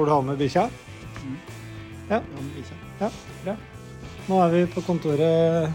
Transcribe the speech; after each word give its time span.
Får 0.00 0.06
du 0.06 0.12
har 0.12 0.22
med 0.22 0.38
bikkja? 0.38 0.62
Ja. 2.08 2.16
Ja. 2.16 2.20
Ja, 3.00 3.08
bra. 3.44 3.54
Nå 4.30 4.36
er 4.40 4.52
vi 4.54 4.60
på 4.72 4.80
kontoret, 4.80 5.74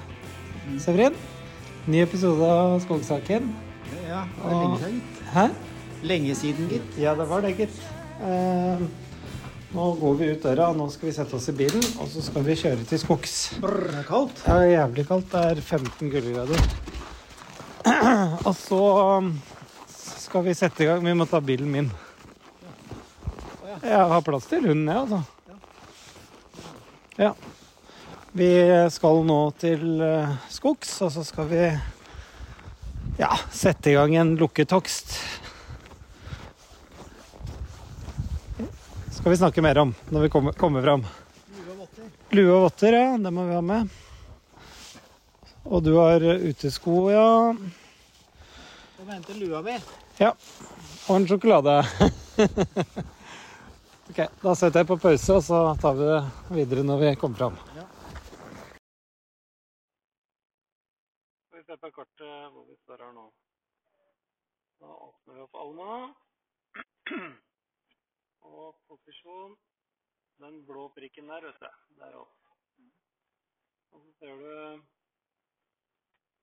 Severin. 0.82 1.14
Ny 1.86 2.00
episode 2.02 2.48
av 2.50 2.80
Skogsaken. 2.82 3.52
Ja, 4.08 4.24
det 4.40 4.48
er 4.50 4.56
lenge 4.64 4.80
siden, 4.80 4.96
gitt. 4.96 5.20
Hæ? 5.36 5.44
Lenge 6.10 6.38
siden, 6.40 6.72
gitt. 6.74 6.98
Ja, 6.98 7.14
det 7.20 7.28
var 7.30 7.46
det, 7.46 7.52
gitt. 7.60 7.78
Eh, 8.18 8.82
nå 9.76 9.90
går 10.00 10.18
vi 10.24 10.30
ut 10.32 10.48
døra, 10.48 10.72
og 10.72 10.80
nå 10.80 10.88
skal 10.96 11.12
vi 11.12 11.14
sette 11.20 11.38
oss 11.38 11.46
i 11.54 11.56
bilen, 11.60 11.86
og 12.02 12.10
så 12.10 12.26
skal 12.26 12.48
vi 12.48 12.56
kjøre 12.64 12.88
til 12.90 13.02
skogs. 13.04 13.36
Brr, 13.62 13.78
det 13.92 14.00
er 14.00 14.08
kaldt. 14.10 14.42
Det 14.42 14.56
er 14.56 14.72
jævlig 14.72 15.06
kaldt. 15.12 15.30
Det 15.36 15.44
er 15.52 15.62
15 15.62 16.02
kuldegrader. 16.16 16.66
Og 18.50 18.58
så 18.58 18.82
um, 19.20 19.30
skal 20.18 20.50
vi 20.50 20.58
sette 20.58 20.82
i 20.82 20.90
gang. 20.90 21.06
Vi 21.06 21.14
må 21.14 21.30
ta 21.30 21.46
bilen 21.46 21.70
min. 21.70 21.94
Jeg 23.84 24.08
har 24.12 24.22
plass 24.22 24.46
til 24.50 24.68
hunden, 24.68 24.88
jeg, 24.88 24.98
altså. 25.04 25.24
Ja. 27.16 27.34
Vi 28.36 28.50
skal 28.92 29.22
nå 29.24 29.40
til 29.60 30.02
eh, 30.04 30.34
skogs, 30.52 30.92
og 31.06 31.12
så 31.16 31.24
skal 31.24 31.48
vi 31.48 31.62
ja, 33.18 33.32
sette 33.52 33.94
i 33.94 33.96
gang 33.96 34.16
en 34.20 34.34
lukketokst. 34.40 35.16
Skal 39.16 39.32
vi 39.32 39.40
snakke 39.40 39.64
mer 39.64 39.80
om 39.86 39.96
når 40.12 40.28
vi 40.28 40.34
kommer, 40.34 40.58
kommer 40.60 40.84
fram. 40.84 41.08
Lue 42.36 42.52
og 42.52 42.68
votter. 42.68 43.00
Ja. 43.00 43.16
Det 43.18 43.32
må 43.32 43.48
vi 43.48 43.56
ha 43.56 43.64
med. 43.64 43.88
Og 45.66 45.82
du 45.82 45.96
har 45.96 46.22
utesko, 46.22 47.08
ja. 47.16 47.26
Og 49.00 49.10
hente 49.10 49.40
lua 49.40 49.64
mi. 49.64 49.80
Ja. 50.20 50.36
Og 51.08 51.16
en 51.22 51.28
sjokolade. 51.32 51.80
ok, 54.16 54.30
da 54.44 54.52
setter 54.56 54.80
jeg 54.80 54.88
på 54.88 54.96
pause, 55.04 55.34
og 55.36 55.42
så 55.44 55.58
tar 55.82 55.96
vi 55.98 56.06
det 56.08 56.20
videre 56.56 56.84
når 56.88 57.02
vi 57.02 57.08
kommer 57.20 57.38
fram. 57.40 57.56
Ja. 57.76 57.84
Skal 61.48 61.60
vi 61.60 61.64
se 61.68 61.76
på 61.82 61.90
kartet 61.98 62.54
hvor 62.54 62.64
vi 62.70 62.76
står 62.84 63.02
her 63.04 63.12
nå. 63.12 63.26
Da 64.80 64.92
åpner 65.08 65.36
vi 65.36 65.44
opp 65.44 65.58
Alma. 65.60 65.98
Og 68.52 68.78
posisjon. 68.88 69.58
Den 70.40 70.62
blå 70.68 70.86
prikken 70.96 71.28
der, 71.32 71.50
vet 71.50 71.60
du. 71.60 71.68
Der 72.00 72.16
er. 72.16 72.24
Og 73.92 74.00
så 74.00 74.14
ser 74.20 74.40
du 74.44 74.84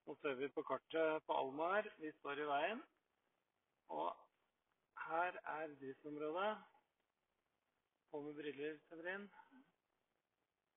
Nå 0.03 0.19
ser 0.21 0.35
vi 0.35 0.51
på 0.53 0.67
kartet 0.67 1.25
på 1.25 1.41
Alma 1.41 1.73
her. 1.79 1.89
Vi 2.05 2.13
står 2.19 2.45
i 2.45 2.51
veien. 2.53 2.85
Og 3.89 4.13
her 5.09 5.41
er 5.57 5.73
driftsområdet. 5.81 6.53
På 8.13 8.21
med 8.21 8.35
briller, 8.37 8.75
Severin. 8.89 9.23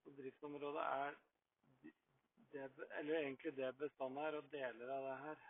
Og 0.05 0.11
driftsområdet 0.17 0.83
er 0.83 1.15
det, 2.53 2.69
eller 2.99 3.17
egentlig 3.17 3.51
det 3.57 3.77
bestanden 3.77 4.21
er, 4.23 4.37
og 4.37 4.51
deler 4.51 4.93
av 4.95 5.07
det 5.07 5.17
her. 5.23 5.41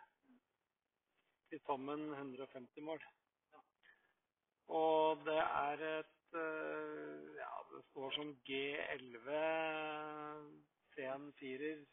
Til 1.50 1.60
sammen 1.66 2.02
150 2.14 2.82
mål. 2.88 3.04
Og 4.78 5.22
det 5.28 5.38
er 5.44 5.84
et 5.98 6.34
øh, 6.40 7.36
Ja, 7.36 7.52
det 7.70 7.84
står 7.90 8.10
som 8.16 8.34
G11 8.48 9.38
C4-er. 10.96 11.86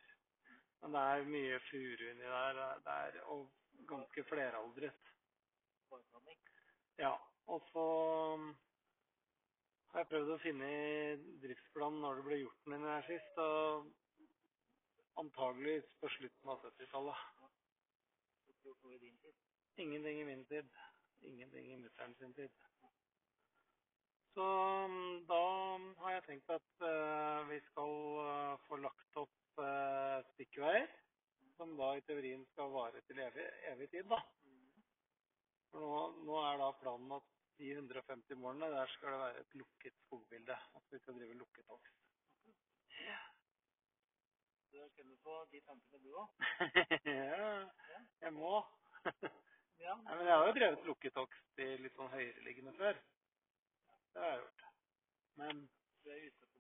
Men 0.82 0.98
det 0.98 1.06
er 1.12 1.30
mye 1.36 1.62
furu 1.70 2.10
inni 2.10 2.34
der. 2.34 2.64
Det 2.88 2.98
er 2.98 3.22
og 3.36 3.52
ganske 3.88 4.24
fleraldret. 4.24 5.14
Ja. 6.98 7.14
Og 7.48 7.62
så 7.70 7.88
jeg 9.94 10.10
prøvd 10.10 10.32
å 10.34 10.40
finne 10.42 10.70
i 10.70 11.18
driftsplanen 11.44 12.02
når 12.02 12.20
det 12.20 12.26
ble 12.30 12.40
gjort 12.44 12.72
den 12.72 12.88
her 12.90 13.06
sist. 13.10 13.38
og 13.38 13.92
antagelig 15.22 15.82
på 16.02 16.10
slutten 16.10 16.50
av 16.50 16.62
70-tallet. 16.66 17.16
Ingenting 19.84 20.22
i 20.22 20.26
min 20.26 20.46
tid. 20.46 20.70
Ingenting 21.22 21.72
i 21.74 21.78
mutter'n 21.78 22.16
sin 22.20 22.34
tid. 22.34 22.50
Så 24.34 24.46
mm, 24.90 25.26
da 25.30 25.42
har 26.02 26.16
jeg 26.16 26.26
tenkt 26.28 26.50
at 26.50 26.70
uh, 26.82 27.44
vi 27.50 27.60
skal 27.70 27.94
uh, 28.18 28.56
få 28.68 28.80
lagt 28.82 29.20
opp 29.22 29.62
uh, 29.62 30.24
stikkveier. 30.34 30.88
Som 31.58 31.76
da 31.78 31.92
i 31.94 32.02
teorien 32.08 32.42
skal 32.50 32.74
vare 32.74 33.02
til 33.08 33.20
evig, 33.22 33.46
evig 33.70 33.92
tid, 33.92 34.10
da. 34.10 34.18
For 35.70 35.86
nå, 35.86 36.00
nå 36.26 36.40
er 36.42 36.58
da 36.62 36.72
planen 36.80 37.14
at 37.20 37.33
de 37.58 37.70
150 37.76 38.40
målene, 38.42 38.70
der 38.74 38.92
skal 38.96 39.14
det 39.14 39.20
være 39.20 39.40
et 39.44 39.56
lukket 39.62 40.00
skogbilde. 40.06 40.58
At 40.80 40.92
vi 40.92 41.00
skal 41.00 41.20
drive 41.20 41.38
lukket 41.40 41.66
hogst. 41.68 42.02
Ja. 43.00 43.22
Du 44.72 44.80
har 44.82 44.90
kommet 44.98 45.20
på 45.22 45.38
de 45.52 45.62
tankene, 45.62 46.04
du 46.04 46.16
òg? 46.18 46.46
ja, 47.06 48.04
jeg 48.22 48.34
må. 48.34 48.60
Ja. 49.84 49.98
Nei, 50.00 50.14
men 50.16 50.28
jeg 50.30 50.36
har 50.38 50.46
jo 50.48 50.52
drevet 50.56 50.86
lukket 50.88 51.18
hogst 51.20 51.60
i 51.60 51.66
litt 51.82 51.98
sånn 51.98 52.12
høyereliggende 52.14 52.72
før. 52.78 53.00
Det 54.14 54.22
har 54.22 54.30
jeg 54.30 54.38
gjort. 54.40 54.62
Men 55.42 55.60
Du 56.06 56.12
er 56.14 56.22
utgangspunktet 56.30 56.54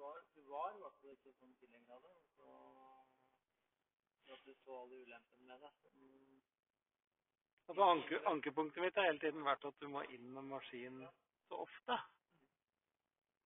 var, 0.00 0.22
du 0.34 0.42
var 0.48 0.74
i 0.74 0.80
hvert 0.82 0.98
fall 1.00 1.12
ikke 1.14 1.32
sånn 1.38 1.54
tilhenger 1.60 1.96
av 1.96 2.02
det. 2.06 2.16
Så 2.34 2.46
at 4.34 4.44
du 4.46 4.52
så 4.62 4.76
alle 4.82 5.00
ulempene 5.04 5.46
med 5.50 5.64
det. 5.64 5.72
Altså, 7.70 7.84
anke, 7.86 8.18
ankepunktet 8.26 8.82
mitt 8.82 8.96
har 8.98 9.06
hele 9.06 9.20
tiden 9.22 9.44
vært 9.46 9.64
at 9.68 9.76
du 9.78 9.86
må 9.92 10.00
inn 10.10 10.24
med 10.34 10.48
maskin 10.50 11.04
så 11.46 11.60
ofte. 11.62 11.98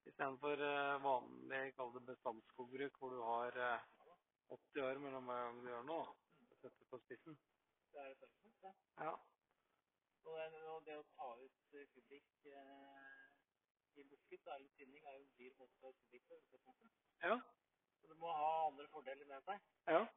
Istedenfor 0.09 0.63
uh, 0.65 0.95
vanlig 1.03 1.59
kall 1.77 1.91
det 1.93 2.01
bestandsskogbruk, 2.07 2.97
hvor 2.97 3.13
du 3.13 3.19
har 3.21 3.59
uh, 3.61 3.85
80 4.55 4.81
år 4.87 5.03
mellom 5.03 5.29
hver 5.29 5.43
gang 5.43 5.61
du 5.61 5.69
gjør 5.69 5.85
noe. 5.91 6.07
Setter 6.57 6.89
på 6.89 6.99
spissen. 7.03 7.37
Det 7.93 8.01
er 8.01 8.17
det. 8.23 8.31
Ja. 8.97 9.13
Og 10.25 10.41
det, 10.41 10.61
og 10.73 10.81
det 10.89 10.97
å 10.97 11.07
ta 11.13 11.29
ut 11.37 11.77
eh, 11.77 11.87
kubikk 11.93 12.47
eh, 12.49 13.25
i 14.01 14.05
busket, 14.09 14.41
da, 14.41 14.55
eller 14.57 14.71
tinning, 14.79 15.05
er 15.05 15.19
jo 15.19 15.25
en 15.27 15.33
dyr 15.37 15.53
måte 15.59 15.77
å 15.77 15.83
ta 15.83 15.93
ut 15.93 16.01
kubikk 16.07 16.25
på. 16.31 16.73
Ja. 17.21 17.37
Så 18.01 18.09
du 18.09 18.17
må 18.17 18.33
ha 18.33 18.53
andre 18.71 18.89
fordeler 18.93 19.29
med 19.29 19.45
seg. 19.51 19.73
ja. 19.93 20.07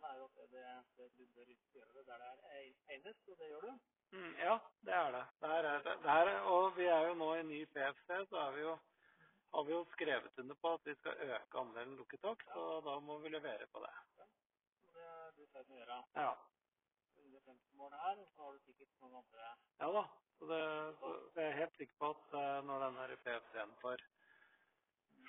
Og 0.00 0.08
er 0.08 0.18
jo 0.18 0.24
at 0.24 0.52
det, 0.52 0.66
det, 0.96 1.08
du 1.18 1.24
bør 1.34 1.48
gjøre 1.74 1.94
det 1.96 2.06
der 2.06 2.22
det 2.42 2.52
er 2.58 2.92
egnet, 2.94 3.16
og 3.28 3.38
det 3.38 3.48
gjør 3.48 3.66
du. 3.66 3.72
Mm, 4.12 4.34
ja, 4.38 4.54
det 4.86 4.94
er 4.94 5.10
det. 5.16 5.24
Der 5.40 5.48
er, 5.48 5.82
det, 5.86 5.96
det 6.04 6.14
er, 6.20 6.30
og 6.52 6.76
vi 6.76 6.84
er 6.84 7.08
jo 7.08 7.14
nå 7.14 7.34
i 7.34 7.42
ny 7.42 7.58
PFC, 7.74 8.08
så 8.30 8.46
vi 8.56 8.60
jo, 8.60 8.78
har 9.54 9.66
vi 9.68 9.72
jo 9.72 9.82
skrevet 9.92 10.38
under 10.44 10.54
på 10.62 10.72
at 10.74 10.86
vi 10.88 10.94
skal 11.00 11.20
øke 11.26 11.58
andelen 11.64 11.98
lukket 12.00 12.22
takk, 12.22 12.46
ja. 12.46 12.54
så 12.54 12.80
da 12.86 12.98
må 12.98 13.18
vi 13.18 13.34
levere 13.34 13.66
på 13.74 13.84
det. 13.84 13.92
Ja. 14.18 14.30
det 14.94 15.04
er 15.10 15.36
du 15.36 15.42
i 15.42 15.50
ferd 15.52 15.68
med 15.68 15.76
å 15.76 15.82
gjøre. 15.82 16.00
Ja. 16.16 16.32
150 17.20 17.76
mål 17.82 17.92
her, 18.04 18.16
og 18.24 18.32
så 18.34 18.42
har 18.42 18.56
du 18.56 18.64
sikkert 18.64 18.96
noen 19.02 19.20
andre 19.20 19.52
Ja 19.82 19.92
da. 19.98 20.06
Så, 20.38 20.46
det, 20.48 20.62
så 21.00 21.12
så 21.34 21.40
jeg 21.40 21.50
er 21.50 21.60
helt 21.60 21.76
sikker 21.76 21.96
på 22.00 22.10
at 22.14 22.34
eh, 22.40 22.62
når 22.64 22.84
denne 22.86 23.16
PFC-en 23.24 23.76
får 23.82 24.04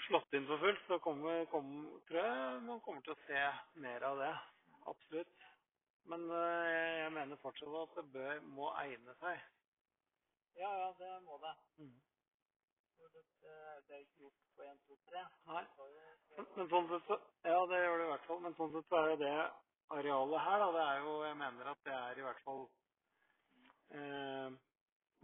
slått 0.07 0.37
inn 0.37 0.47
for 0.47 0.63
fullt, 0.63 0.85
så 0.87 0.97
kommer, 1.03 1.43
kommer, 1.51 1.99
tror 2.07 2.19
jeg 2.21 2.61
man 2.67 2.79
kommer 2.85 3.03
til 3.05 3.13
å 3.13 3.21
se 3.25 3.41
mer 3.83 4.05
av 4.07 4.21
det. 4.23 4.31
Absolutt. 4.89 5.47
Men 6.09 6.29
eh, 6.33 7.01
jeg 7.03 7.11
mener 7.13 7.41
fortsatt 7.43 7.75
at 7.81 7.97
det 7.99 8.05
bør, 8.13 8.39
må 8.57 8.71
egne 8.81 9.15
seg. 9.21 9.43
Ja, 10.57 10.71
ja, 10.83 10.87
det 10.99 11.11
må 11.25 11.37
det. 11.41 11.53
Mm. 11.77 11.99
Det, 13.41 13.53
det 13.87 13.95
er 13.95 14.01
ikke 14.03 14.23
gjort 14.25 14.41
på 14.55 14.63
1, 14.63 14.81
2, 14.87 14.97
3. 15.09 15.21
Nei. 15.49 15.63
Det 15.77 16.37
Men, 16.37 16.49
men 16.57 16.71
sånn 16.73 16.89
sett 16.91 17.07
så, 17.09 17.17
ja, 17.47 17.61
det 17.71 17.79
gjør 17.83 17.97
det 17.97 18.07
i 18.07 18.11
hvert 18.11 18.27
fall. 18.29 18.41
Men 18.45 18.57
sånn 18.59 18.73
sett 18.75 18.89
så 18.91 18.99
er 18.99 19.13
jo 19.13 19.21
det 19.21 19.37
arealet 19.91 20.45
her, 20.47 20.59
da, 20.63 20.67
det 20.75 20.83
er 20.87 20.99
jo 21.05 21.15
Jeg 21.25 21.37
mener 21.39 21.71
at 21.71 21.81
det 21.87 21.95
er 21.95 22.19
i 22.19 22.25
hvert 22.25 22.43
fall 22.45 22.61
eh, 23.97 24.59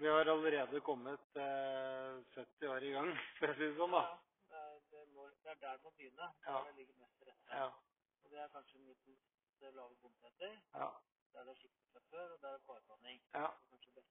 Vi 0.02 0.10
har 0.12 0.32
allerede 0.34 0.82
kommet 0.88 1.40
eh, 1.44 2.18
70 2.36 2.74
år 2.74 2.88
i 2.90 2.94
gang, 2.96 3.14
for 3.40 3.54
å 3.54 3.58
si 3.60 3.66
det 3.66 3.78
sånn, 3.80 3.96
da. 3.96 4.04
Ja, 4.08 4.18
det, 4.50 4.64
er, 4.64 4.82
det, 4.94 5.06
må, 5.14 5.30
det 5.44 5.54
er 5.54 5.62
der 5.64 5.80
det 5.80 5.86
må 5.86 5.94
begynne. 5.96 6.32
Ja. 6.46 6.58
Der 6.58 6.72
det 6.72 6.76
ligger 6.82 7.00
mest 7.06 7.30
rett. 7.30 7.42
Ja. 7.54 7.70
Og 8.24 8.34
det 8.34 8.44
er 8.44 8.52
kanskje 8.54 8.84
middels 8.84 9.26
det 9.62 9.74
lave 9.76 9.96
bomtetter, 10.02 10.54
Ja. 10.76 10.90
der 11.34 11.44
det 11.44 11.52
er 11.52 11.60
skikkelig 11.62 11.90
fra 11.94 12.02
før, 12.12 12.34
og 12.34 12.42
der 12.42 12.54
er 12.54 12.64
parpanning. 12.68 13.22
ja, 13.34 13.46
er 13.46 14.04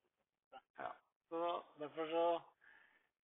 ja. 0.78 0.90
Så 1.28 1.62
derfor 1.78 2.06
så 2.16 2.26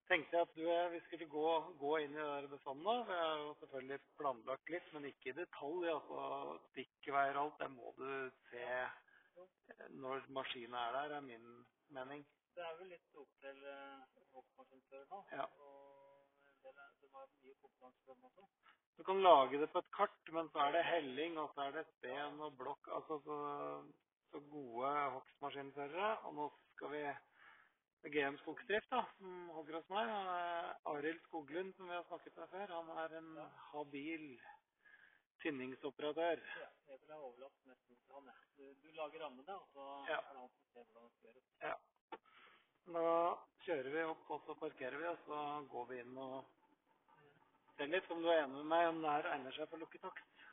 tenkte 0.08 0.36
jeg 0.36 0.42
at 0.46 0.56
du, 0.56 0.64
eh, 0.70 0.92
vi 0.92 1.00
skulle 1.06 1.28
gå, 1.28 1.48
gå 1.84 1.96
inn 1.96 2.14
i 2.14 2.18
det 2.20 2.26
der 2.42 2.48
bestanden. 2.48 2.84
da. 2.84 3.12
jeg 3.12 3.24
har 3.28 3.38
jo 3.38 3.54
selvfølgelig 3.60 4.00
planlagt 4.18 4.68
litt, 4.74 4.92
men 4.92 5.04
ikke 5.04 5.28
i 5.30 5.32
detalj. 5.32 5.88
altså 5.96 6.58
Stikkveier 6.70 7.36
og 7.36 7.44
alt, 7.44 7.58
det 7.60 7.70
må 7.70 7.94
du 7.98 8.30
se 8.50 8.62
eh, 8.62 9.88
når 9.90 10.26
maskinen 10.28 10.74
er 10.74 10.92
der, 10.92 11.16
er 11.16 11.20
min 11.20 11.66
mening. 11.88 12.26
Det 12.54 12.64
er 12.64 12.74
vel 12.78 12.88
litt 12.92 13.14
opp 13.16 13.30
til 13.40 13.58
uh, 13.64 15.06
nå. 15.10 15.20
Ja. 15.32 15.46
Og 15.64 15.91
har 17.16 17.26
mye 17.42 17.56
kompetanse 17.60 18.04
på 18.06 18.14
den 18.14 18.22
måten. 18.22 18.48
Du 18.98 19.02
kan 19.08 19.22
lage 19.24 19.58
det 19.60 19.70
på 19.72 19.80
et 19.82 19.90
kart, 19.96 20.32
men 20.36 20.48
så 20.52 20.62
er 20.66 20.72
det 20.76 20.84
helling, 20.86 21.38
og 21.40 21.52
så 21.54 21.66
er 21.66 21.76
det 21.78 21.86
sten 21.96 22.40
og 22.44 22.56
blokk. 22.60 22.88
Altså 22.98 23.18
så, 23.24 23.36
så 24.30 24.40
gode 24.52 24.90
hogstmaskinførere. 25.16 26.10
Og 26.28 26.34
nå 26.38 26.48
skal 26.76 26.92
vi 26.92 27.04
GM 28.12 28.36
Skogsdrift, 28.42 28.90
da, 28.90 29.02
som 29.18 29.48
hogger 29.56 29.78
hos 29.80 29.88
meg. 29.94 30.12
Arild 30.92 31.20
Skoglund, 31.28 31.72
som 31.76 31.88
vi 31.88 31.96
har 31.96 32.06
snakket 32.10 32.36
med 32.42 32.52
før, 32.54 32.74
han 32.78 32.92
er 33.04 33.16
en 33.20 33.32
habil 33.72 34.26
tinningsoperatør. 35.42 36.42
Ja, 36.60 36.68
jeg 36.92 37.00
vil 37.02 37.14
overlatt 37.16 37.58
nesten 37.66 37.96
til 37.98 38.14
han, 38.16 38.28
jeg. 38.30 38.50
Du, 38.58 38.64
du 38.84 38.90
lager 38.98 39.24
rammene, 39.24 39.56
og 39.56 39.68
så 39.74 39.86
Ja. 40.10 40.18
er 40.20 40.32
det 40.34 40.40
han 40.44 40.52
som 40.54 40.66
ser 40.72 40.84
hvordan 40.84 41.08
det 41.08 41.12
skal 41.16 41.30
gjøres. 41.30 41.48
Ja. 41.62 41.74
Da 42.92 43.06
kjører 43.66 43.90
vi 43.94 44.02
opp, 44.10 44.24
og 44.34 44.42
så 44.46 44.54
parkerer 44.58 44.98
vi, 44.98 45.06
og 45.10 45.18
så 45.26 45.38
går 45.72 45.86
vi 45.90 46.00
inn 46.02 46.18
og 46.18 46.36
ser 47.76 47.90
litt 47.92 48.10
om 48.10 48.22
du 48.22 48.28
er 48.30 48.42
enig 48.42 48.56
med 48.60 48.68
meg 48.72 48.88
om 48.90 49.00
det 49.02 49.14
her 49.16 49.28
egner 49.34 49.56
seg 49.56 49.70
for 49.70 49.82
lukketakst. 49.82 50.46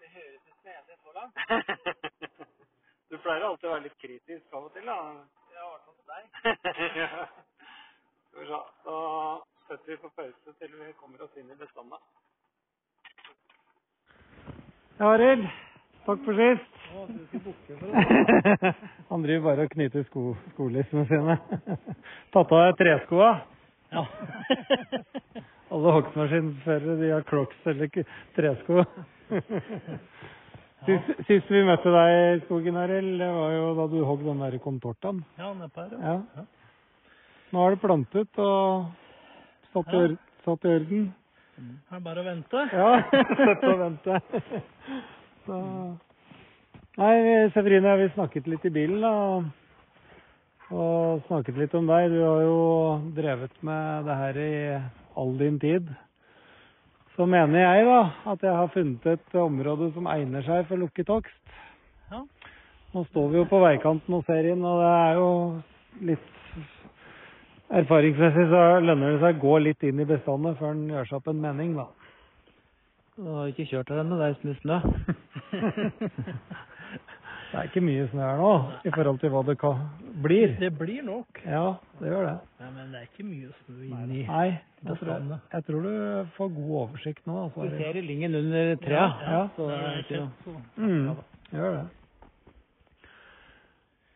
Det 0.00 0.10
høres 0.14 0.42
ut 0.42 0.56
som 0.58 0.68
jeg 0.68 0.74
er 0.74 0.82
enig 0.82 0.96
så 1.04 1.10
langt. 1.16 1.34
du 3.10 3.18
pleier 3.24 3.46
alltid 3.48 3.68
å 3.68 3.74
være 3.74 3.86
litt 3.86 3.98
kritisk 4.02 4.56
av 4.58 4.68
og 4.68 4.76
til, 4.76 4.90
da. 4.90 4.98
Jeg 5.54 5.60
har 5.62 5.70
vært 5.72 5.86
til 5.94 6.06
deg. 6.12 6.22
ja. 7.02 7.10
Skal 8.28 8.40
vi 8.40 8.48
se. 8.50 8.62
Da 8.84 8.98
setter 9.68 9.92
vi 9.92 9.98
på 10.02 10.12
pause 10.18 10.56
til 10.60 10.78
vi 10.80 10.92
kommer 11.00 11.24
oss 11.24 11.40
inn 11.40 11.50
i 11.50 11.58
bestanden. 11.60 12.02
Ja, 14.98 15.14
Arild. 15.14 15.46
Takk 16.04 16.20
for 16.26 16.36
sist. 16.36 16.70
Det. 17.68 18.74
Han 19.10 19.24
driver 19.24 19.46
bare 19.48 19.64
og 19.64 19.72
knyter 19.72 20.04
sko, 20.10 20.34
skolissene 20.52 21.06
sine. 21.08 21.38
Tatt 22.34 22.52
av 22.52 22.60
deg 22.66 22.76
treskoa. 22.82 23.32
Ja. 23.94 24.04
Alle 25.72 25.92
hogstmaskinførere 25.96 26.96
de 27.00 27.08
har 27.14 27.22
crocs 27.28 27.66
eller 27.66 27.88
tresko. 28.36 28.84
Sist, 30.84 31.06
sist 31.24 31.48
vi 31.48 31.62
møtte 31.64 31.88
deg 31.88 32.10
i 32.12 32.40
skogen, 32.44 32.76
Arild, 32.76 33.14
det 33.16 33.28
var 33.32 33.52
jo 33.54 33.68
da 33.78 33.86
du 33.88 34.02
hogg 34.04 34.20
den 34.26 34.42
der 34.44 34.58
kontortaen. 34.60 35.22
ja, 35.40 35.52
nedpå 35.56 35.80
her, 35.80 35.94
Ja. 36.04 36.44
Nå 37.54 37.62
er 37.64 37.70
det 37.72 37.80
plantet 37.80 38.38
og 38.42 38.90
satt 39.72 39.86
Ja. 39.94 40.00
ør- 40.02 40.18
satt 40.44 40.64
i 40.64 40.74
orden. 40.74 41.14
Det 41.56 41.96
er 41.96 42.00
bare 42.04 42.20
å 42.20 42.24
vente. 42.26 42.64
Ja, 42.72 43.02
sett 43.38 43.64
og 43.64 43.78
vente. 43.78 44.20
Så. 45.46 45.60
Nei, 46.98 47.48
Severine, 47.54 47.96
vi 48.02 48.08
snakket 48.14 48.46
litt 48.46 48.64
i 48.68 48.70
bilen 48.74 49.00
da. 49.00 49.14
Og 50.74 51.22
snakket 51.30 51.56
litt 51.56 51.74
om 51.74 51.86
deg. 51.88 52.10
Du 52.12 52.20
har 52.26 52.42
jo 52.44 52.60
drevet 53.16 53.56
med 53.62 54.04
det 54.04 54.16
her 54.20 54.36
i 54.44 54.54
all 55.16 55.36
din 55.38 55.58
tid. 55.62 55.88
Så 57.14 57.26
mener 57.30 57.60
jeg 57.62 57.86
da 57.86 58.00
at 58.32 58.42
jeg 58.42 58.58
har 58.58 58.72
funnet 58.74 59.06
et 59.06 59.36
område 59.38 59.90
som 59.94 60.08
egner 60.10 60.42
seg 60.46 60.66
for 60.68 60.80
lukket 60.80 61.12
hogst. 61.12 61.58
Ja. 62.10 62.24
Nå 62.94 63.04
står 63.10 63.28
vi 63.30 63.40
jo 63.40 63.48
på 63.50 63.60
veikanten 63.62 64.14
og 64.14 64.24
ser 64.26 64.46
inn, 64.50 64.64
og 64.66 64.82
det 64.82 64.94
er 64.94 65.20
jo 65.20 65.28
litt 66.10 66.30
Erfaringsmessig 67.74 68.44
så 68.50 68.58
lønner 68.84 69.14
det 69.14 69.20
seg 69.22 69.38
å 69.38 69.40
gå 69.40 69.54
litt 69.64 69.84
inn 69.88 70.02
i 70.02 70.06
bestandet 70.06 70.58
før 70.60 70.74
en 70.74 70.82
gjør 70.92 71.08
seg 71.08 71.16
opp 71.16 71.30
en 71.32 71.40
mening, 71.42 71.72
da. 71.78 71.86
Du 73.16 73.30
har 73.30 73.48
ikke 73.48 73.64
kjørt 73.70 73.90
her 73.90 74.02
ennå, 74.02 74.18
det 74.20 74.28
er 74.28 74.58
snø. 74.60 74.76
Det 77.54 77.60
er 77.60 77.68
ikke 77.68 77.80
mye 77.86 78.04
snø 78.10 78.18
her 78.26 78.40
nå 78.42 78.52
i 78.82 78.90
forhold 78.90 79.18
til 79.22 79.30
hva 79.30 79.40
det 79.46 79.54
kan, 79.60 79.82
blir. 80.24 80.56
Det 80.58 80.72
blir 80.74 81.04
nok. 81.06 81.38
Ja, 81.46 81.76
det 82.00 82.10
gjør 82.10 82.24
det. 82.26 82.32
Ja, 82.58 82.70
men 82.74 82.88
det 82.90 82.98
er 82.98 83.04
ikke 83.06 83.26
mye 83.28 83.50
snø 83.60 83.76
inni 83.84 84.24
Nei, 84.26 84.46
jeg 84.82 84.96
tror, 84.98 85.36
jeg 85.52 85.66
tror 85.68 85.86
du 85.86 86.32
får 86.34 86.50
god 86.56 86.72
oversikt 86.80 87.30
nå. 87.30 87.36
Altså. 87.44 87.68
Du 87.70 87.78
ser 87.78 88.00
i 88.00 88.02
lingen 88.02 88.34
under 88.40 88.74
treet. 88.82 89.22
Ja, 89.30 89.44
så 89.54 89.70
det 89.70 89.78
er 89.84 90.02
ikke 90.02 90.24
er 90.24 90.58
Mm, 90.82 91.14
gjør 91.54 91.78
det. 91.78 91.86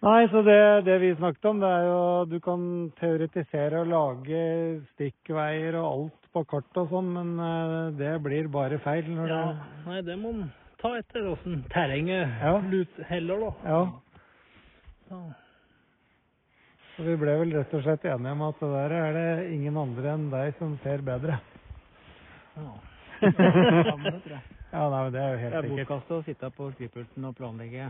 Nei, 0.08 0.20
så 0.35 0.43
det, 0.50 0.61
det 0.90 1.00
vi 1.06 1.14
snakket 1.23 1.50
om, 1.52 1.62
det 1.62 1.70
er 1.79 1.87
jo 1.87 2.02
du 2.35 2.38
kan 2.43 2.69
teoretisere 2.99 3.85
og 3.85 3.93
lage 3.94 4.43
stikkveier 4.96 5.79
og 5.79 5.87
alt 5.93 6.32
på 6.35 6.43
kart 6.56 6.82
og 6.82 6.90
sånn, 6.90 7.14
men 7.14 7.37
eh, 7.43 7.99
det 8.02 8.17
blir 8.26 8.50
bare 8.50 8.82
feil 8.82 9.06
når 9.14 9.31
Ja, 9.31 9.44
det 9.55 9.87
nei, 9.87 10.02
det 10.11 10.19
må 10.19 10.40
ta 10.80 10.94
etter 10.98 11.26
åssen 11.32 11.62
terrenget 11.72 12.28
Ja. 12.42 12.58
lut 12.70 12.98
heller, 13.08 13.40
da. 13.40 13.52
Ja. 13.64 13.80
Så, 15.08 15.20
Så 16.96 17.02
vi 17.06 17.16
ble 17.16 17.34
vel 17.38 17.52
rett 17.54 17.75
og 17.75 17.82
slett 17.84 18.04
enige 18.10 18.32
om 18.34 18.42
at 18.48 18.60
det 18.60 18.69
der 18.75 18.94
er 18.98 19.12
det 19.14 19.52
ingen 19.54 19.76
andre 19.78 20.14
enn 20.16 20.30
deg 20.30 20.54
som 20.58 20.78
ser 20.82 20.98
bedre. 21.06 21.38
ja. 22.56 22.72
Det, 23.20 23.32
tror 23.34 24.30
jeg. 24.30 24.42
Ja, 24.72 24.82
nei, 24.92 25.02
men 25.02 25.12
det 25.12 25.20
er 25.22 25.30
jo 25.32 25.38
Det 25.38 25.58
er 25.58 25.69
bortkastet 25.72 26.10
å 26.12 26.25
sitte 26.26 26.50
på 26.54 26.70
skrivepulten 26.75 27.25
og 27.25 27.36
planlegge. 27.38 27.86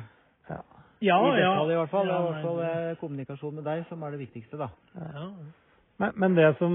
Ja. 0.49 0.61
Ja, 1.01 1.19
I 1.35 1.41
ja. 1.41 1.53
i 1.65 1.75
hvert 1.77 1.91
fall. 1.91 2.07
Det 2.07 2.15
er 2.15 2.21
i 2.21 2.29
hvert 2.33 2.45
fall 2.47 2.61
eh, 2.65 2.97
kommunikasjon 3.01 3.55
med 3.59 3.65
deg 3.69 3.85
som 3.89 4.03
er 4.03 4.15
det 4.15 4.21
viktigste, 4.25 4.57
da. 4.59 4.69
Ja. 4.95 5.27
Men, 5.99 6.13
men 6.17 6.35
det, 6.39 6.47
som, 6.59 6.73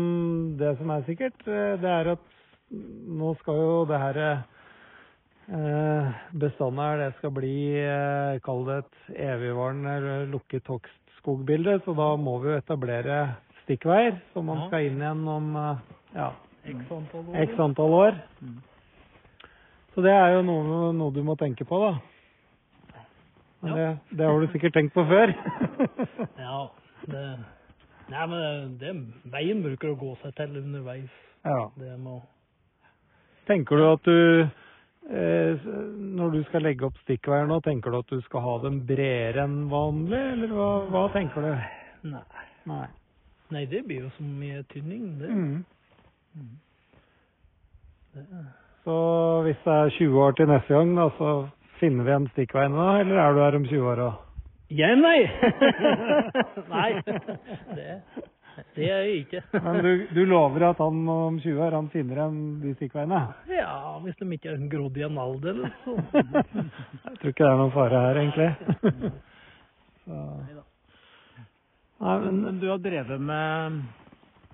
det 0.60 0.74
som 0.77 0.89
er 0.95 1.06
sikkert, 1.07 1.48
eh, 1.48 1.75
det 1.81 1.89
er 1.89 2.12
at 2.13 2.30
nå 2.74 3.33
skal 3.42 3.60
jo 3.62 3.86
det 3.89 4.00
her 4.00 4.19
eh, 4.24 4.44
bestanden 5.48 6.80
her, 6.80 6.98
det 7.01 7.16
skal 7.18 7.31
bli, 7.36 7.56
eh, 7.80 8.40
kall 8.45 8.63
det 8.68 8.78
et 8.84 9.18
evigvarende 9.28 9.95
eller 10.00 10.25
lukket 10.31 10.68
hogstskogbilde, 10.72 11.80
så 11.86 11.95
da 11.98 12.16
må 12.18 12.38
vi 12.44 12.51
jo 12.54 12.57
etablere 12.62 13.18
stikkveier, 13.63 14.22
som 14.34 14.45
man 14.48 14.68
skal 14.68 14.88
inn 14.88 15.01
igjen 15.01 15.28
om 15.28 15.56
eh, 15.56 15.81
ja, 16.16 16.30
X 16.63 16.80
antall 16.92 17.28
år. 17.28 17.42
x 17.44 17.60
antall 17.60 17.94
år. 18.00 18.22
Mm. 18.42 18.62
Så 19.94 20.01
det 20.01 20.12
er 20.16 20.31
jo 20.38 20.42
noe, 20.48 20.94
noe 20.95 21.13
du 21.13 21.22
må 21.24 21.36
tenke 21.38 21.66
på, 21.68 21.80
da. 21.84 21.94
Men 23.63 23.69
Ja. 23.69 23.75
det, 23.75 24.18
det 24.18 24.25
har 24.28 24.39
du 24.42 24.48
sikkert 24.51 24.74
tenkt 24.74 24.94
på 24.96 25.06
før. 25.07 25.31
Ja, 26.39 26.68
det 27.07 27.25
Nei, 28.12 28.25
men 28.28 28.74
det, 28.81 28.89
veien 29.31 29.62
bruker 29.63 29.94
å 29.94 29.96
gå 29.96 30.10
seg 30.22 30.34
til 30.36 30.57
underveis. 30.60 31.12
ja. 31.46 31.69
Det 31.80 31.94
må 32.00 32.22
Tenker 33.48 33.75
du 33.80 33.84
at 33.88 34.04
du 34.04 34.42
eh, 34.44 34.50
Når 35.04 36.32
du 36.32 36.40
skal 36.48 36.64
legge 36.64 36.88
opp 36.88 36.98
stikkveier 37.04 37.48
nå, 37.50 37.60
tenker 37.66 37.92
du 37.92 38.00
at 38.00 38.12
du 38.12 38.22
skal 38.24 38.44
ha 38.46 38.58
dem 38.64 38.82
bredere 38.88 39.44
enn 39.44 39.66
vanlig, 39.72 40.20
eller 40.36 40.54
hva, 40.56 40.70
hva 40.94 41.04
tenker 41.16 41.44
du? 41.44 41.50
Nei. 42.14 42.24
Nei. 42.70 42.86
Nei, 43.54 43.66
det 43.70 43.84
blir 43.86 44.06
jo 44.06 44.12
så 44.16 44.26
mye 44.26 44.64
tynning, 44.72 45.08
det. 45.20 45.30
Mm. 45.30 46.46
det. 48.16 48.26
Så 48.84 48.96
hvis 49.46 49.60
det 49.66 49.74
er 49.74 49.96
20 49.98 50.22
år 50.24 50.38
til 50.38 50.50
neste 50.50 50.74
gang, 50.74 50.96
da, 50.98 51.10
så 51.20 51.34
finner 51.80 52.08
vi 52.08 52.16
en 52.16 52.30
stikkvei 52.34 52.68
nå, 52.72 52.88
eller 53.04 53.20
er 53.20 53.36
du 53.36 53.42
her 53.44 53.60
om 53.60 53.68
20 53.68 53.92
år 53.94 54.06
òg? 54.08 54.22
Ja, 54.74 54.94
nei! 54.98 55.20
nei, 56.74 56.89
det, 57.75 58.00
det 58.75 58.88
er 58.89 59.03
jeg 59.07 59.24
ikke. 59.24 59.41
Men 59.65 59.79
du, 59.86 59.91
du 60.13 60.22
lover 60.29 60.65
at 60.69 60.81
han 60.83 61.01
om 61.10 61.39
20 61.41 61.62
år 61.65 61.75
han 61.77 61.89
finner 61.93 62.19
igjen 62.22 62.38
de 62.63 62.74
stikkveiene? 62.77 63.22
Ja, 63.50 63.98
hvis 64.03 64.17
de 64.19 64.27
ikke 64.38 64.53
er 64.53 64.63
grodd 64.72 64.98
i 65.01 65.05
en 65.07 65.17
alder, 65.22 65.63
så 65.83 65.95
Jeg 66.13 67.17
tror 67.19 67.33
ikke 67.33 67.43
det 67.43 67.50
er 67.51 67.60
noen 67.63 67.74
fare 67.75 68.03
her, 68.07 68.22
egentlig. 68.24 69.12
Så. 70.03 70.15
Nei, 72.03 72.15
men 72.25 72.41
Men 72.43 72.57
du 72.60 72.65
har 72.67 72.81
drevet 72.83 73.22
med 73.24 73.77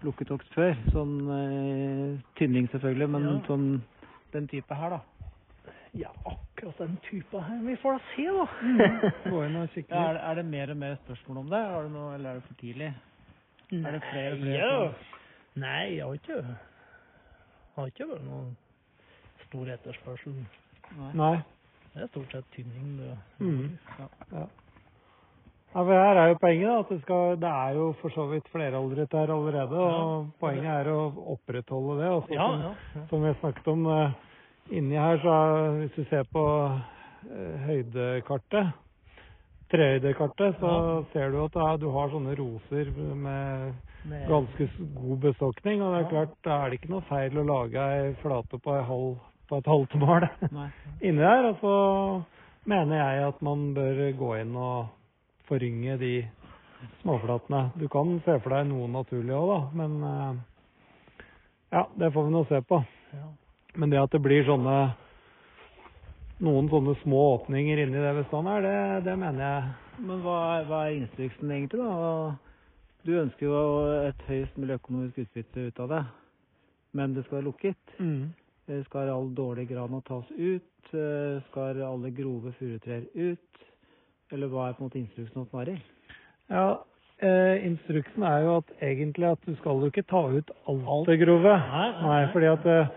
lukket 0.05 0.29
hogst 0.31 0.53
før. 0.55 0.75
Sånn 0.93 1.15
eh, 1.33 2.19
tynning 2.37 2.67
selvfølgelig, 2.71 3.07
men 3.15 3.25
Ja. 3.25 3.37
sånn 3.47 3.69
den 4.35 4.45
type 4.47 4.75
her, 4.77 4.93
da. 4.93 4.99
Ja, 5.97 6.11
akkurat 6.29 6.77
den 6.77 6.99
type 7.09 7.41
her. 7.41 7.57
Vi 7.65 7.73
får 7.81 7.97
da 7.97 8.01
se, 8.13 8.25
da. 8.29 9.11
gå 9.25 9.39
inn 9.47 9.55
og 9.57 9.71
kikke 9.73 9.89
Ja, 9.95 10.03
er, 10.11 10.19
er 10.29 10.35
det 10.37 10.45
mer 10.45 10.69
og 10.69 10.77
mer 10.77 10.99
spørsmål 11.01 11.39
om 11.41 11.49
det, 11.49 11.61
har 11.73 11.87
du 11.87 11.89
noe, 11.95 12.11
eller 12.13 12.29
er 12.29 12.37
det 12.37 12.45
for 12.45 12.59
tidlig? 12.61 12.91
Er 13.71 13.91
det 13.95 14.01
flere 14.09 14.33
og 14.33 14.41
flere 14.41 14.57
ja. 14.57 14.91
Nei, 15.59 15.95
jeg 15.97 16.05
har 16.05 16.13
ikke 16.13 16.41
har 17.79 17.89
ikke 17.91 18.07
vært 18.09 18.25
noen 18.27 18.49
stor 19.47 19.69
etterspørsel. 19.75 20.39
Nei. 21.17 21.35
Det 21.93 22.03
er 22.05 22.09
stort 22.11 22.33
sett 22.33 22.49
tynning. 22.55 22.89
Det. 22.99 23.13
Mm. 23.39 23.77
Ja. 23.99 24.45
Ja, 25.69 25.83
for 25.83 25.93
her 25.93 26.17
er 26.17 26.31
jo 26.31 26.38
poenget 26.41 26.65
da, 26.65 26.77
at 26.81 26.89
det, 26.89 26.97
skal, 27.03 27.35
det 27.41 27.49
er 27.49 27.75
jo 27.77 27.89
for 28.01 28.13
så 28.15 28.25
vidt 28.31 28.47
fleraldret 28.49 29.13
her 29.13 29.33
allerede, 29.35 29.77
og 29.77 30.31
poenget 30.41 30.69
er 30.73 30.89
å 30.89 31.01
opprettholde 31.35 31.99
det. 32.01 32.09
Også, 32.09 32.33
Ja, 32.33 32.47
som, 32.47 32.63
ja, 32.63 32.71
ja. 32.95 33.03
som 33.11 33.25
vi 33.25 33.33
snakket 33.41 33.69
om, 33.69 33.85
eh, 33.93 34.15
inni 34.79 34.97
her, 34.97 35.21
så 35.21 35.35
er, 35.35 35.69
hvis 35.83 35.93
du 35.93 36.09
ser 36.09 36.25
på 36.33 36.45
eh, 36.65 37.67
høydekartet, 37.67 38.71
trehøydekartet, 39.71 40.57
så 40.59 40.71
ser 41.13 41.31
du 41.31 41.39
at 41.45 41.53
da, 41.53 41.67
du 41.77 41.88
har 41.93 42.09
sånne 42.09 42.35
roser 42.39 42.89
med 42.97 43.73
Med- 44.09 44.27
ganske 44.29 44.67
god 44.95 45.17
bestokning, 45.27 45.81
og 45.83 45.93
det 45.93 45.99
er 45.99 46.03
Ja. 46.05 46.09
klart, 46.09 46.35
da 46.43 46.57
er 46.65 46.69
det 46.69 46.79
ikke 46.79 46.89
noe 46.93 47.01
feil 47.09 47.38
å 47.38 47.45
lage 47.45 47.75
ei 47.77 48.13
flate 48.21 48.59
på, 48.59 48.75
ei 48.77 48.83
halv, 48.83 49.17
på 49.49 49.57
et 49.57 49.65
halvt 49.67 49.95
mål 49.99 50.27
inni 51.01 51.19
der, 51.21 51.49
og 51.49 51.57
så 51.61 52.23
mener 52.65 52.95
jeg 52.97 53.27
at 53.27 53.41
man 53.41 53.73
bør 53.73 54.11
gå 54.17 54.33
inn 54.41 54.55
og 54.55 54.88
forynge 55.49 55.97
de 55.99 56.13
småflatene. 57.01 57.71
Du 57.77 57.88
kan 57.91 58.21
se 58.25 58.39
for 58.39 58.49
deg 58.55 58.67
noe 58.69 58.88
naturlig 58.88 59.33
òg, 59.35 59.49
da, 59.49 59.59
men 59.73 60.03
eh, 60.03 60.33
ja, 61.73 61.85
det 61.97 62.13
får 62.13 62.25
vi 62.25 62.31
nå 62.33 62.43
se 62.47 62.61
på. 62.61 62.83
Ja. 63.13 63.27
Men 63.75 63.89
det 63.91 63.99
at 64.01 64.11
det 64.11 64.21
blir 64.21 64.45
sånne 64.47 64.93
noen 66.46 66.69
sånne 66.72 66.96
små 67.03 67.24
åpninger 67.36 67.81
inni 67.84 68.03
det 68.03 68.13
bestandet 68.22 68.53
her, 68.55 68.67
det, 68.67 69.05
det 69.10 69.15
mener 69.19 69.43
jeg 69.46 70.05
Men 70.08 70.22
hva 70.24 70.38
hva 70.69 70.84
er 70.88 71.00
instruksen 71.01 71.51
egentlig, 71.51 71.84
da? 71.84 72.36
Du 73.08 73.13
ønsker 73.19 73.46
jo 73.48 73.60
et 74.08 74.22
høyest 74.27 74.58
mulig 74.60 74.77
økonomisk 74.79 75.22
utbytte 75.24 75.67
ut 75.69 75.79
av 75.84 75.91
det, 75.93 76.03
men 77.00 77.15
det 77.15 77.24
skal 77.25 77.39
være 77.39 77.48
lukket. 77.48 77.93
Mm. 78.00 78.29
Eh, 78.69 78.84
Skal 78.86 79.10
all 79.10 79.31
dårlig 79.36 79.67
gran 79.69 80.01
tas 80.08 80.27
ut? 80.38 80.93
Eh, 80.93 81.41
Skal 81.50 81.81
alle 81.84 82.12
grove 82.12 82.53
furutrær 82.60 83.05
ut? 83.15 83.65
Eller 84.31 84.48
hva 84.51 84.67
er 84.69 84.77
på 84.77 84.84
en 84.84 84.89
måte 84.89 85.00
instruksen 85.00 85.41
hos 85.41 85.53
Mari? 85.53 85.75
Ja, 86.50 86.77
eh, 87.22 87.65
instruksen 87.65 88.24
er 88.24 88.43
jo 88.46 88.58
at 88.60 88.74
egentlig 88.81 89.31
at 89.31 89.46
du 89.48 89.55
skal 89.58 89.81
jo 89.81 89.89
ikke 89.89 90.05
ta 90.10 90.22
ut 90.29 90.51
alt 90.67 91.08
det 91.10 91.19
grove. 91.24 91.55
Nei, 92.03 92.22
fordi 92.34 92.51
at 92.51 92.67
eh, 92.69 92.91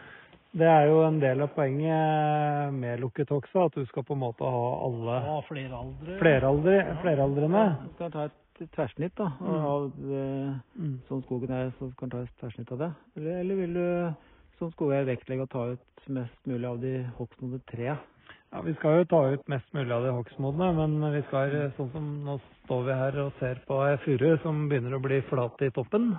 det 0.54 0.68
er 0.68 0.87
jo 0.90 0.99
en 1.06 1.18
del 1.23 1.40
av 1.42 1.49
poenget 1.54 2.73
med 2.76 3.00
lukket 3.00 3.30
også, 3.32 3.66
at 3.66 3.75
du 3.78 3.87
skal 3.88 4.04
på 4.04 4.12
en 4.16 4.21
måte 4.25 4.44
ha 4.44 4.64
alle 4.87 5.16
Ja, 5.26 5.40
flere 5.49 5.78
aldre. 5.78 6.18
fleraldre, 6.21 6.76
fleraldrende. 7.02 7.64
Du 7.87 7.94
skal 7.97 8.11
ta 8.11 8.25
et 8.28 8.68
tverrsnitt 8.76 9.14
da, 9.16 9.30
Mm. 9.40 9.64
av 9.64 9.92
det, 9.97 10.61
Mm. 10.78 10.99
sånn 11.09 11.23
skogen 11.25 11.50
er, 11.50 11.73
så 11.80 11.90
kan 11.97 12.09
du 12.09 12.16
ta 12.16 12.23
et 12.23 12.37
tverrsnitt 12.40 12.73
av 12.73 12.78
det. 12.78 12.92
Eller, 13.16 13.40
eller 13.40 13.54
vil 13.54 13.75
du 13.75 14.14
som 14.59 14.71
skogeier 14.73 15.04
vektlegge 15.06 15.42
å 15.42 15.49
ta 15.49 15.64
ut 15.73 16.09
mest 16.09 16.47
mulig 16.47 16.64
av 16.68 16.80
de 16.80 17.04
hogstmodne 17.18 17.61
trea? 17.66 17.97
Ja, 18.52 18.61
Vi 18.61 18.75
skal 18.75 18.99
jo 18.99 19.04
ta 19.04 19.32
ut 19.32 19.49
mest 19.49 19.73
mulig 19.73 19.90
av 19.90 20.02
de 20.04 20.11
hogstmodne, 20.12 20.76
men 20.76 21.12
vi 21.12 21.23
skal, 21.23 21.73
sånn 21.78 21.90
som 21.92 22.25
nå 22.25 22.38
står 22.66 22.85
vi 22.85 22.92
her 22.92 23.18
og 23.25 23.32
ser 23.40 23.54
på 23.66 23.80
ei 23.90 23.97
furu 23.97 24.37
som 24.42 24.68
begynner 24.68 24.92
å 24.99 25.02
bli 25.02 25.21
flat 25.23 25.61
i 25.62 25.71
toppen, 25.71 26.18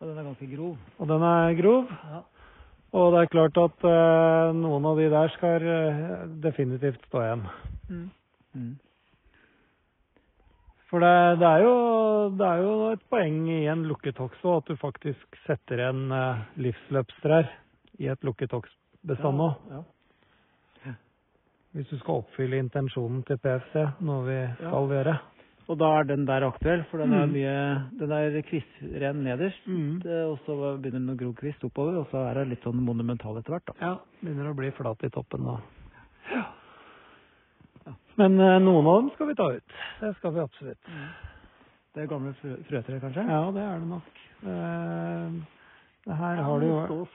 Og 0.00 0.08
den 0.08 0.18
er 0.18 0.24
ganske 0.24 0.54
grov. 0.56 0.76
og 1.00 1.08
den 1.08 1.22
er 1.22 1.54
grov. 1.54 1.88
Ja. 1.88 2.22
Og 2.94 3.10
det 3.10 3.24
er 3.24 3.32
klart 3.32 3.58
at 3.58 3.86
eh, 3.90 4.52
noen 4.54 4.84
av 4.86 5.00
de 5.00 5.08
der 5.10 5.32
skal 5.34 5.64
eh, 5.66 6.02
definitivt 6.44 7.02
stå 7.08 7.24
igjen. 7.24 7.46
Mm. 7.90 8.68
For 10.90 11.02
det, 11.02 11.40
det, 11.40 11.48
er 11.48 11.64
jo, 11.64 11.74
det 12.38 12.46
er 12.46 12.62
jo 12.62 12.76
et 12.92 13.02
poeng 13.10 13.40
i 13.50 13.64
en 13.72 13.82
lukket 13.88 14.20
også 14.22 14.60
at 14.60 14.70
du 14.70 14.78
faktisk 14.78 15.40
setter 15.48 15.82
igjen 15.82 16.06
eh, 16.14 16.46
livsløpstrær 16.68 17.50
i 17.98 18.12
et 18.14 18.26
lukket 18.26 18.54
hogstbestand 18.54 19.42
òg. 19.42 19.58
Ja. 19.74 19.82
Hvis 21.74 21.90
du 21.90 21.98
skal 21.98 22.20
oppfylle 22.22 22.60
intensjonen 22.62 23.24
til 23.26 23.40
PFC, 23.42 23.80
noe 24.06 24.22
vi 24.28 24.38
skal 24.60 24.92
gjøre. 24.94 25.16
Og 25.68 25.78
da 25.80 25.86
er 25.98 26.04
den 26.04 26.26
der 26.28 26.44
aktuell, 26.44 26.82
for 26.90 26.98
den 27.00 27.12
er 27.16 27.24
Mm. 27.26 27.32
mye 27.32 27.88
Den 27.98 28.10
er 28.12 28.42
kvistren 28.42 29.22
nederst, 29.24 29.62
eh, 29.66 30.24
og 30.28 30.38
så 30.44 30.76
begynner 30.80 31.00
den 31.00 31.14
å 31.14 31.16
gro 31.16 31.32
kvist 31.32 31.64
oppover, 31.64 31.96
og 32.00 32.10
så 32.10 32.28
er 32.30 32.34
den 32.34 32.50
litt 32.50 32.62
sånn 32.62 32.76
monumental 32.84 33.38
etter 33.38 33.54
hvert, 33.54 33.64
da. 33.66 33.72
Ja, 33.80 33.96
begynner 34.22 34.50
å 34.52 34.56
bli 34.56 34.70
flat 34.70 35.02
i 35.04 35.08
toppen 35.08 35.44
da. 35.44 35.56
Men 38.16 38.38
eh, 38.40 38.58
noen 38.62 38.86
av 38.86 39.00
dem 39.00 39.10
skal 39.14 39.26
vi 39.26 39.34
ta 39.34 39.48
ut. 39.56 39.72
Det 40.00 40.12
skal 40.18 40.32
vi 40.36 40.40
absolutt. 40.44 40.90
Det 41.94 42.02
er 42.04 42.06
gamle 42.10 42.34
frø 42.40 42.54
frøtre, 42.68 43.00
kanskje? 43.02 43.24
Ja, 43.26 43.40
det 43.54 43.62
er 43.64 43.78
det 43.82 43.88
nok. 43.88 44.20
Eh, 44.44 45.40
det 46.04 46.16
her 46.20 46.42
har 46.46 46.60
du 46.60 46.66
jo. 46.66 47.06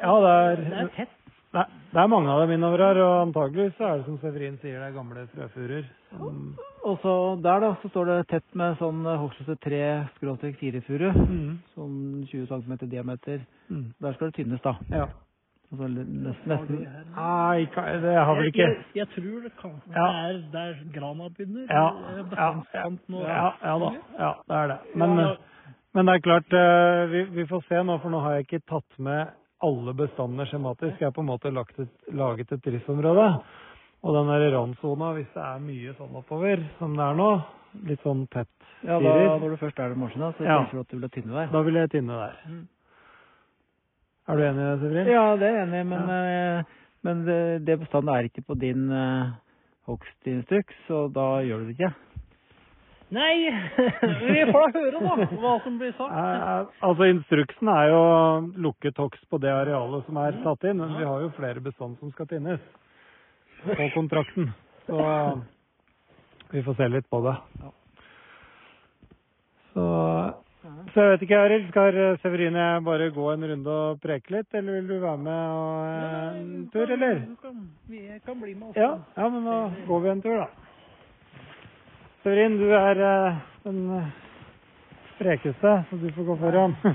Ja, 0.00 0.14
det 0.24 0.32
er, 0.32 0.56
Det 0.56 0.80
er 0.82 0.88
tett. 0.96 1.18
Er, 1.60 1.66
det 1.92 2.00
er 2.00 2.08
mange 2.08 2.30
av 2.32 2.40
dem 2.40 2.50
innover 2.54 2.78
her, 2.80 2.98
og 3.04 3.14
antageligvis 3.26 3.80
er 3.80 3.98
det 3.98 4.06
som 4.06 4.18
Severin 4.22 4.58
sier, 4.62 4.78
det 4.80 4.88
er 4.88 4.94
gamle 4.96 5.26
frøfurer. 5.34 5.84
som- 6.10 6.56
Og 6.84 6.98
så 7.02 7.42
der, 7.42 7.60
da, 7.60 7.74
så 7.82 7.88
står 7.90 8.06
det 8.06 8.28
tett 8.28 8.54
med 8.54 8.76
sånn 8.78 9.04
hogstete 9.04 9.56
tre 9.60 10.08
skråstrek 10.16 10.56
fire-furu. 10.58 11.12
Mm. 11.12 11.58
Sånn 11.76 12.26
20 12.26 12.46
cm 12.48 12.88
diameter. 12.88 13.40
Mm. 13.70 13.92
Der 14.00 14.12
skal 14.14 14.30
det 14.30 14.34
tynnes, 14.34 14.60
da. 14.62 14.74
Ja. 14.90 15.06
Altså 15.72 15.86
nesten, 15.88 16.48
nesten 16.50 16.80
Nei, 17.16 17.64
det 18.02 18.16
har 18.18 18.34
vel 18.36 18.48
ikke 18.50 18.58
Jeg, 18.60 18.84
jeg 18.94 19.08
tror 19.14 19.42
det 19.42 19.52
kan 19.56 19.70
Ja. 19.88 20.06
Det 20.12 20.34
er 20.34 20.40
der 20.52 20.74
grana 20.92 21.28
begynner. 21.28 21.66
Ja, 21.70 21.90
Det 22.28 22.38
er 22.38 22.48
ja, 22.76 22.92
ja, 23.08 23.52
ja 23.62 23.78
da. 23.78 23.92
Ja, 24.18 24.32
det 24.48 24.56
er 24.56 24.66
det. 24.68 24.78
Men, 24.96 25.18
eh, 25.18 25.36
men 25.94 26.06
det 26.06 26.14
er 26.14 26.20
klart, 26.20 26.52
eh, 26.52 27.06
vi, 27.10 27.22
vi 27.24 27.46
får 27.46 27.62
se 27.68 27.82
nå, 27.82 27.98
for 28.02 28.10
nå 28.10 28.20
har 28.20 28.32
jeg 28.34 28.46
ikke 28.46 28.66
tatt 28.68 28.98
med 28.98 29.28
alle 29.62 29.94
bestandene 29.94 30.46
skjematisk. 30.50 31.00
er 31.02 31.12
på 31.14 31.22
en 31.22 31.30
måte 31.30 31.52
lagt 31.54 31.78
et, 31.78 31.92
laget 32.12 32.52
et 32.52 32.62
driftsområde. 32.64 33.26
Og 34.02 34.16
den 34.16 34.30
der 34.32 34.48
randsona, 34.56 35.12
hvis 35.14 35.30
det 35.34 35.42
er 35.46 35.62
mye 35.62 35.94
sånn 35.98 36.16
oppover 36.18 36.64
som 36.80 36.96
det 36.98 37.04
er 37.06 37.18
nå, 37.18 37.28
litt 37.86 38.02
sånn 38.02 38.26
tett 38.32 38.50
Ja, 38.82 38.98
da, 38.98 39.12
når 39.38 39.54
du 39.54 39.56
først 39.60 39.78
er 39.78 39.92
der 39.92 39.94
med 39.94 40.08
maskina, 40.08 40.32
så 40.34 40.44
Ja. 40.44 40.56
tenker 40.58 40.72
du 40.72 40.80
at 40.80 40.88
du 40.88 40.96
vil 40.96 41.06
ha 41.06 41.12
tynne 41.14 41.34
der. 41.38 41.52
da 41.52 41.62
vil 41.62 41.74
jeg 41.78 41.90
tynne 41.90 42.18
der. 42.18 42.34
Mm. 42.48 42.68
Er 44.28 44.36
du 44.36 44.42
enig, 44.42 44.62
i 44.62 44.66
det, 44.66 44.80
Severin? 44.80 45.06
Ja, 45.12 45.36
det 45.36 45.46
er 45.48 45.54
jeg 45.54 45.66
enig 45.68 45.80
i, 45.80 45.88
men, 45.92 46.08
ja. 46.08 46.62
men 47.02 47.24
det, 47.26 47.40
det 47.66 47.78
bestandet 47.80 48.14
er 48.14 48.28
ikke 48.28 48.44
på 48.46 48.58
din 48.58 48.90
uh, 48.90 49.30
hogstinstruks, 49.86 50.74
så 50.88 51.06
da 51.14 51.28
gjør 51.46 51.62
du 51.62 51.70
det 51.70 51.78
ikke. 51.78 51.94
Nei! 53.12 53.50
Vi 54.32 54.44
får 54.48 54.62
da 54.72 54.80
høre, 54.80 55.00
da, 55.04 55.26
hva 55.42 55.56
som 55.60 55.74
blir 55.80 55.92
sagt. 55.98 56.14
Eh, 56.16 56.84
altså 56.88 57.08
Instruksen 57.12 57.68
er 57.68 57.90
jo 57.92 58.04
lukke 58.64 58.92
toks 58.96 59.20
på 59.28 59.40
det 59.42 59.52
arealet 59.52 60.06
som 60.08 60.20
er 60.22 60.38
tatt 60.46 60.64
inn, 60.70 60.80
men 60.80 60.94
vi 60.96 61.04
har 61.04 61.20
jo 61.26 61.32
flere 61.36 61.60
bestand 61.60 61.98
som 62.00 62.12
skal 62.14 62.30
tinnes 62.30 62.62
på 63.66 63.90
kontrakten. 63.92 64.48
Så 64.86 64.96
vi 66.54 66.64
får 66.64 66.78
se 66.80 66.88
litt 66.88 67.10
på 67.12 67.20
det. 67.26 67.36
Så, 69.72 69.84
så 70.94 71.04
jeg 71.04 71.12
vet 71.12 71.28
ikke, 71.28 71.44
Arild. 71.44 71.68
Skal 71.68 72.00
Severine 72.24 72.66
bare 72.84 73.12
gå 73.12 73.28
en 73.32 73.46
runde 73.52 73.76
og 73.84 74.02
preke 74.02 74.38
litt, 74.38 74.50
eller 74.56 74.80
vil 74.80 74.88
du 74.88 74.98
være 75.04 75.20
med 75.28 75.44
og, 75.60 75.86
eh, 75.92 76.42
en 76.42 76.66
tur, 76.72 76.96
eller? 76.96 77.22
Vi 77.92 78.02
kan 78.24 78.40
bli 78.40 78.56
med. 78.56 78.72
også. 78.72 78.80
Ja, 78.80 78.92
ja, 79.20 79.30
men 79.36 79.48
da 79.48 79.62
går 79.88 80.04
vi 80.06 80.14
en 80.16 80.24
tur, 80.24 80.44
da. 80.46 80.61
Severin, 82.22 82.54
du 82.54 82.68
er 82.70 83.00
uh, 83.02 83.34
den 83.64 83.78
frekeste, 85.16 85.16
sprekeste, 85.16 85.70
så 85.90 85.96
du 85.98 86.12
får 86.14 86.24
gå 86.28 86.34
foran. 86.38 86.76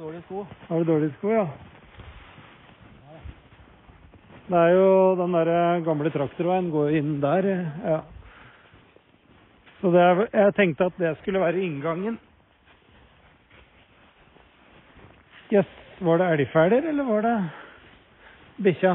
Dårlige 0.00 0.22
sko. 0.24 0.46
Har 0.68 0.78
du 0.78 0.84
dårlige 0.88 1.12
sko, 1.18 1.28
ja? 1.30 1.46
Det 4.50 4.58
er 4.58 4.70
jo 4.74 5.16
den 5.20 5.32
der 5.36 5.80
gamle 5.86 6.10
traktorveien 6.10 6.70
går 6.72 6.88
inn 6.98 7.20
der, 7.22 7.44
ja. 7.84 8.00
Så 9.80 9.86
det 9.94 10.02
er, 10.02 10.26
jeg 10.32 10.54
tenkte 10.56 10.84
at 10.90 10.98
det 10.98 11.18
skulle 11.20 11.44
være 11.44 11.62
inngangen. 11.62 12.18
Jøss, 15.52 15.70
yes, 15.70 16.02
var 16.06 16.18
det 16.18 16.32
elgfeller, 16.34 16.82
eller 16.90 17.04
var 17.12 17.20
det 17.28 17.38
bikkja? 18.64 18.94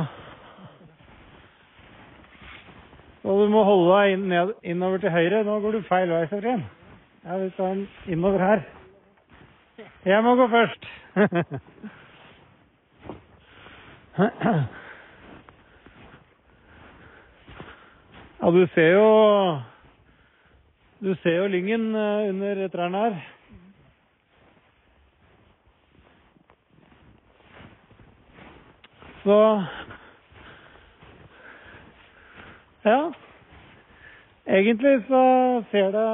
Og 3.25 3.41
du 3.41 3.49
må 3.49 3.63
holde 3.65 3.89
deg 3.89 4.13
inn, 4.13 4.25
ned, 4.29 4.53
innover 4.61 5.01
til 5.01 5.09
høyre. 5.09 5.43
Nå 5.47 5.57
går 5.63 5.71
du 5.79 5.85
feil 5.89 6.11
vei, 6.13 6.25
Sofrin. 6.29 6.61
Ja, 7.25 7.37
vi 7.41 7.49
tar 7.57 7.73
den 7.73 7.87
innover 8.13 8.43
her. 8.43 8.65
Jeg 10.05 10.23
må 10.23 10.35
gå 10.37 10.47
først. 10.53 10.85
Ja, 18.45 18.51
du 18.51 18.67
ser 18.73 18.91
jo 18.93 19.07
Du 21.01 21.15
ser 21.23 21.35
jo 21.41 21.47
lyngen 21.47 21.95
eh, 21.95 22.29
under 22.29 22.67
trærne 22.67 22.97
her. 22.97 23.15
Så 29.23 29.39
Ja. 32.85 32.99
Egentlig 34.45 34.99
så 35.07 35.21
ser 35.71 35.91
det 35.95 36.09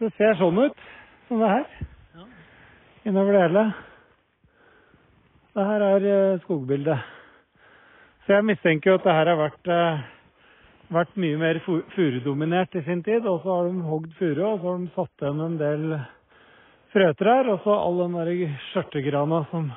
Det 0.00 0.08
ser 0.18 0.34
sånn 0.36 0.58
ut 0.60 0.80
som 1.28 1.40
det 1.40 1.48
her. 1.48 1.68
Ja. 2.18 2.24
Innover 3.08 3.32
det 3.36 3.44
hele. 3.46 3.62
Det 5.56 5.64
her 5.70 5.84
er 5.86 6.06
eh, 6.10 6.40
skogbildet. 6.42 7.06
Så 8.26 8.34
jeg 8.34 8.44
mistenker 8.44 8.90
jo 8.90 8.98
at 8.98 9.06
det 9.06 9.14
her 9.16 9.30
har 9.30 9.38
vært, 9.40 9.70
eh, 9.72 10.02
vært 10.92 11.16
mye 11.22 11.38
mer 11.40 11.60
fu- 11.64 11.86
furudominert 11.94 12.76
i 12.76 12.82
sin 12.84 13.00
tid. 13.06 13.24
Og 13.24 13.40
så 13.46 13.54
har 13.56 13.70
de 13.70 13.86
hogd 13.88 14.12
furu, 14.18 14.42
og 14.50 14.60
så 14.60 14.68
har 14.74 14.78
de 14.84 14.92
satt 14.98 15.24
igjen 15.24 15.40
en 15.46 15.56
del 15.62 15.86
frøtrær. 16.92 17.52
Og 17.54 17.64
så 17.64 17.78
all 17.78 18.02
den 18.04 18.18
der 18.18 18.58
skjørtegrana 18.72 19.40
som 19.54 19.70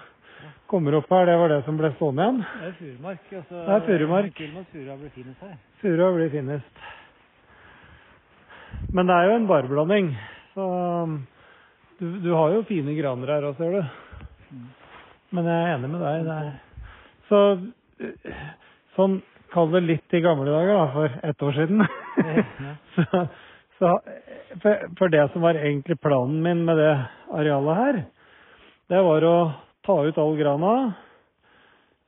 kommer 0.69 0.95
opp 0.99 1.09
her, 1.09 1.25
det 1.25 1.37
var 1.41 1.49
det 1.51 1.59
som 1.65 1.77
ble 1.79 1.89
stående 1.95 2.25
igjen. 2.25 2.39
Det 2.45 2.67
er 2.67 2.77
furumark. 2.77 3.27
Altså, 3.39 3.63
Det 3.65 3.75
er 3.75 3.85
furumark. 3.87 4.41
Furua 4.71 4.97
blir 4.99 5.13
finest 5.15 5.43
her. 5.45 5.55
Furua 5.81 6.09
blir 6.15 6.31
finest. 6.33 6.83
Men 8.93 9.09
det 9.09 9.15
er 9.15 9.29
jo 9.29 9.35
en 9.39 9.47
barblanding. 9.49 10.11
Så 10.53 10.67
du, 11.99 12.05
du 12.21 12.29
har 12.33 12.53
jo 12.53 12.65
fine 12.69 12.93
graner 12.97 13.33
her 13.33 13.49
òg, 13.49 13.57
ser 13.57 13.79
du. 13.79 13.81
Men 15.35 15.49
jeg 15.49 15.57
er 15.57 15.73
enig 15.75 15.89
med 15.93 16.05
deg. 16.05 16.27
Det 16.27 16.37
er. 16.37 16.53
Så 17.29 17.41
eh, 18.05 18.45
sånn 18.97 19.19
Kall 19.49 19.71
det 19.73 19.79
litt 19.81 20.13
i 20.13 20.19
gamle 20.21 20.45
dager, 20.45 20.75
da, 20.77 20.83
for 20.93 21.13
ett 21.25 21.39
år 21.41 21.55
siden. 21.57 21.79
Så, 22.93 23.23
så 23.79 23.95
for, 24.61 24.83
for 24.99 25.09
det 25.09 25.23
som 25.33 25.41
var 25.41 25.57
egentlig 25.57 25.95
planen 26.03 26.43
min 26.45 26.61
med 26.67 26.77
det 26.77 26.91
arealet 27.33 27.79
her, 27.79 27.97
det 28.93 28.99
var 29.07 29.25
å 29.25 29.33
ta 29.89 29.95
ut 30.05 30.17
all 30.21 30.35
grana, 30.37 30.73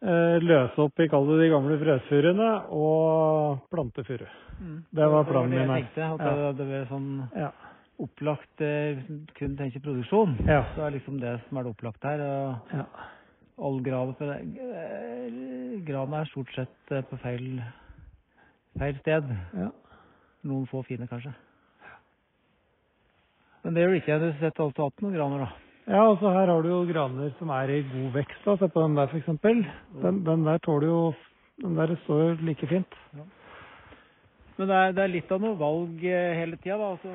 eh, 0.06 0.38
løse 0.46 0.78
opp 0.86 1.02
i 1.02 1.08
kall 1.10 1.26
det 1.32 1.40
de 1.42 1.50
gamle 1.50 1.80
frøsfurene 1.82 2.50
og 2.78 3.64
plante 3.74 4.04
furu. 4.06 4.28
Det 4.94 5.08
var 5.10 5.26
planen 5.26 5.50
min. 5.50 5.60
det 5.60 5.68
var 5.68 5.76
det 5.76 5.82
jeg 5.82 5.88
tenkte. 5.90 6.14
At 6.14 6.22
Ja. 6.22 6.36
det, 6.38 6.58
det 6.60 6.68
var 6.70 6.86
sånn 6.92 7.30
Ja. 7.36 7.52
opplagt 8.02 8.62
eh, 8.62 9.02
kun 9.38 9.58
tenker 9.58 9.82
produksjon, 9.82 10.38
Ja. 10.48 10.64
så 10.76 10.86
er 10.88 10.92
liksom 11.00 11.20
det 11.20 11.40
som 11.50 11.58
er 11.58 11.64
det 11.64 11.74
opplagte 11.76 12.06
her. 12.06 12.22
Og 12.22 12.74
ja. 12.74 12.86
all 13.58 13.82
grana 13.82 14.14
eh, 14.38 15.82
Granen 15.86 16.14
er 16.22 16.26
stort 16.30 16.54
sett 16.54 17.10
på 17.10 17.18
feil, 17.22 17.62
feil 18.78 19.00
sted. 19.00 19.24
ja. 19.58 19.72
Noen 20.44 20.68
få 20.68 20.84
fine, 20.86 21.08
kanskje. 21.08 21.34
Men 23.64 23.74
det 23.74 23.84
gjør 23.84 23.92
det 23.94 24.02
ikke. 24.02 24.20
Du 24.20 24.32
setter 24.40 24.46
alltid 24.48 24.66
altså 24.66 24.84
hatt 24.90 25.02
noen 25.04 25.14
graner, 25.18 25.40
da. 25.46 25.50
Ja, 25.92 26.06
altså 26.08 26.30
her 26.32 26.48
har 26.48 26.62
du 26.64 26.70
jo 26.72 26.82
graner 26.88 27.34
som 27.40 27.50
er 27.52 27.72
i 27.74 27.82
god 27.84 28.14
vekst. 28.16 28.46
da. 28.46 28.56
Se 28.62 28.68
på 28.72 28.84
den 28.86 28.96
der, 28.96 29.10
for 29.12 29.20
eksempel. 29.20 29.66
Den, 30.02 30.22
den 30.26 30.46
der 30.48 30.62
tåler 30.64 30.88
jo 30.88 31.14
Den 31.62 31.76
der 31.78 31.96
står 32.04 32.22
jo 32.22 32.36
like 32.48 32.68
fint. 32.68 32.96
Men 34.58 34.68
det 34.70 34.76
er, 34.78 34.92
det 34.98 35.04
er 35.04 35.12
litt 35.12 35.32
av 35.32 35.42
noe 35.44 35.58
valg 35.60 36.04
eh, 36.06 36.32
hele 36.40 36.58
tida, 36.58 36.78
da. 36.80 36.88
Altså, 36.96 37.12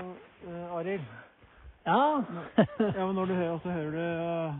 eh, 0.46 0.76
Arild. 0.76 1.08
Ja. 1.86 1.98
Ja, 2.58 3.06
men 3.06 3.14
når 3.14 3.26
du 3.30 3.34
hører, 3.34 3.58
så 3.62 3.70
hører 3.70 3.90
du 3.96 4.04
uh, 4.52 4.54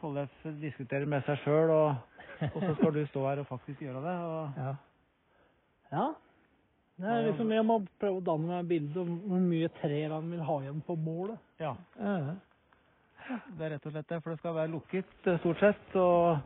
Tollef 0.00 0.46
diskutere 0.62 1.06
med 1.08 1.24
seg 1.26 1.38
sjøl, 1.42 1.70
og, 1.72 2.24
og 2.52 2.58
så 2.62 2.72
skal 2.78 2.92
du 2.94 3.02
stå 3.10 3.22
her 3.26 3.42
og 3.42 3.48
faktisk 3.50 3.80
gjøre 3.84 4.02
det. 4.04 4.16
Og, 4.30 4.58
Ja. 4.62 4.74
ja. 5.92 6.08
Det 6.98 7.06
er 7.14 7.26
liksom, 7.28 7.52
Jeg 7.54 7.64
må 7.64 7.76
prøve 8.00 8.18
å 8.18 8.26
danne 8.26 8.48
meg 8.48 8.60
et 8.64 8.68
bilde 8.72 9.00
om 9.04 9.10
hvor 9.30 9.42
mye 9.44 9.68
trær 9.80 10.14
han 10.16 10.30
vil 10.32 10.40
ha 10.48 10.60
igjen 10.64 10.80
på 10.86 10.96
målet. 10.98 11.38
ja, 11.60 11.74
Ja. 11.98 12.36
Det 13.58 13.64
er 13.66 13.72
rett 13.76 13.86
og 13.88 13.92
slett 13.94 14.08
det. 14.12 14.18
For 14.24 14.30
det 14.34 14.38
skal 14.42 14.54
være 14.56 14.72
lukket 14.72 15.26
eh, 15.32 15.38
stort 15.42 15.60
sett. 15.62 15.96
Og, 15.96 16.38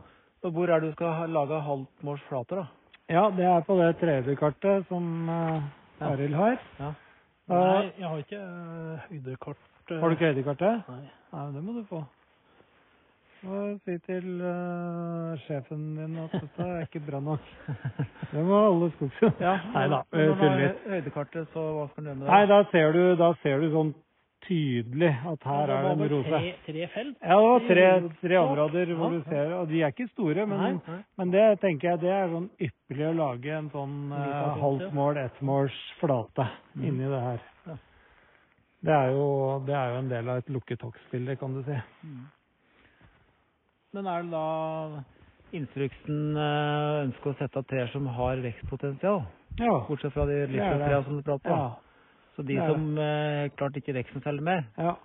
og 0.43 0.55
hvor 0.55 0.71
er 0.73 0.81
det 0.83 0.89
du 0.91 0.97
skal 0.97 1.29
lage 1.31 1.59
halvtmålsflater, 1.69 2.63
da? 2.63 2.65
ja, 3.13 3.27
det 3.35 3.45
er 3.45 3.61
på 3.67 3.75
det 3.77 3.89
3D-kartet 4.01 4.87
som 4.89 5.29
uh, 5.29 5.63
Arild 6.07 6.35
har. 6.39 6.57
Ja. 6.79 6.93
Da- 7.51 7.83
jeg 7.99 8.07
har 8.07 8.17
ikke 8.23 8.39
uh, 8.39 9.07
høydekart. 9.09 9.63
Uh, 9.91 9.97
Har 9.99 10.09
du 10.09 10.15
ikke 10.15 10.29
3D-kartet? 10.33 10.83
Nei. 10.89 11.07
Nei, 11.33 11.47
det 11.57 11.63
må 11.65 11.73
du 11.79 11.83
få. 11.89 12.03
Og 13.43 13.73
si 13.83 13.97
til 14.05 14.27
uh, 14.39 15.33
sjefen 15.43 15.81
din 15.97 16.13
at 16.23 16.31
dette 16.37 16.63
er 16.63 16.85
ikke 16.85 17.01
bra 17.03 17.19
nok. 17.19 17.49
Det 18.33 18.41
må 18.47 18.59
alle 18.69 18.87
skogsen. 18.95 19.33
Ja, 19.43 19.57
Nei 19.75 19.83
da, 19.91 19.99
men 20.13 20.23
når 20.23 20.31
du 20.31 20.39
tuller 20.39 20.53
har 20.53 20.61
litt. 20.63 20.85
høydekartet, 20.93 21.49
så 21.53 21.65
hva 21.75 21.83
skal 21.91 22.05
du 22.05 22.09
gjøre 22.09 22.19
med 22.21 22.23
det? 22.25 22.31
Nei, 22.31 22.45
da 22.53 22.61
ser 22.71 22.95
du, 22.95 23.01
da 23.19 23.27
ser 23.43 23.59
du 23.61 23.67
sånn 23.75 23.91
tydelig 24.47 25.09
at 25.31 25.45
her 25.47 25.71
er 25.73 25.85
det 25.87 25.91
en 25.93 26.11
rose. 26.11 26.29
Tre, 26.29 26.51
tre 26.65 26.87
felt? 26.93 27.15
Ja, 27.21 27.37
det 27.37 27.47
var 27.49 27.65
tre, 27.69 27.87
tre 28.21 28.37
områder 28.41 28.93
hvor 28.97 29.11
Ja. 29.13 29.17
du 29.17 29.29
ser, 29.29 29.53
og 29.59 29.67
de 29.69 29.81
er 29.81 29.93
ikke 29.93 30.07
store, 30.11 30.45
men, 30.45 30.81
Nei. 30.87 30.99
men 31.17 31.31
det 31.31 31.45
tenker 31.61 31.89
jeg 31.89 32.01
det 32.03 32.11
er 32.11 32.29
sånn 32.33 32.49
ypperlig 32.59 33.07
å 33.09 33.15
lage 33.17 33.57
en 33.57 33.69
sånn 33.73 33.97
uh, 34.11 34.59
felt, 34.59 35.17
ettmåls 35.23 35.79
flate 35.99 36.47
inni 36.75 37.09
det 37.09 37.21
her. 37.27 37.41
Ja. 37.67 37.77
Det 38.83 38.95
er, 38.99 39.11
jo, 39.15 39.27
det 39.65 39.75
er 39.79 39.93
jo 39.93 39.99
en 40.01 40.09
del 40.11 40.29
av 40.29 40.37
et 40.41 40.49
lukket 40.51 40.81
hogstbilde, 40.83 41.37
kan 41.39 41.53
du 41.55 41.63
si. 41.63 41.77
Men 43.93 44.07
er 44.09 44.25
det 44.25 44.31
da 44.33 45.03
instruksen 45.53 46.35
eh, 46.35 47.03
ønsker 47.05 47.31
å 47.31 47.37
sette 47.37 47.61
av 47.61 47.67
trær 47.69 47.91
som 47.93 48.07
har 48.17 48.41
vekstpotensial? 48.43 49.21
Ja. 49.61 49.75
Bortsett 49.87 50.13
fra 50.15 50.25
de 50.25 50.39
er 50.49 51.03
som 51.05 51.19
du 51.19 51.23
prater 51.23 51.53
om. 51.53 51.59
Ja. 51.59 51.92
Så 52.35 52.41
de 52.47 52.55
som 52.57 52.97
eh, 52.97 53.49
klart 53.57 53.75
ikke 53.77 53.93
noe 54.15 54.23
særlig 54.25 54.43
mer, 54.43 54.63
Ja. 54.77 54.95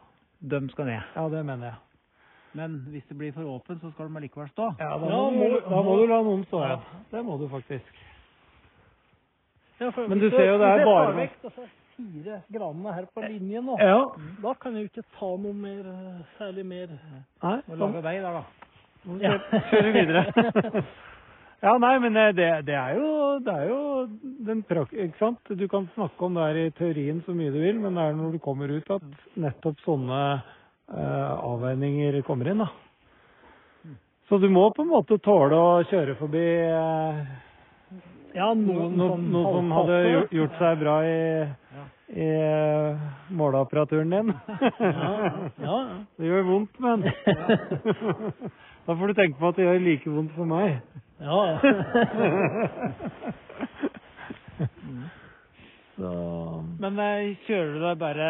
de 0.40 0.68
skal 0.70 0.86
ned. 0.86 1.02
ja, 1.16 1.28
det 1.28 1.44
mener 1.46 1.64
jeg. 1.66 1.74
Men 2.54 2.78
hvis 2.88 3.04
det 3.08 3.18
blir 3.18 3.32
for 3.32 3.42
åpent, 3.44 3.80
så 3.82 3.90
skal 3.92 4.08
de 4.08 4.16
allikevel 4.16 4.48
stå. 4.48 4.70
Ja, 4.80 4.96
da, 4.98 5.06
Ja, 5.06 5.16
må, 5.20 5.30
må- 5.30 5.48
du, 5.52 5.60
da 5.60 5.68
må 5.76 5.82
må- 5.84 5.96
du 6.00 6.06
la 6.08 6.22
noen 6.22 6.44
stå 6.46 6.62
Ja. 6.64 6.78
Det 7.10 7.24
må 7.24 7.36
du 7.38 7.48
faktisk. 7.48 7.92
Ja, 9.80 9.90
for 9.90 10.08
Men 10.08 10.18
du 10.18 10.30
ser 10.30 10.46
jo 10.46 10.58
det 10.58 10.66
er 10.66 10.78
hvis 10.78 10.78
jeg 10.78 10.86
bare- 10.86 11.06
tar 11.06 11.20
vekk 11.20 11.42
disse 11.42 11.68
fire 11.98 12.42
granene 12.52 12.94
her 12.94 13.04
på 13.14 13.20
linjen 13.28 13.64
nå, 13.64 13.76
Ja. 13.78 14.04
da 14.42 14.54
kan 14.54 14.74
jeg 14.74 14.82
jo 14.82 14.88
ikke 14.88 15.06
ta 15.18 15.36
noe 15.36 15.52
mer, 15.52 15.80
eh, 15.86 16.22
særlig 16.38 16.64
mer. 16.66 16.88
Nei, 17.42 17.60
Må 17.68 17.74
lage 17.76 18.02
vei 18.02 18.16
der, 18.20 18.32
da. 18.32 18.44
Ja. 19.20 19.38
kjøre 19.70 19.92
videre. 19.92 20.24
Ja, 21.60 21.72
nei, 21.82 21.96
men 21.98 22.14
eh, 22.16 22.28
det, 22.38 22.48
det 22.68 22.74
er 22.78 22.94
jo, 22.94 23.08
det 23.42 23.54
er 23.54 23.64
jo 23.72 23.78
den 24.46 24.60
prak... 24.68 24.92
Ikke 24.94 25.18
sant? 25.18 25.40
Du 25.58 25.64
kan 25.70 25.88
snakke 25.96 26.24
om 26.28 26.36
det 26.38 26.44
her 26.46 26.58
i 26.60 26.68
teorien 26.78 27.18
så 27.26 27.34
mye 27.34 27.50
du 27.50 27.58
vil, 27.58 27.80
men 27.82 27.98
det 27.98 28.04
er 28.04 28.14
når 28.18 28.36
du 28.36 28.38
kommer 28.44 28.70
ut 28.70 28.92
at 28.94 29.08
nettopp 29.42 29.82
sånne 29.82 30.20
eh, 30.36 31.32
avveininger 31.50 32.20
kommer 32.28 32.52
inn, 32.52 32.62
da. 32.62 32.70
Så 34.28 34.38
du 34.38 34.46
må 34.52 34.68
på 34.76 34.84
en 34.84 34.90
måte 34.92 35.16
tåle 35.24 35.56
å 35.58 35.82
kjøre 35.88 36.14
forbi 36.20 36.46
eh, 36.68 37.20
Ja, 38.36 38.52
noe, 38.54 38.86
noen 38.86 38.96
noe, 39.00 39.12
sånn 39.16 39.30
noe 39.32 39.52
som 39.56 39.70
hadde 39.80 39.98
gjort- 40.12 40.34
gjort 40.38 40.58
seg 40.62 40.82
bra 40.84 40.96
i, 41.08 41.18
i 42.08 42.28
eh, 42.40 42.96
måleapparaturen 43.36 44.10
din. 44.10 44.32
Ja, 44.80 45.12
ja. 45.60 45.78
Det 46.18 46.26
gjør 46.30 46.46
vondt, 46.48 46.78
men 46.80 47.02
Da 48.88 48.94
får 48.96 49.06
du 49.06 49.14
tenke 49.18 49.38
på 49.38 49.48
at 49.50 49.56
det 49.58 49.66
gjør 49.66 49.82
like 49.84 50.10
vondt 50.14 50.32
for 50.38 50.46
meg. 50.48 50.80
ja. 51.20 51.40
Så 55.98 56.10
Men 56.78 56.98
eh, 57.02 57.32
kjører 57.48 57.72
du 57.74 57.80
deg 57.82 57.96
bare 57.98 58.26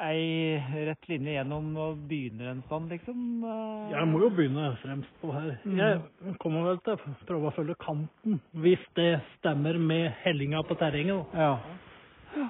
ei 0.00 0.56
rett 0.88 1.08
linje 1.10 1.34
gjennom 1.34 1.66
og 1.76 1.98
begynner 2.08 2.54
en 2.54 2.62
sånn, 2.70 2.86
liksom? 2.88 3.18
eh? 3.44 3.90
Jeg 3.92 4.08
må 4.08 4.22
jo 4.22 4.30
begynne 4.38 4.70
fremst 4.80 5.12
på 5.20 5.34
her. 5.34 5.50
Jeg 5.68 6.00
kommer 6.40 6.64
vel 6.70 6.80
til 6.86 6.96
å 6.96 7.14
prøve 7.28 7.50
å 7.50 7.56
følge 7.58 7.76
kanten, 7.84 8.38
hvis 8.64 8.86
det 8.96 9.10
stemmer 9.36 9.76
med 9.76 10.08
hellinga 10.24 10.64
på 10.64 10.78
terrenget. 10.80 11.28
da. 11.36 11.44
Ja. 11.44 12.48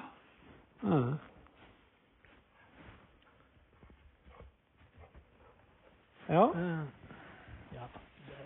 Ja. 0.81 1.01
Ja. 6.31 6.45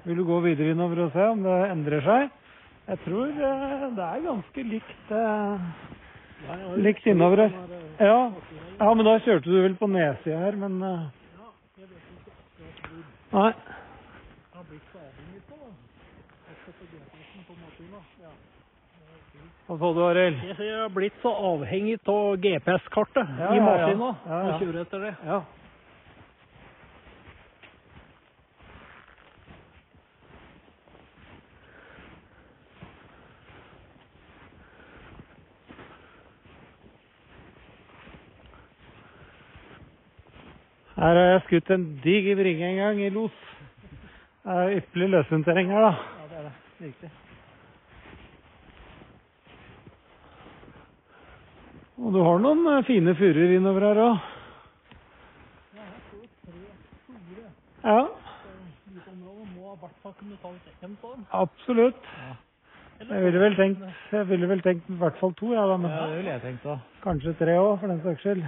Vil 0.06 0.18
du 0.18 0.24
gå 0.26 0.40
videre 0.46 0.72
innover 0.74 1.06
og 1.06 1.12
se 1.14 1.28
om 1.32 1.44
det 1.46 1.58
endrer 1.72 2.02
seg? 2.06 2.34
Jeg 2.86 3.00
tror 3.06 3.30
eh, 3.30 3.86
det 3.98 4.06
er 4.06 4.26
ganske 4.26 4.66
likt 4.70 5.14
eh, 5.18 5.70
likt 6.86 7.06
innover 7.10 7.46
her. 7.46 7.54
Ja. 8.00 8.20
ja, 8.80 8.94
men 8.94 9.06
da 9.08 9.16
kjørte 9.26 9.50
du 9.50 9.62
vel 9.64 9.78
på 9.80 9.88
nedsida 9.90 10.38
her, 10.44 10.60
men 10.60 10.82
Nei. 13.36 13.52
Hva 19.66 19.76
sa 19.82 19.90
du, 19.98 20.02
Arild? 20.06 20.42
Jeg 20.46 20.74
har 20.78 20.92
blitt 20.94 21.16
så 21.24 21.32
avhengig 21.50 21.96
av 22.12 22.36
GPS-kartet 22.44 23.32
Ja, 23.40 23.54
i 23.56 23.62
maskina 23.66 24.10
Ja, 24.28 24.40
ja. 24.42 24.42
og 24.54 24.62
kjøre 24.62 24.84
etter 24.86 25.06
det. 25.08 25.14
Ja. 25.26 25.40
Her 40.96 41.18
har 41.20 41.28
jeg 41.34 41.42
skutt 41.50 41.72
en 41.76 41.84
diger 42.04 42.38
bringe 42.40 42.70
en 42.70 42.80
gang 42.80 43.02
i 43.04 43.10
los. 43.14 43.36
Det 44.46 44.56
er 44.56 44.76
ypperlig 44.80 45.10
løshundterreng 45.16 45.72
her, 45.74 45.88
da. 45.90 45.94
Ja, 46.22 46.28
det 46.32 46.38
er 46.40 46.44
det. 46.48 46.56
Riktig. 46.86 47.10
Og 51.98 52.12
du 52.14 52.20
har 52.24 52.40
noen 52.44 52.66
eh, 52.74 52.84
fine 52.88 53.14
furuer 53.16 53.56
innover 53.58 53.86
her 53.90 54.02
òg. 54.04 54.18
Ja, 57.86 58.00
absolutt. 61.32 62.02
Jeg 63.00 63.22
ville 63.26 63.40
vel 63.42 63.56
tenkt, 63.60 63.82
jeg 64.12 64.28
ville 64.30 64.48
vel 64.48 64.62
tenkt 64.64 64.88
i 64.90 64.96
hvert 65.00 65.18
fall 65.20 65.34
to, 65.36 65.50
ja, 65.54 65.66
da, 65.68 65.76
men 65.78 65.92
Ja, 65.92 66.06
det 66.08 66.18
ville 66.22 66.32
jeg 66.32 66.42
tenkt 66.46 66.64
da. 66.64 66.78
kanskje 67.04 67.34
tre 67.40 67.58
òg, 67.60 67.80
for 67.82 67.92
den 67.92 68.00
saks 68.06 68.22
skyld. 68.24 68.44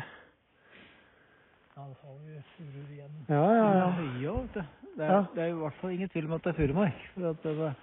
Ja, 1.75 1.81
da 1.81 1.83
har 1.83 2.15
vi 2.23 2.37
furuer 2.55 2.93
igjen. 2.95 3.17
Ja, 3.27 3.41
ja, 3.43 3.65
Ja, 3.67 3.73
ja. 3.77 3.89
høye 3.97 4.29
òg, 4.31 4.39
vet 4.45 4.53
du. 4.53 4.61
Det 4.97 5.03
er, 5.05 5.11
Ja. 5.11 5.19
det 5.35 5.43
er 5.43 5.47
i 5.47 5.59
hvert 5.59 5.73
fall 5.81 5.91
ingen 5.91 6.09
tvil 6.09 6.25
om 6.25 6.31
at 6.33 6.43
det 6.43 6.49
er 6.53 6.57
furumark. 6.67 7.01
For 7.13 7.29
at 7.29 7.43
det, 7.43 7.73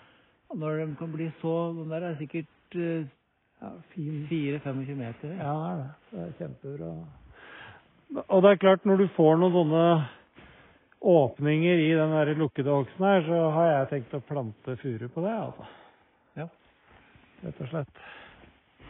når 0.55 0.77
de 0.87 0.97
kan 0.99 1.13
bli 1.13 1.33
så 1.41 1.53
Den 1.77 1.91
der 1.91 2.03
er 2.09 2.17
sikkert 2.17 2.47
eh, 2.75 3.05
ja 3.65 3.71
fin. 3.95 4.27
4-25 4.31 4.99
meter. 4.99 5.37
Ja, 5.41 5.55
det 5.55 5.71
er 5.71 5.79
det. 5.81 5.93
Det 6.11 6.25
er 6.25 6.35
kjempebra. 6.41 6.91
Og 8.29 8.45
det 8.45 8.51
er 8.51 8.61
klart, 8.63 8.85
når 8.87 9.01
du 9.01 9.09
får 9.17 9.41
noen 9.41 9.57
sånne 9.57 9.87
åpninger 11.05 11.81
i 11.85 11.91
den 11.99 12.13
der 12.15 12.35
lukkede 12.39 12.73
hogsten 12.73 13.07
her, 13.07 13.25
så 13.27 13.41
har 13.57 13.71
jeg 13.71 13.89
tenkt 13.91 14.15
å 14.17 14.23
plante 14.25 14.77
furu 14.81 15.09
på 15.13 15.25
det, 15.25 15.33
altså. 15.33 15.67
Ja. 16.41 16.47
Rett 17.45 17.61
og 17.65 17.73
slett. 17.73 18.05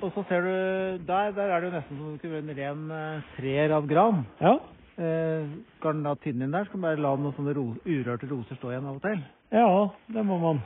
Og 0.03 0.13
så 0.13 0.25
ser 0.29 0.45
du 0.45 1.05
der, 1.07 1.33
der 1.35 1.51
er 1.51 1.63
det 1.63 1.71
jo 1.71 1.75
nesten 1.75 1.97
som 1.97 2.07
om 2.07 2.15
det 2.15 2.21
skulle 2.21 2.39
være 2.39 2.45
en 2.51 2.59
ren 2.59 2.95
eh, 2.99 3.35
trer 3.39 3.75
av 3.79 3.87
gran. 3.89 4.25
Ja. 4.43 4.55
Eh, 4.95 5.55
skal 5.79 5.97
den 5.97 6.07
da 6.07 6.15
tynne 6.23 6.47
inn 6.47 6.55
der? 6.55 6.67
Skal 6.69 6.83
man 6.83 6.91
bare 6.91 7.03
la 7.03 7.15
noen 7.19 7.37
sånne 7.39 7.55
ro, 7.57 7.67
urørte 7.87 8.31
roser 8.31 8.59
stå 8.59 8.75
igjen 8.75 8.91
av 8.91 8.99
og 8.99 9.07
til? 9.07 9.23
Ja, 9.55 9.69
det 10.15 10.27
må 10.27 10.39
man. 10.43 10.61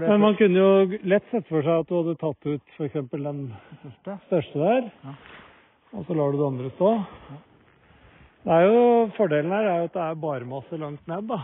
Men 0.00 0.20
man 0.20 0.36
kunne 0.36 0.58
jo 0.60 0.98
lett 1.08 1.26
sett 1.30 1.46
for 1.48 1.62
seg 1.64 1.82
at 1.82 1.88
du 1.90 1.94
hadde 1.98 2.14
tatt 2.20 2.46
ut 2.46 2.74
f.eks. 2.76 2.96
den 3.12 3.42
største, 3.80 4.16
største 4.28 4.58
der, 4.62 4.88
Ja. 5.04 5.14
og 5.96 6.06
så 6.08 6.14
lar 6.18 6.32
du 6.32 6.38
det 6.40 6.46
andre 6.46 6.70
stå. 6.76 6.90
Det 8.46 8.52
er 8.54 8.66
jo, 8.68 8.80
Fordelen 9.16 9.50
her 9.54 9.66
er 9.70 9.78
jo 9.80 9.88
at 9.88 9.94
det 9.96 10.02
er 10.06 10.18
barmasse 10.22 10.76
langt 10.78 11.06
ned, 11.10 11.28
da. 11.30 11.38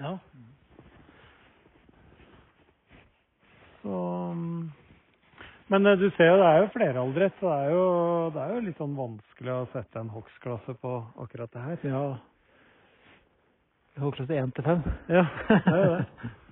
Ja. 0.00 0.14
Så, 3.82 3.96
men 5.68 5.86
eh, 5.86 5.98
du 6.00 6.06
ser 6.16 6.30
jo 6.32 6.38
det 6.40 6.46
er 6.48 6.62
jo 6.62 6.70
fleraldret, 6.74 7.34
så 7.40 7.50
det 7.50 7.58
er 7.66 7.74
jo, 7.74 7.84
det 8.34 8.42
er 8.44 8.54
jo 8.54 8.62
litt 8.68 8.80
sånn 8.80 8.94
vanskelig 8.96 9.52
å 9.58 9.66
sette 9.74 10.00
en 10.00 10.12
hogstklasse 10.14 10.74
på 10.80 10.94
akkurat 11.24 11.52
det 11.52 11.66
her. 11.66 11.84
ja. 11.92 12.04
Hogstklasse 14.02 14.40
1 14.40 14.54
til 14.56 14.64
5. 14.66 14.80
Ja, 15.14 15.26
det 15.50 15.60
er 15.74 15.84
jo 15.84 15.92
det. 15.98 16.32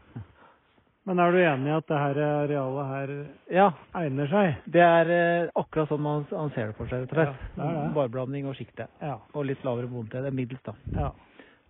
Men 1.05 1.19
er 1.19 1.33
du 1.35 1.39
enig 1.43 1.67
i 1.67 1.75
at 1.75 1.87
det 1.91 1.99
her 1.99 2.19
arealet 2.23 2.87
her 2.93 3.13
Ja, 3.51 3.65
egner 3.99 4.29
seg? 4.31 4.61
det 4.71 4.85
er 4.87 5.09
eh, 5.11 5.49
akkurat 5.59 5.89
sånn 5.91 6.01
man, 6.05 6.25
man 6.31 6.53
ser 6.55 6.71
det 6.71 6.77
for 6.79 6.87
seg, 6.87 7.03
rett 7.03 7.11
og 7.11 7.19
slett. 7.19 7.43
Ja, 7.59 7.67
det 7.67 7.75
det. 7.81 7.89
Barblanding 7.97 8.47
og 8.47 8.55
sjikte. 8.55 8.87
Ja. 9.03 9.17
Og 9.35 9.49
litt 9.49 9.65
lavere 9.67 9.91
bonde. 9.91 10.15
Det 10.23 10.31
er 10.31 10.37
middels, 10.39 10.63
da. 10.63 10.77
ja, 10.95 11.11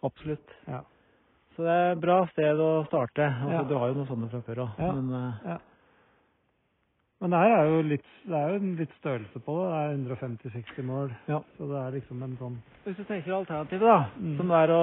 Absolutt. 0.05 0.53
ja. 0.69 0.83
Så 1.57 1.65
det 1.65 1.73
er 1.73 1.91
et 1.95 2.01
bra 2.01 2.19
sted 2.33 2.61
å 2.65 2.71
starte. 2.89 3.25
Altså. 3.29 3.65
Du 3.69 3.75
har 3.77 3.89
jo 3.93 3.99
noen 4.03 4.09
sånne 4.09 4.29
fra 4.33 4.41
før 4.47 4.63
òg. 4.67 4.79
Ja. 4.81 4.93
Men 4.97 5.15
eh, 5.17 5.49
ja. 5.53 5.59
Men 7.23 7.31
det 7.31 7.39
her 7.39 7.53
er 7.55 7.69
jo 7.71 7.83
litt, 7.87 8.07
det 8.27 8.35
er 8.35 8.49
jo 8.51 8.55
en 8.59 8.71
litt 8.81 8.95
størrelse 8.99 9.41
på 9.47 9.55
det. 9.55 9.67
Det 9.71 9.83
er 9.83 10.17
150-60 10.75 10.87
mål. 10.89 11.13
Så 11.55 11.69
det 11.71 11.77
er 11.79 11.93
liksom 11.95 12.25
en 12.27 12.33
sånn 12.41 12.57
hvis 12.83 12.97
du 12.99 13.05
tenker 13.07 13.37
alternativet, 13.37 13.85
da, 13.87 13.99
Mm. 14.19 14.33
som 14.41 14.51
er 14.59 14.73
å 14.75 14.81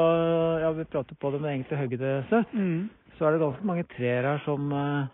Ja, 0.61 0.69
vi 0.71 0.85
prater 0.87 1.17
på 1.19 1.31
det 1.33 1.41
med 1.43 1.51
egentlig 1.51 1.81
høydestøtt, 1.81 2.53
så 3.19 3.27
er 3.27 3.35
det 3.35 3.43
ganske 3.43 3.67
mange 3.67 3.83
trær 3.91 4.31
her 4.31 4.43
som 4.47 4.71
eh, 4.71 5.09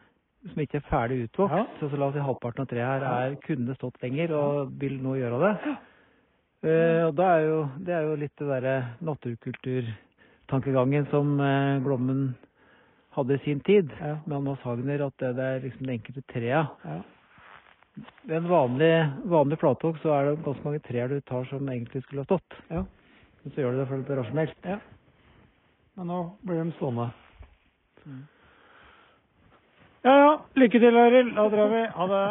som 0.52 0.62
ikke 0.62 0.78
er 0.78 0.84
ferdig 0.90 1.18
utvokst. 1.26 1.56
Ja. 1.58 1.66
Så, 1.80 1.90
så 1.90 1.98
la 1.98 2.06
oss 2.10 2.16
si 2.16 2.22
halvparten 2.22 2.62
av 2.66 2.70
treet 2.70 2.86
her 2.86 3.02
er, 3.10 3.36
kunne 3.46 3.76
stått 3.80 4.02
lenger 4.04 4.34
og 4.38 4.74
vil 4.82 4.96
nå 5.02 5.12
gjøre 5.18 5.40
det. 5.42 5.54
Eh, 6.70 7.02
og 7.08 7.14
da 7.18 7.26
er 7.36 7.42
jo, 7.48 7.60
det 7.86 7.94
er 7.98 8.04
jo 8.06 8.20
litt 8.22 8.36
det 8.42 8.48
derre 8.50 8.76
naturkulturtankegangen 9.06 11.06
som 11.12 11.26
uh, 11.42 11.82
Glommen 11.86 12.22
hadde 13.18 13.38
i 13.38 13.44
sin 13.46 13.62
tid 13.66 13.88
Ja. 14.00 14.16
med 14.26 14.38
Anna 14.38 14.56
Sagner, 14.64 15.00
at 15.08 15.16
det, 15.22 15.30
det 15.38 15.46
er 15.50 15.66
liksom 15.66 15.84
det 15.88 15.96
enkelte 16.00 16.24
trea. 16.34 16.62
Ja. 16.86 16.98
Ved 18.28 18.38
en 18.42 18.52
vanlig, 18.52 18.96
vanlig 19.32 19.58
flathogg 19.62 19.96
så 20.04 20.10
er 20.12 20.22
det 20.30 20.44
ganske 20.44 20.66
mange 20.68 20.84
trær 20.84 21.08
du 21.14 21.20
tar 21.24 21.44
som 21.48 21.70
egentlig 21.72 22.02
skulle 22.04 22.22
ha 22.26 22.30
stått. 22.30 22.52
Ja. 22.70 22.82
Men 23.42 23.50
så 23.54 23.58
gjør 23.62 23.72
du 23.72 23.78
det 23.82 23.90
fordi 23.92 24.08
det 24.08 24.14
er 24.16 24.22
rasjonelt. 24.24 24.60
ja. 24.66 24.80
Men 25.96 26.06
nå 26.12 26.20
blir 26.44 26.58
de 26.60 26.72
stående. 26.76 27.08
Mm. 28.06 28.24
Ja 30.06 30.14
ja. 30.22 30.34
Lykke 30.56 30.80
til, 30.80 30.98
Arild. 30.98 31.32
Da 31.36 31.48
drar 31.50 31.68
vi. 31.74 31.82
Ha 31.98 32.04
det. 32.14 32.26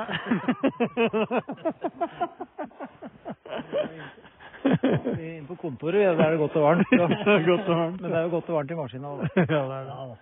Inne 4.65 5.47
på 5.49 5.55
kontoret 5.61 6.01
ja, 6.03 6.13
der 6.15 6.25
er 6.25 6.31
det 6.31 6.39
godt 6.39 6.57
og 6.57 6.63
varmt. 6.63 6.87
Godt 7.51 7.69
og 7.69 7.77
varmt. 7.77 8.01
Men 8.01 8.11
det 8.11 8.19
er 8.19 8.23
jo 8.23 8.31
godt 8.31 8.49
og 8.49 8.55
varmt 8.57 8.71
i 8.71 8.75
maskina. 8.75 9.09
ja, 9.37 9.43
det 9.43 9.59
er 9.59 9.85
det. 9.91 10.17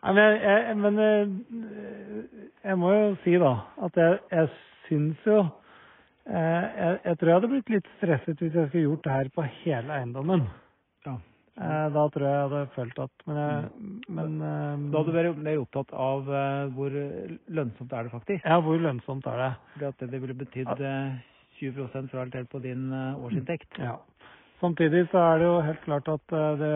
Nei, 0.00 0.12
men 0.12 0.22
jeg, 0.24 0.40
jeg, 0.42 0.76
men 0.76 0.98
eh, 1.04 1.28
jeg 2.64 2.78
må 2.80 2.92
jo 2.92 3.16
si 3.24 3.34
da 3.38 3.52
at 3.84 3.96
jeg, 4.00 4.18
jeg 4.32 4.48
syns 4.86 5.26
jo 5.26 5.38
eh, 5.44 6.64
jeg, 6.80 6.98
jeg 7.04 7.18
tror 7.18 7.28
jeg 7.28 7.36
hadde 7.36 7.50
blitt 7.52 7.72
litt 7.74 7.90
stresset 7.98 8.40
hvis 8.40 8.56
jeg 8.56 8.70
skulle 8.70 8.86
gjort 8.86 9.04
det 9.04 9.12
her 9.12 9.30
på 9.34 9.44
hele 9.60 9.98
eiendommen. 9.98 10.46
Eh, 11.58 11.86
Da 11.92 12.04
tror 12.08 12.24
jeg 12.24 12.36
jeg 12.36 12.44
hadde 12.46 12.60
følt 12.76 12.98
at 13.02 13.24
Men, 13.26 13.38
jeg, 13.40 13.88
men 14.08 14.36
eh, 14.40 14.84
Da 14.92 15.00
hadde 15.00 15.10
du 15.10 15.16
vært 15.18 15.42
mer 15.44 15.58
opptatt 15.60 15.92
av 15.92 16.30
eh, 16.30 16.70
hvor 16.76 16.94
lønnsomt 17.58 17.92
er 17.92 18.06
det 18.06 18.12
faktisk. 18.14 18.44
Ja, 18.46 18.60
hvor 18.64 18.78
lønnsomt 18.80 19.26
er 19.26 19.42
det? 19.42 19.50
Fordi 19.74 19.88
at 19.90 20.04
det 20.12 20.22
ville 20.22 20.36
betydd 20.38 20.84
eh, 20.86 21.18
20 21.60 21.88
fra 21.92 22.22
eller 22.22 22.30
til 22.32 22.46
på 22.48 22.62
din 22.64 22.86
årsinntekt. 22.92 23.76
Ja. 23.82 23.98
Samtidig 24.62 25.08
så 25.10 25.20
er 25.20 25.40
det 25.40 25.48
jo 25.48 25.58
helt 25.64 25.82
klart 25.84 26.08
at 26.08 26.32
det 26.60 26.70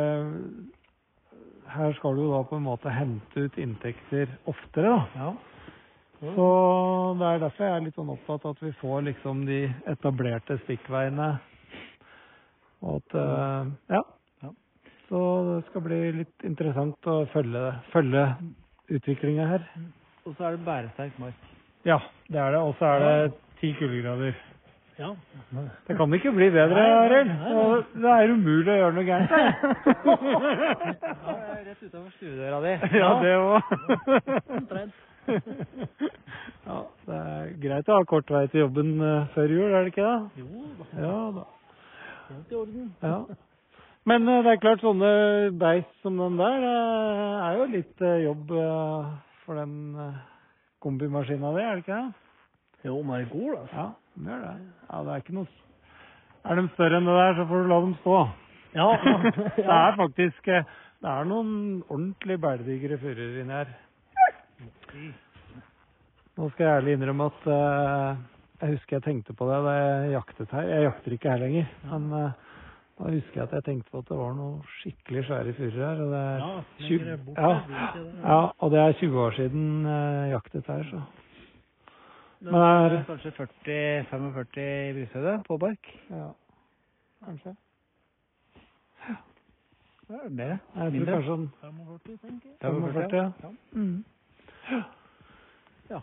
Her 1.73 1.95
skal 1.97 2.17
du 2.19 2.27
da 2.29 2.43
på 2.45 2.59
en 2.59 2.67
måte 2.67 2.93
hente 2.93 3.47
ut 3.47 3.57
inntekter 3.59 4.29
oftere, 4.47 4.91
da. 4.93 5.07
Ja. 5.17 5.31
Så 6.35 6.49
det 7.19 7.31
er 7.31 7.41
derfor 7.41 7.65
jeg 7.65 7.77
er 7.77 7.87
litt 7.87 7.97
sånn 7.97 8.13
opptatt 8.13 8.45
at 8.53 8.61
vi 8.63 8.73
får 8.81 9.07
liksom 9.09 9.47
de 9.49 9.63
etablerte 9.91 10.59
stikkveiene. 10.65 11.31
Og 12.85 13.01
at 13.01 13.17
ja. 13.97 14.03
Ja. 15.05 15.09
Så 15.09 15.21
det 15.49 15.67
skal 15.69 15.83
bli 15.85 16.01
litt 16.23 16.45
interessant 16.45 17.07
å 17.07 17.27
følge, 17.33 17.75
følge 17.93 18.25
utviklinga 18.89 19.47
her. 19.51 19.67
Og 20.25 20.33
så 20.39 20.49
er 20.49 20.57
det 20.57 20.65
bæresterk 20.65 21.19
mark. 21.21 21.35
Ja, 21.85 21.99
det 22.33 22.41
er 22.41 22.53
det. 22.57 22.61
Og 22.65 22.75
så 22.79 22.85
er 22.89 23.05
det 23.05 23.35
ti 23.61 23.75
kuldegrader. 23.79 24.35
Ja. 24.99 25.11
Det 25.89 25.97
kan 25.99 26.15
ikke 26.15 26.33
bli 26.33 26.51
bedre, 26.55 26.83
Arild. 27.03 27.31
Det 27.99 28.11
er 28.15 28.31
umulig 28.31 28.73
å 28.73 28.77
gjøre 28.79 28.95
noe 28.95 29.05
gærent. 29.09 29.31
her. 29.35 29.55
rett 31.67 31.83
utover 31.83 32.11
stuedøra 32.15 32.61
di. 32.63 32.75
Ja, 33.03 33.11
det 33.25 33.35
òg. 33.43 33.61
Ja, 36.65 36.79
det 37.09 37.17
er 37.17 37.51
greit 37.61 37.89
å 37.91 37.99
ha 37.99 38.05
kort 38.09 38.31
vei 38.31 38.45
til 38.53 38.61
jobben 38.65 38.95
eh, 39.01 39.27
før 39.35 39.53
jul, 39.53 39.67
er 39.73 39.83
det 39.85 39.93
ikke 39.93 40.05
det? 40.07 40.45
Jo, 40.45 40.49
da. 40.79 40.85
Ja 41.01 41.19
da. 41.39 41.45
Helt 42.29 42.53
i 42.53 42.59
orden. 42.61 42.87
Ja. 43.03 43.19
Men 44.09 44.29
eh, 44.29 44.43
det 44.45 44.53
er 44.53 44.63
klart, 44.63 44.85
sånne 44.85 45.11
beist 45.61 45.95
som 46.05 46.19
den 46.21 46.39
der, 46.41 46.61
det 46.61 46.77
er 47.47 47.59
jo 47.59 47.69
litt 47.73 48.05
eh, 48.05 48.23
jobb 48.27 48.53
eh, 48.61 49.11
for 49.45 49.61
den 49.61 49.77
eh, 49.97 50.23
kombimaskina 50.85 51.53
di, 51.57 51.65
er 51.65 51.79
det 51.79 51.85
ikke 51.85 52.01
det? 52.01 52.25
Jo, 52.85 52.99
men 53.01 53.23
er 53.23 53.31
god, 53.31 53.53
da. 53.55 53.65
Ja, 53.73 53.87
den 54.19 54.29
gjør 54.29 54.43
det. 54.45 54.55
Ja, 54.91 55.03
det 55.05 55.13
er 55.15 55.23
ikke 55.25 55.37
noe 55.39 55.49
Er 56.45 56.59
de 56.61 56.67
større 56.75 56.99
enn 57.01 57.09
det 57.09 57.17
der, 57.17 57.37
så 57.39 57.47
får 57.49 57.63
du 57.63 57.71
la 57.71 57.81
dem 57.87 57.95
stå. 58.03 58.19
Ja. 58.75 58.89
Det 59.57 59.65
er 59.65 59.97
faktisk 59.97 60.49
eh, 60.53 60.71
Det 61.01 61.11
er 61.11 61.29
noen 61.29 61.55
ordentlig 61.89 62.37
bældigre 62.41 63.01
furer 63.01 63.41
inni 63.41 63.57
her. 63.57 63.73
Nå 66.35 66.49
skal 66.51 66.67
jeg 66.67 66.77
ærlig 66.81 66.95
innrømme 66.97 67.27
at 67.31 67.45
uh, 67.47 68.23
jeg 68.61 68.75
husker 68.75 68.97
jeg 68.97 69.05
tenkte 69.05 69.35
på 69.37 69.47
det 69.47 69.59
da 69.67 69.75
jeg 69.77 70.13
jaktet 70.15 70.55
her. 70.57 70.69
Jeg 70.71 70.87
jakter 70.89 71.15
ikke 71.15 71.31
her 71.31 71.43
lenger, 71.43 71.67
men 71.91 72.07
eh, 72.19 72.54
da 72.99 73.11
husker 73.11 73.35
jeg 73.41 73.43
at 73.43 73.53
jeg 73.53 73.65
tenkte 73.65 73.91
på 73.91 73.99
at 73.99 74.09
det 74.09 74.17
var 74.19 74.35
noen 74.39 74.61
skikkelig 74.79 75.25
svære 75.27 75.53
furer 75.57 75.81
her. 75.81 76.03
Og 76.05 76.11
det 76.13 76.21
er 76.21 76.39
Ja, 76.39 76.63
tjue- 76.79 76.99
lenger 77.05 77.25
bort 77.25 77.39
ja, 77.39 77.49
det 77.49 77.75
ikke 77.75 78.05
det. 78.05 78.23
ja, 78.25 78.41
og 78.59 78.71
det 78.71 78.79
er 78.81 78.93
20 79.01 79.19
år 79.25 79.31
siden 79.39 79.85
jeg 79.85 80.31
jaktet 80.33 80.67
her, 80.67 80.85
så 80.91 81.03
Men 82.41 82.55
er- 82.55 82.99
er 82.99 83.05
kanskje 83.09 83.33
40-45 83.33 84.91
i 84.91 84.93
brusøyde 84.93 85.43
på 85.49 85.59
bark. 85.59 85.93
ja. 86.11 86.29
Kanskje. 87.25 87.57
Det 90.09 90.17
er 90.25 90.29
mer. 90.31 90.49
Jeg 90.49 90.59
tror 90.75 90.91
Mindre. 90.91 91.13
kanskje 91.13 91.29
sånn 91.31 91.49
45, 91.61 92.19
tenker 92.21 92.49
jeg. 92.49 92.59
45, 92.61 93.13
ja. 93.17 93.33
Ja. 93.43 93.51
Mm. 93.73 94.05
Ja. 95.91 96.01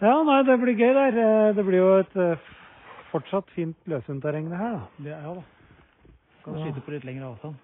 Ja, 0.00 0.22
nei, 0.22 0.42
det 0.44 0.60
blir 0.60 0.76
gøy 0.76 0.92
der. 0.94 1.16
Eh, 1.48 1.52
Det 1.54 1.64
blir 1.66 1.78
jo 1.78 1.98
et 1.98 2.16
eh, 2.16 2.36
fortsatt 3.10 3.48
fint 3.50 3.76
løshundterreng 3.86 4.48
det 4.50 4.58
her, 4.58 4.72
da. 4.72 4.82
Det, 4.98 5.10
ja 5.10 5.34
da. 5.34 5.42
Kan 6.48 6.58
Ja. 6.58 6.64
skyte 6.66 6.80
på 6.86 6.90
litt 6.96 7.04
lengre 7.04 7.28
avstand. 7.28 7.54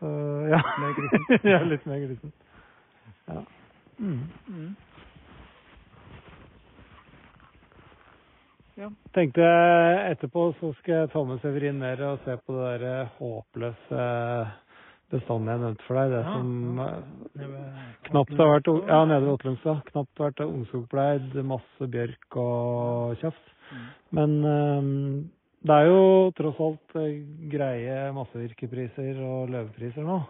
Så 0.00 0.08
ja. 0.50 0.60
Mer 0.80 0.92
glissent. 0.96 1.44
ja, 1.52 1.58
litt 1.68 1.86
mer 1.86 2.00
glissent. 2.06 2.34
Ja. 3.28 3.42
Mm. 4.00 4.20
Mm. 4.48 4.74
Ja. 8.76 8.90
Tenkte 9.16 9.44
etterpå 10.12 10.50
så 10.60 10.72
skal 10.82 10.94
jeg 11.02 11.10
ta 11.14 11.22
med 11.24 11.40
Severin 11.40 11.78
ned 11.80 12.02
og 12.04 12.18
se 12.26 12.34
på 12.44 12.52
det 12.58 12.64
der 12.82 12.82
eh, 12.90 13.12
håpløse 13.16 14.00
bestanden 15.12 15.48
jeg 15.54 15.62
nevnte 15.62 15.86
for 15.86 15.96
deg. 15.96 16.12
Det 16.12 16.20
Ja, 16.20 16.34
som 16.34 16.82
ja. 16.82 16.88
eh, 17.46 17.86
knapt 18.10 18.34
har 18.36 18.50
vært 18.52 18.68
Ja, 18.90 18.98
nede 19.08 19.22
ved 19.24 19.32
Åtlungstad. 19.38 19.80
Knapt 19.92 20.20
vært 20.20 20.44
ungskogpleid, 20.44 21.32
masse 21.48 21.88
bjørk 21.94 22.36
og 22.42 23.16
tjafs. 23.22 23.48
Mm. 23.72 23.86
Men 24.18 24.36
eh, 24.52 24.92
det 25.66 25.74
er 25.74 25.86
jo 25.90 26.30
tross 26.38 26.58
alt 26.62 26.96
eh, 27.00 27.18
greie 27.50 28.12
massevirkepriser 28.16 29.18
og 29.26 29.50
løvepriser 29.50 30.06
nå. 30.06 30.20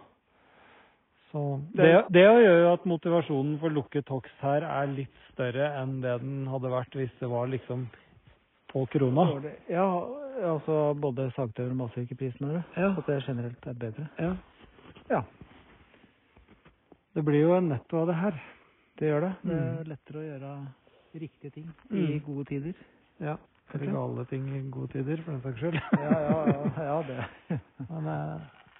Så 1.31 1.41
det, 1.75 2.05
det 2.15 2.23
gjør 2.23 2.61
jo 2.63 2.73
at 2.73 2.85
motivasjonen 2.87 3.57
for 3.61 3.69
lukket 3.75 4.07
hogst 4.09 4.37
her 4.41 4.63
er 4.63 4.87
litt 4.87 5.17
større 5.33 5.67
enn 5.81 5.97
det 6.01 6.13
den 6.23 6.45
hadde 6.47 6.71
vært 6.71 6.95
hvis 6.95 7.11
det 7.19 7.27
var 7.29 7.49
liksom 7.51 7.83
på 8.71 8.85
krona. 8.91 9.25
Ja, 9.69 9.85
altså 10.53 10.93
både 10.99 11.29
sagtøver 11.35 11.71
og 11.75 11.81
massevirkeprisen, 11.83 12.47
du? 12.55 12.61
Ja. 12.79 12.93
At 12.97 13.05
det 13.11 13.19
generelt 13.27 13.67
er 13.67 13.77
bedre? 13.83 14.07
Ja. 14.19 14.33
Ja, 15.11 15.21
Det 17.15 17.23
blir 17.25 17.39
jo 17.47 17.53
en 17.57 17.69
netto 17.71 17.97
av 18.01 18.07
det 18.11 18.15
her. 18.15 18.35
det 18.99 19.07
gjør 19.11 19.21
det. 19.21 19.31
Det 19.43 19.53
Mm. 19.55 19.77
er 19.79 19.83
lettere 19.91 20.17
å 20.19 20.25
gjøre 20.25 20.67
riktige 21.21 21.51
ting 21.53 21.67
Mm. 21.89 22.07
i 22.15 22.19
gode 22.19 22.45
tider. 22.45 22.73
Ja. 23.19 23.35
Eller 23.73 23.91
gale 23.91 24.23
ting 24.29 24.45
i 24.55 24.61
gode 24.71 24.87
tider, 24.93 25.19
for 25.25 25.31
den 25.35 25.41
saks 25.43 25.59
skyld. 25.59 25.79
Ja, 25.99 26.19
ja, 26.23 26.37
ja, 26.47 26.83
ja 26.87 27.01
det. 27.07 27.25
Men 27.89 28.07
eh, 28.07 28.37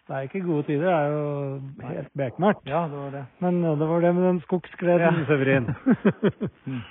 Det 0.08 0.16
er 0.16 0.28
ikke 0.30 0.42
gode 0.46 0.64
tider, 0.70 0.86
det 0.86 0.94
er 0.96 1.08
jo 1.12 1.88
helt 1.90 2.14
bekmørkt. 2.16 2.64
Ja, 2.72 2.86
det 2.88 2.98
var 3.02 3.12
det. 3.12 3.26
Men 3.44 3.58
eh, 3.66 3.76
det 3.80 3.88
var 3.90 4.00
det 4.06 4.14
med 4.16 4.24
den 4.30 4.40
skogsgleden, 4.46 5.20
Ja. 5.20 5.26
Severin. 5.32 5.68
Mm. 6.68 6.82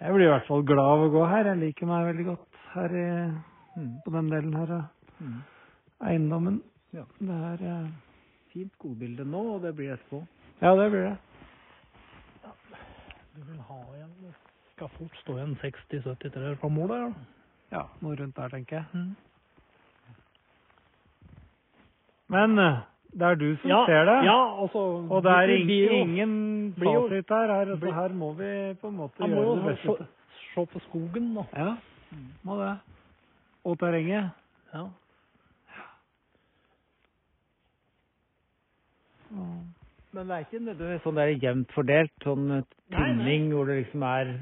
Jeg 0.00 0.14
blir 0.14 0.24
i 0.24 0.30
hvert 0.32 0.46
fall 0.48 0.62
glad 0.64 0.86
av 0.94 1.02
å 1.04 1.08
gå 1.12 1.22
her. 1.28 1.44
Jeg 1.50 1.58
liker 1.60 1.86
meg 1.86 2.06
veldig 2.08 2.24
godt 2.30 2.60
her 2.74 2.94
i, 2.96 3.08
Mm. 3.76 3.90
på 4.04 4.10
den 4.10 4.30
delen 4.30 4.54
her 4.56 4.70
av 4.72 4.84
Mm. 5.20 5.42
eiendommen. 6.08 6.62
Ja. 6.92 7.04
Det 7.20 7.30
er 7.52 7.66
eh, 7.70 7.88
Fint 8.52 8.72
godbilde 8.82 9.24
nå, 9.24 9.40
og 9.54 9.62
det 9.62 9.74
blir 9.76 9.92
etterpå. 9.94 10.24
Ja, 10.62 10.72
det 10.74 10.90
blir 10.90 11.04
det. 11.04 11.16
Du 13.36 13.42
vil 13.46 13.60
ha 13.68 13.78
igjen 13.94 14.10
Det 14.24 14.32
skal 14.80 14.88
fort 14.96 15.16
stå 15.20 15.34
igjen 15.36 15.56
60-70 15.60 16.32
trær 16.32 16.54
fra 16.62 16.68
målet. 16.72 17.02
Ja. 17.04 17.36
Ja, 17.70 17.82
noe 18.02 18.16
rundt 18.18 18.34
der, 18.34 18.48
tenker 18.50 18.80
jeg. 18.80 18.86
Mm. 18.96 19.10
Men 22.34 22.58
eh, 22.58 22.80
det 23.14 23.26
er 23.28 23.36
du 23.38 23.44
som 23.60 23.70
Ja, 23.70 23.80
ser 23.86 24.04
det. 24.08 24.16
ja, 24.26 24.38
altså 24.62 24.82
Og 25.10 25.22
det 25.22 25.30
er 25.36 25.52
ingen, 25.54 25.92
ingen 26.08 26.32
fasit 26.78 27.30
her. 27.30 27.52
Her, 27.52 27.70
altså, 27.76 27.92
her 27.94 28.08
må 28.14 28.32
vi 28.38 28.50
på 28.80 28.88
en 28.90 28.96
måte 28.96 29.20
må 29.22 29.28
gjøre 29.28 29.56
det 29.60 29.64
beste. 29.68 30.06
se 30.54 30.66
på 30.72 30.82
skogen, 30.88 31.34
da. 31.36 31.44
Ja, 31.54 31.76
må 32.42 32.56
det. 32.62 32.72
Og 33.64 33.78
terrenget. 33.78 34.30
Ja. 34.74 34.84
Ja. 39.30 39.46
Men 40.12 40.26
det 40.26 40.34
er 40.36 40.44
ikke 40.46 40.58
nødvendigvis 40.64 41.04
sånn 41.06 41.18
det 41.18 41.24
er 41.24 41.44
jevnt 41.44 41.72
fordelt, 41.76 42.14
sånn 42.24 42.46
eh, 42.56 42.62
Nei, 42.90 42.98
nei. 42.98 43.10
tinning 43.10 43.52
hvor 43.54 43.68
det 43.70 43.76
liksom 43.84 44.02
er 44.08 44.32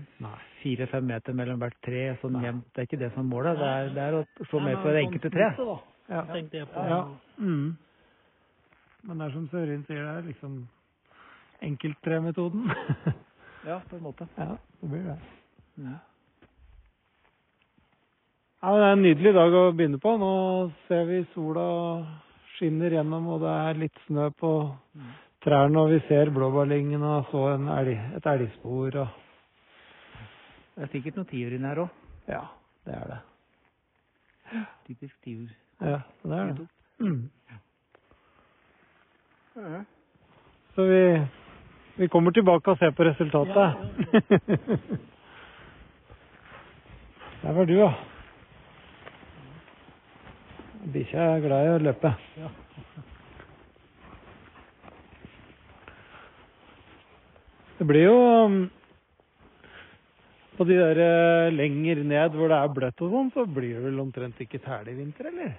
fire-fem 0.62 1.04
meter 1.10 1.36
mellom 1.36 1.60
hvert 1.60 1.76
tre, 1.84 2.04
sånn 2.22 2.38
jevnt. 2.42 2.64
Det 2.72 2.80
er 2.82 2.88
ikke 2.88 3.00
det 3.02 3.10
som 3.12 3.20
er 3.26 3.28
målet. 3.34 3.58
Det 3.60 3.68
er, 3.74 3.90
det 3.98 4.06
er 4.06 4.16
å 4.16 4.22
slå 4.48 4.62
mer 4.64 4.80
på 4.80 4.88
det 4.88 4.94
sånn 4.96 5.04
enkelte 5.04 5.32
tre. 5.34 5.50
Ja. 6.08 6.22
tenkte 6.32 6.56
jeg 6.62 6.70
på. 6.72 6.86
ja. 6.88 7.02
Mm. 7.36 7.76
Men 9.08 9.18
det 9.20 9.26
er 9.28 9.34
som 9.36 9.44
Sørin 9.52 9.84
sier, 9.86 10.00
det 10.02 10.14
er 10.16 10.28
liksom 10.32 10.58
enkelttremetoden. 11.68 12.70
Ja, 13.66 13.80
på 13.90 13.96
en 13.98 14.02
måte. 14.06 14.24
ja, 14.38 14.54
det 14.80 14.88
blir 14.88 15.02
det. 15.02 15.14
Ja. 15.82 15.96
Ja, 18.62 18.70
det 18.78 18.84
er 18.86 18.92
en 18.94 19.02
nydelig 19.02 19.32
dag 19.34 19.54
å 19.54 19.62
begynne 19.76 19.98
på. 20.02 20.12
Nå 20.18 20.28
ser 20.86 21.04
vi 21.10 21.18
sola 21.34 21.64
skinner 22.56 22.94
gjennom, 22.96 23.26
og 23.34 23.42
det 23.42 23.52
er 23.68 23.80
litt 23.84 23.98
snø 24.06 24.30
på 24.38 24.52
Mm. 24.98 25.10
Trærne, 25.44 25.80
og 25.80 25.90
vi 25.90 26.00
ser 26.08 26.30
blåbærlyngen 26.34 27.02
og 27.02 27.24
så 27.30 27.54
en 27.54 27.68
elg, 27.78 28.00
et 28.16 28.26
elgspor 28.26 29.00
og 29.04 29.08
Det 30.78 30.84
er 30.84 30.90
sikkert 30.92 31.16
noen 31.18 31.26
tiur 31.26 31.54
inni 31.56 31.66
her 31.66 31.78
òg. 31.82 31.88
Ja, 32.30 32.40
det 32.86 32.92
er 32.94 33.06
det. 33.10 33.16
Typisk 34.86 35.16
tiur. 35.24 35.48
Ja, 35.80 35.98
det 36.22 36.38
er 36.38 36.52
det. 36.54 36.66
Mm. 36.98 37.30
Så 40.74 40.82
vi, 40.86 41.26
vi 41.96 42.08
kommer 42.08 42.30
tilbake 42.30 42.70
og 42.70 42.78
ser 42.78 42.90
på 42.94 43.02
resultatet. 43.02 43.74
Der 47.42 47.52
var 47.52 47.64
du, 47.64 47.74
ja. 47.74 47.92
Bikkja 50.92 51.20
er 51.34 51.40
glad 51.42 51.66
i 51.66 51.74
å 51.74 51.78
løpe. 51.82 52.14
Ja. 52.38 52.48
Det 57.78 57.86
blir 57.86 58.08
jo 58.08 58.18
um, 58.18 58.58
På 60.58 60.66
de 60.66 60.74
der 60.74 60.98
eh, 60.98 61.52
lenger 61.54 62.02
ned 62.02 62.34
hvor 62.34 62.50
det 62.50 62.58
er 62.58 62.72
bløtt 62.74 63.02
og 63.06 63.12
sånn, 63.12 63.28
så 63.30 63.44
blir 63.46 63.76
det 63.76 63.84
vel 63.84 64.00
omtrent 64.02 64.40
ikke 64.42 64.58
tæle 64.64 64.90
i 64.90 64.96
vinter, 64.98 65.28
eller? 65.30 65.52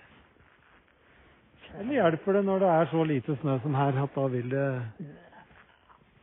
Eller 1.80 1.96
hjelper 1.96 2.36
det 2.36 2.42
når 2.44 2.66
det 2.66 2.72
er 2.76 2.90
så 2.92 3.06
lite 3.08 3.36
snø 3.40 3.56
som 3.64 3.78
her, 3.80 3.96
at 4.04 4.18
da 4.18 4.26
vil 4.34 4.52
det 4.52 4.68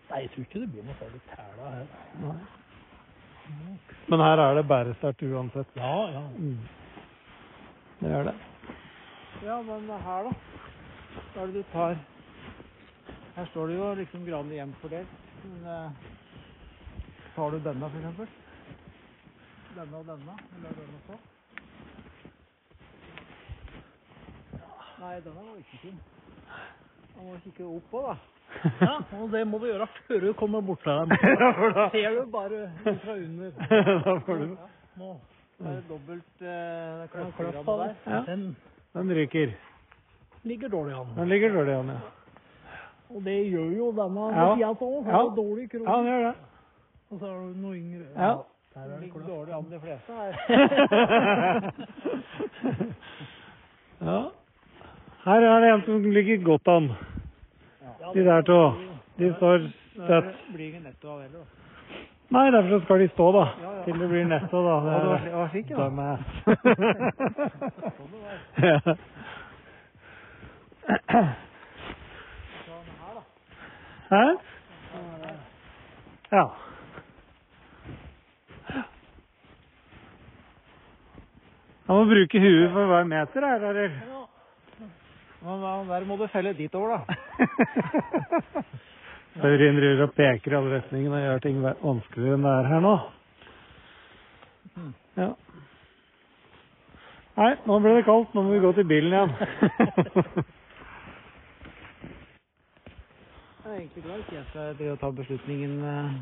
Nei, 0.06 0.20
jeg 0.22 0.30
tror 0.34 0.44
ikke 0.44 0.60
det 0.60 0.68
blir 0.74 0.84
noe 0.86 0.98
særlig 1.00 1.22
tæla 1.32 1.70
her. 1.72 1.88
Nei. 2.22 2.36
Men 4.12 4.22
her 4.22 4.42
er 4.44 4.58
det 4.58 4.68
bæresterkt 4.68 5.24
uansett. 5.26 5.72
Ja, 5.80 5.94
ja. 6.12 6.22
Mm. 6.36 6.58
Det 8.02 8.12
er 8.12 8.28
det. 8.28 8.34
Ja, 9.46 9.56
men 9.66 9.88
her, 10.04 10.28
da? 10.28 10.34
Hva 11.32 11.42
er 11.42 11.50
det 11.50 11.62
du 11.62 11.72
tar? 11.72 11.96
Her 13.36 13.48
står 13.50 13.72
det 13.72 13.78
jo 13.80 13.94
liksom 14.02 14.28
granene 14.28 14.60
jevnt 14.60 14.84
fordelt. 14.84 15.25
Men 15.46 15.66
eh, 15.72 15.90
tar 17.36 17.50
du 17.50 17.58
denne, 17.62 17.86
eksempel? 17.98 18.28
Denne 19.76 19.98
og 20.00 20.06
denne? 20.08 20.36
Eller 20.56 20.78
denne 20.78 21.00
også? 21.00 21.18
Nei, 25.00 25.12
denne 25.20 25.36
var 25.44 25.58
ikke 25.60 25.78
fin. 25.82 26.00
Man 27.16 27.28
må 27.30 27.36
kikke 27.44 27.66
opp 27.68 27.94
òg, 28.00 28.08
da. 28.08 28.16
ja, 28.86 28.94
og 29.20 29.30
det 29.34 29.42
må 29.48 29.58
du 29.60 29.66
gjøre 29.68 29.86
før 30.06 30.22
du 30.24 30.30
kommer 30.38 30.62
bort 30.64 30.82
til 30.84 30.92
dem. 31.02 31.14
Ja, 31.42 31.50
for 31.58 31.74
da- 31.76 31.88
Ser 31.92 32.14
du 32.16 32.22
bare 32.32 32.60
fra 33.04 33.16
under. 33.20 33.50
da 34.06 34.14
får 34.26 34.42
du 34.42 34.46
Nå. 34.96 35.10
er 35.60 35.74
Det 35.76 35.88
dobbelt 35.90 36.42
eh, 36.42 36.48
Ja, 36.48 37.06
der. 37.06 37.64
der. 37.66 37.94
Ja. 38.06 38.20
Den 38.30 38.46
Den 38.96 39.12
ryker. 39.18 39.52
ligger 40.44 40.68
dårlig 40.72 40.94
an. 40.96 41.10
Den 41.16 41.28
ligger 41.28 41.52
dårlig 41.52 41.74
an, 41.74 41.88
ja. 41.96 42.00
Og 43.14 43.24
det 43.24 43.50
gjør 43.52 43.70
jo 43.76 43.92
denne 43.92 44.20
Ja. 44.34 44.54
sida 44.56 44.72
på. 44.74 45.02
Har 45.04 45.12
Ja. 45.12 45.18
dårlig 45.36 45.70
krone. 45.70 45.84
Ja, 45.84 45.90
han 45.96 46.04
gjør 46.06 46.22
det. 46.26 46.34
Og 47.10 47.18
så 47.20 47.26
har 47.26 47.34
du 47.38 47.44
noe 47.62 47.74
yngre. 47.76 48.06
Ja. 48.16 48.34
Der 48.74 48.80
er 48.82 48.88
det 48.88 49.00
Ligger 49.00 49.20
dårlig 49.20 49.54
an 49.54 49.70
de 49.70 49.80
fleste 49.80 50.12
her. 50.12 50.32
ja. 54.00 54.22
Her 55.24 55.40
er 55.40 55.60
det 55.60 55.72
en 55.74 55.82
som 55.86 56.02
ligger 56.12 56.36
godt 56.44 56.68
an. 56.68 56.88
De 58.14 58.24
der 58.24 58.40
to. 58.42 58.72
De 59.18 59.34
står 59.36 59.58
støtt. 59.94 60.24
blir 60.52 60.66
ikke 60.66 60.80
netto 60.84 61.08
av 61.08 61.20
heller, 61.22 61.38
da. 61.38 61.44
Nei, 62.30 62.50
derfor 62.50 62.68
så 62.78 62.84
skal 62.84 62.98
de 62.98 63.08
stå, 63.08 63.32
da. 63.32 63.44
Ja, 63.62 63.72
ja. 63.76 63.82
Til 63.84 63.98
det 64.00 64.08
blir 64.10 64.24
netto, 64.26 64.62
da. 64.66 64.80
Ja, 64.90 64.98
det 65.00 65.06
var 65.08 65.18
slik- 65.18 65.30
det 65.30 65.36
var 65.36 65.48
slik, 65.48 65.70
ja. 65.70 65.76
Dumbass. 65.76 66.20
Sånn 67.96 68.10
det 68.12 68.20
var. 68.22 68.32
ja. 68.66 68.78
Sånn 72.66 72.88
her, 73.00 73.12
da. 73.14 73.20
Hæ? 74.10 74.22
Ja. 76.32 76.44
Jeg 81.86 81.94
må 81.94 82.04
bruke 82.04 82.40
huet 82.42 82.70
for 82.74 82.86
hver 82.90 83.04
meter 83.04 83.46
her, 83.46 83.68
eller? 83.70 83.90
Men 85.42 85.88
der 85.90 86.04
må 86.08 86.16
du 86.16 86.26
felle 86.26 86.52
dit 86.58 86.74
over, 86.74 86.88
da. 86.96 87.00
Sørin 89.40 89.76
driver 89.76 90.02
og 90.06 90.12
peker 90.16 90.52
i 90.52 90.56
alle 90.56 90.76
retninger 90.78 91.12
og 91.12 91.20
gjør 91.22 91.38
ting 91.44 91.56
va- 91.62 91.74
vanskeligere 91.82 92.34
enn 92.38 92.46
det 92.46 92.52
er 92.56 92.68
her 92.72 92.80
nå. 92.86 92.94
Ja. 95.20 95.28
Nei, 97.36 97.50
nå 97.68 97.78
ble 97.84 97.92
det 97.98 98.04
kaldt. 98.08 98.32
Nå 98.34 98.40
må 98.46 98.50
vi 98.56 98.62
gå 98.64 98.70
til 98.78 98.86
bilen 98.88 99.12
igjen. 99.12 99.32
Jeg 103.65 103.65
er 103.76 103.84
egentlig 103.84 104.04
glad 104.06 104.24
ikke 104.24 104.36
jeg 104.36 104.48
skal 104.50 104.74
drive 104.78 104.96
og 104.96 105.00
ta 105.00 105.10
beslutningen 105.20 105.76
eh, 105.84 106.18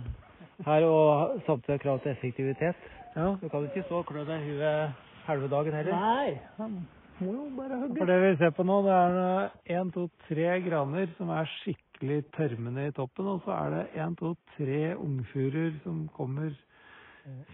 her, 0.66 0.86
og 0.90 1.40
samtidig 1.46 1.78
ha 1.78 1.82
krav 1.86 2.00
til 2.02 2.10
effektivitet. 2.10 2.84
ja. 3.16 3.30
Du 3.42 3.48
kan 3.48 3.64
ikke 3.64 3.86
stå 3.86 4.02
og 4.02 4.06
klø 4.10 4.24
deg 4.26 4.42
i 4.42 4.50
huet 4.50 5.00
halve 5.28 5.48
dagen 5.48 5.76
heller. 5.78 5.94
Nei, 5.94 6.38
han 6.58 6.76
må 7.20 7.32
jo 7.32 7.46
bare 7.56 7.78
hugge. 7.80 7.98
For 8.00 8.10
det 8.10 8.18
vi 8.22 8.36
ser 8.42 8.52
på 8.56 8.66
nå, 8.66 8.80
det 8.86 8.98
er 8.98 9.78
én, 9.78 9.92
to, 9.94 10.08
tre 10.28 10.60
graner 10.66 11.14
som 11.18 11.30
er 11.32 11.48
skikkelig 11.60 12.20
tørmende 12.36 12.88
i 12.88 12.94
toppen, 12.96 13.30
og 13.36 13.42
så 13.46 13.56
er 13.56 13.74
det 13.76 13.84
én, 14.04 14.16
to, 14.20 14.34
tre 14.56 14.82
ungfurer 14.96 15.78
som 15.84 16.04
kommer 16.16 16.52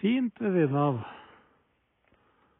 fint 0.01 0.41
ved 0.41 0.57
siden 0.57 0.81
av. 0.81 1.05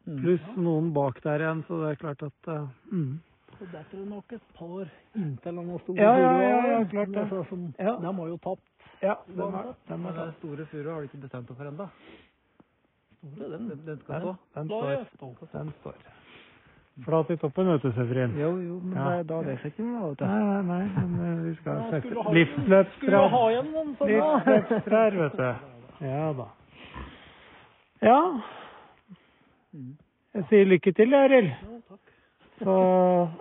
Mm. 0.05 0.21
Pluss 0.21 0.45
noen 0.57 0.93
bak 0.95 1.19
der 1.25 1.43
igjen, 1.43 1.65
så 1.67 1.81
det 1.81 1.91
er 1.91 1.99
klart 2.01 2.23
at 2.25 2.49
uh, 2.49 2.69
mm. 2.89 3.19
Så 3.61 3.67
detter 3.69 3.97
det 4.01 4.07
nok 4.09 4.31
et 4.33 4.45
par 4.57 4.87
inntil 5.15 5.57
han 5.61 5.67
store 5.83 6.01
Ja, 6.01 6.13
ja, 6.17 6.31
ja, 6.41 6.61
ja, 6.71 6.83
klart 6.89 7.11
det. 7.13 7.17
Altså, 7.21 7.43
Som, 7.49 7.67
Ja. 7.77 7.93
De 8.01 8.13
har 8.17 8.27
jo 8.31 8.37
tapt. 8.41 8.63
Ja, 9.03 9.13
den 9.27 9.39
er, 9.53 9.73
den 9.89 10.05
er 10.05 10.11
den 10.17 10.33
store 10.39 10.65
furua 10.71 10.93
har 10.95 11.01
du 11.01 11.07
ikke 11.11 11.21
bestemt 11.21 11.47
deg 11.47 11.57
for 11.57 11.69
ennå. 11.69 11.87
Den, 13.21 13.69
Den, 13.69 13.81
den 13.85 13.99
skal 14.01 14.13
Den, 14.15 14.21
stå. 14.21 14.35
den 14.55 14.67
Da 14.67 14.75
er 14.95 15.05
står. 15.15 15.35
Den 15.53 15.73
står. 15.81 15.93
Flat 17.05 17.29
i 17.29 17.35
toppen, 17.37 17.67
vet 17.69 17.81
du, 17.85 17.91
Severin. 17.95 18.33
Jo, 18.39 18.49
jo, 18.59 18.79
men 18.83 18.97
Ja. 18.97 19.17
det 19.17 19.27
da 19.29 19.41
det 19.43 19.59
seg 19.61 19.71
ikke 19.71 19.83
noe, 19.85 20.09
vet 20.09 20.19
du. 20.19 20.25
Nei, 20.25 20.41
nei, 20.43 20.61
nei, 20.61 21.05
men 21.07 21.37
eh, 21.39 21.43
vi 21.49 21.55
skal 21.55 21.77
Ja, 21.77 21.89
sette 21.91 22.09
ha- 22.09 22.23
Skulle 22.23 22.33
livsløpstrær. 22.39 23.29
ha 23.29 23.43
igjen 23.51 23.71
noen 23.71 23.95
sånne. 23.97 24.11
Livsløpstrær, 24.11 25.17
vet 25.21 25.37
du. 25.37 26.05
Ja 26.05 26.33
da. 26.33 26.47
Ja, 28.01 28.41
Mm. 29.73 29.95
jeg 30.35 30.43
sier 30.49 30.65
lykke 30.65 30.91
til, 30.95 31.13
Arild. 31.13 31.47
Ja, 31.47 31.79
takk. 31.89 32.10
Så 32.61 32.75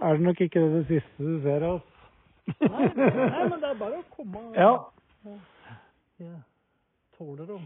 er 0.02 0.16
det 0.16 0.24
nok 0.24 0.40
ikke 0.40 0.60
det, 0.60 0.70
det 0.78 0.86
siste 0.88 1.26
du 1.26 1.40
ser 1.44 1.66
av 1.66 1.78
oss. 1.78 1.86
Nei, 2.50 2.86
nei, 2.96 3.44
men 3.46 3.60
det 3.60 3.68
er 3.68 3.76
bare 3.78 4.00
å 4.00 4.06
komme. 4.16 4.46
Ja, 4.56 4.72
Jeg 6.20 6.40
tåler 7.18 7.54
å 7.54 7.60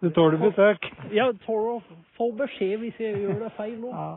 du 0.00 0.10
tåler 0.12 0.36
besøk. 0.36 0.84
Ja, 1.16 1.30
tåler 1.46 1.78
å 1.78 1.98
få 2.18 2.28
beskjed 2.36 2.76
hvis 2.82 2.98
jeg 3.00 3.22
gjør 3.22 3.38
det 3.46 3.52
feil 3.56 3.78
nå. 3.80 3.88
Ja. 3.88 4.10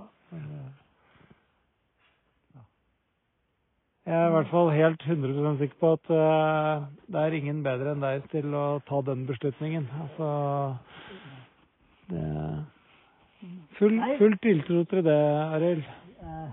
Jeg 4.09 4.17
er 4.17 4.25
i 4.25 4.33
hvert 4.33 4.49
fall 4.49 4.71
helt 4.73 5.03
100% 5.05 5.59
sikker 5.61 5.79
på 5.79 5.91
at 5.93 6.11
uh, 6.11 6.87
det 7.13 7.21
er 7.21 7.35
ingen 7.37 7.61
bedre 7.63 7.93
enn 7.93 8.01
deg 8.01 8.25
til 8.31 8.55
å 8.57 8.65
ta 8.87 9.03
den 9.05 9.27
beslutningen. 9.29 9.85
Altså 10.01 10.29
det, 12.09 12.23
full, 13.79 13.99
full 14.19 14.35
tiltro 14.43 14.83
til 14.91 15.03
det, 15.05 15.17
Arild. 15.55 15.83
Eh, 16.23 16.49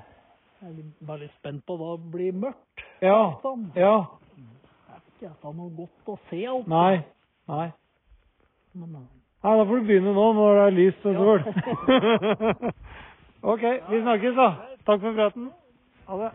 Jeg 0.62 0.70
er 0.70 1.06
bare 1.06 1.18
litt 1.24 1.34
spent 1.38 1.64
på 1.66 1.76
hva 1.78 1.96
blir 2.12 2.32
mørkt. 2.32 2.84
Ja. 3.04 3.18
Sånn. 3.42 3.66
Ja. 3.76 3.96
Ikke 5.16 5.28
at 5.30 5.42
det 5.42 5.48
er 5.50 5.54
noe 5.58 5.70
godt 5.76 6.08
å 6.12 6.16
se 6.30 6.40
alt. 6.46 6.66
Nei. 6.70 7.02
Nei. 7.48 7.66
Men, 8.74 8.94
eh, 8.96 9.12
Nei, 9.46 9.52
da 9.60 9.64
får 9.68 9.78
du 9.82 9.86
begynne 9.86 10.12
nå 10.16 10.24
når 10.34 10.56
det 10.56 10.64
er 10.66 10.76
lyst 10.80 11.04
og 11.06 11.14
sol. 11.20 11.40
ok, 13.52 13.62
vi 13.90 14.00
snakkes 14.02 14.34
da. 14.38 14.48
Takk 14.88 15.00
for 15.04 15.14
praten. 15.18 15.50
Ha 16.08 16.18
det. 16.24 16.30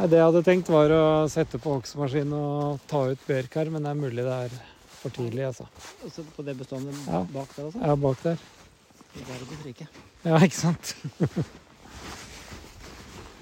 Nei, 0.00 0.06
Det 0.08 0.16
jeg 0.16 0.24
hadde 0.30 0.40
tenkt 0.46 0.68
var 0.72 0.92
å 0.96 1.00
sette 1.28 1.58
på 1.60 1.74
hogstmaskin 1.74 2.30
og 2.32 2.78
ta 2.88 3.02
ut 3.10 3.24
bjørk 3.26 3.56
her, 3.60 3.68
men 3.74 3.84
det 3.84 3.90
er 3.90 3.98
mulig 3.98 4.24
det 4.24 4.36
er 4.46 4.54
for 5.02 5.12
tidlig, 5.12 5.44
altså. 5.50 5.66
Også 6.06 6.24
på 6.36 6.44
det 6.46 6.54
beståndet 6.56 6.96
Ja. 7.04 7.20
bak 7.34 7.52
der? 7.56 7.68
Jeg 7.74 7.90
er 7.92 7.96
bak 8.00 8.22
der. 8.24 8.38
Det 9.12 9.26
er 9.28 9.44
det 9.44 9.58
frike. 9.60 9.88
Ja, 10.24 10.38
ikke 10.40 10.56
sant? 10.56 10.94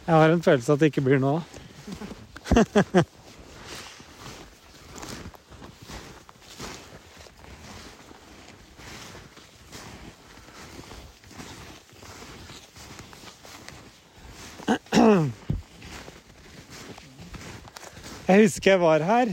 Jeg 0.08 0.14
har 0.16 0.30
en 0.34 0.42
følelse 0.42 0.72
at 0.74 0.80
det 0.82 0.90
ikke 0.90 1.04
blir 1.06 1.22
noe 1.22 1.38
av. 1.38 3.04
Jeg 18.38 18.46
husker 18.46 18.70
jeg 18.70 18.78
var 18.78 19.02
her, 19.02 19.30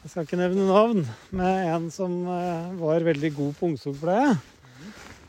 jeg 0.00 0.08
skal 0.08 0.24
ikke 0.24 0.38
nevne 0.40 0.64
navn, 0.64 1.02
med 1.36 1.66
en 1.74 1.90
som 1.92 2.14
eh, 2.32 2.70
var 2.80 3.04
veldig 3.04 3.30
god 3.36 3.50
på 3.58 3.68
ungskogpleie. 3.68 4.30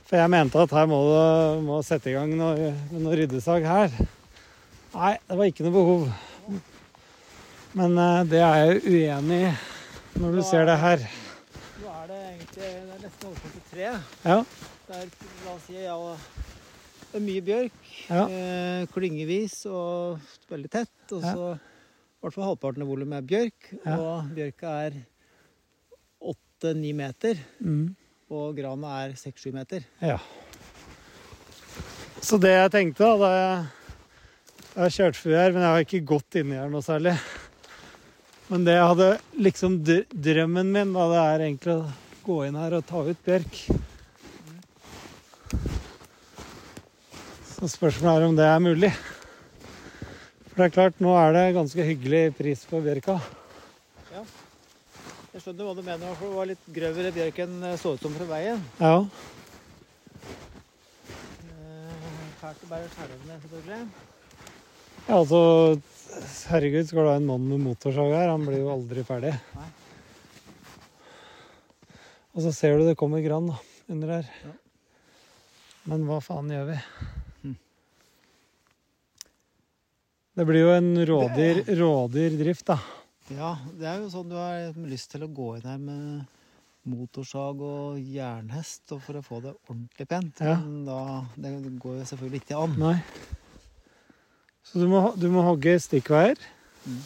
For 0.08 0.16
jeg 0.16 0.32
mente 0.32 0.62
at 0.64 0.76
her 0.78 0.88
må 0.88 1.02
du 1.10 1.66
må 1.68 1.82
sette 1.84 2.08
i 2.08 2.16
gang 2.16 2.32
noe, 2.40 2.70
noe 2.96 3.20
ryddesag 3.20 3.68
her. 3.68 3.92
Nei, 4.96 5.12
det 5.28 5.40
var 5.42 5.52
ikke 5.52 5.68
noe 5.68 5.76
behov. 5.76 6.08
Men 7.76 8.00
eh, 8.06 8.24
det 8.32 8.40
er 8.48 8.64
jeg 8.64 8.82
uenig 8.96 9.44
i 9.44 9.54
når 10.24 10.40
du 10.40 10.44
ser 10.48 10.72
det 10.72 10.80
her. 10.88 11.08
Nå 11.84 12.00
er 12.00 12.10
det 12.16 12.24
egentlig 12.32 12.58
det 12.64 12.74
er 12.80 13.06
nesten 13.10 13.32
overført 13.34 13.58
til 13.60 13.70
tre. 13.76 13.96
Ja, 14.24 14.42
Det 14.88 15.02
er, 15.04 15.16
la 15.44 15.58
oss 15.60 15.68
si, 15.68 15.82
ja, 15.84 16.00
det 17.12 17.20
er 17.20 17.30
mye 17.32 17.48
bjørk. 17.52 17.88
Ja. 18.08 18.28
Eh, 18.32 18.84
klyngevis 18.96 19.66
og 19.68 20.22
veldig 20.48 20.78
tett. 20.80 21.12
Og 21.12 21.28
Ja. 21.28 21.58
I 22.17 22.25
hvert 22.25 22.34
fall 22.34 22.47
halvparten 22.49 22.82
av 22.84 22.89
volumet 22.89 23.19
er 23.21 23.27
bjørk. 23.30 23.67
Ja. 23.86 23.95
Og 24.01 24.30
bjørka 24.36 24.71
er 24.88 24.95
åtte-ni 26.34 26.93
meter. 26.97 27.38
mm, 27.62 27.95
Og 28.34 28.56
grana 28.58 28.95
er 29.06 29.13
seks-sju 29.15 29.51
meter. 29.53 29.86
ja. 30.01 30.17
Så 32.17 32.39
det 32.41 32.49
jeg 32.49 32.71
tenkte 32.73 33.06
da, 33.21 33.27
jeg 34.73 34.82
har 34.82 34.89
kjørt 34.95 35.15
forbi 35.15 35.36
her, 35.38 35.51
men 35.53 35.62
jeg 35.62 35.69
har 35.75 35.84
ikke 35.86 35.99
gått 36.10 36.36
inni 36.41 36.58
her 36.58 36.67
noe 36.73 36.82
særlig. 36.84 37.13
Men 38.49 38.65
det 38.65 38.73
jeg 38.73 38.88
hadde 38.89 39.10
liksom 39.45 39.75
Drømmen 39.86 40.71
min, 40.73 40.93
da, 40.97 41.06
det 41.13 41.21
er 41.21 41.43
egentlig 41.45 41.75
å 41.77 41.86
gå 42.25 42.39
inn 42.47 42.58
her 42.58 42.73
og 42.80 42.86
ta 42.89 43.03
ut 43.06 43.21
bjørk. 43.23 43.60
Så 47.53 47.69
spørsmålet 47.77 48.17
er 48.17 48.27
om 48.27 48.36
det 48.38 48.49
er 48.49 48.60
mulig. 48.65 48.91
For 50.58 50.63
det 50.63 50.72
er 50.72 50.74
klart, 50.74 51.02
nå 51.06 51.12
er 51.13 51.36
det 51.36 51.41
ganske 51.54 51.84
hyggelig 51.86 52.22
pris 52.34 52.63
på 52.65 52.80
bjørka. 52.82 53.20
Ja. 54.10 54.24
Jeg 55.36 55.43
skjønner 55.43 55.67
hva 55.67 55.74
du 55.78 55.84
mener, 55.86 56.15
for 56.17 56.32
det 56.32 56.38
var 56.39 56.48
litt 56.50 56.63
grøvere 56.74 57.12
bjørk 57.13 57.41
enn 57.43 57.65
så 57.78 57.91
ut 57.93 58.02
som 58.02 58.15
fra 58.17 58.26
veien. 58.32 58.63
Ja. 58.82 58.96
Eh, 61.46 62.08
Fælt 62.41 62.63
å 62.65 62.70
bære 62.72 62.89
skjærene, 62.96 63.38
selvfølgelig. 63.43 63.78
ja, 65.06 65.20
altså 65.20 65.43
Herregud, 66.50 66.89
skal 66.89 67.06
du 67.06 67.12
ha 67.12 67.20
en 67.22 67.30
mann 67.30 67.46
med 67.52 67.62
motorsag 67.62 68.15
her? 68.17 68.32
Han 68.34 68.48
blir 68.50 68.63
jo 68.63 68.74
aldri 68.74 69.06
ferdig. 69.06 69.36
Nei. 69.60 69.70
Og 72.34 72.48
så 72.48 72.56
ser 72.63 72.82
du 72.82 72.88
det 72.89 72.98
kommer 72.98 73.22
gran 73.22 73.54
da, 73.54 73.62
under 73.93 74.15
her. 74.17 74.34
Ja. 74.41 74.58
Men 75.93 76.10
hva 76.10 76.17
faen 76.26 76.50
gjør 76.50 76.72
vi? 76.74 76.82
Det 80.38 80.45
blir 80.45 80.67
jo 80.67 80.73
en 80.76 80.91
rådyr, 81.10 81.63
rådyrdrift, 81.80 82.67
da. 82.69 82.76
Ja, 83.34 83.56
det 83.73 83.88
er 83.89 84.04
jo 84.04 84.10
sånn 84.13 84.30
du 84.30 84.36
har 84.38 84.76
lyst 84.88 85.10
til 85.12 85.26
å 85.26 85.30
gå 85.34 85.47
inn 85.58 85.65
her 85.65 85.80
med 85.82 86.36
motorsag 86.88 87.60
og 87.65 87.97
jernhest 88.00 88.93
og 88.95 89.02
for 89.04 89.17
å 89.19 89.23
få 89.26 89.39
det 89.43 89.56
ordentlig 89.67 90.06
pent. 90.08 90.43
Ja. 90.45 90.54
Men 90.62 90.86
da, 90.88 91.00
det 91.36 91.56
går 91.82 91.97
jo 92.00 92.06
selvfølgelig 92.12 92.43
ikke 92.43 92.62
an. 92.62 92.78
Nei. 92.80 92.93
Så 94.67 94.84
du 94.84 94.86
må, 94.91 95.02
du 95.17 95.26
må 95.34 95.43
hogge 95.47 95.78
stikkveier, 95.84 96.39
Mm. 96.88 97.02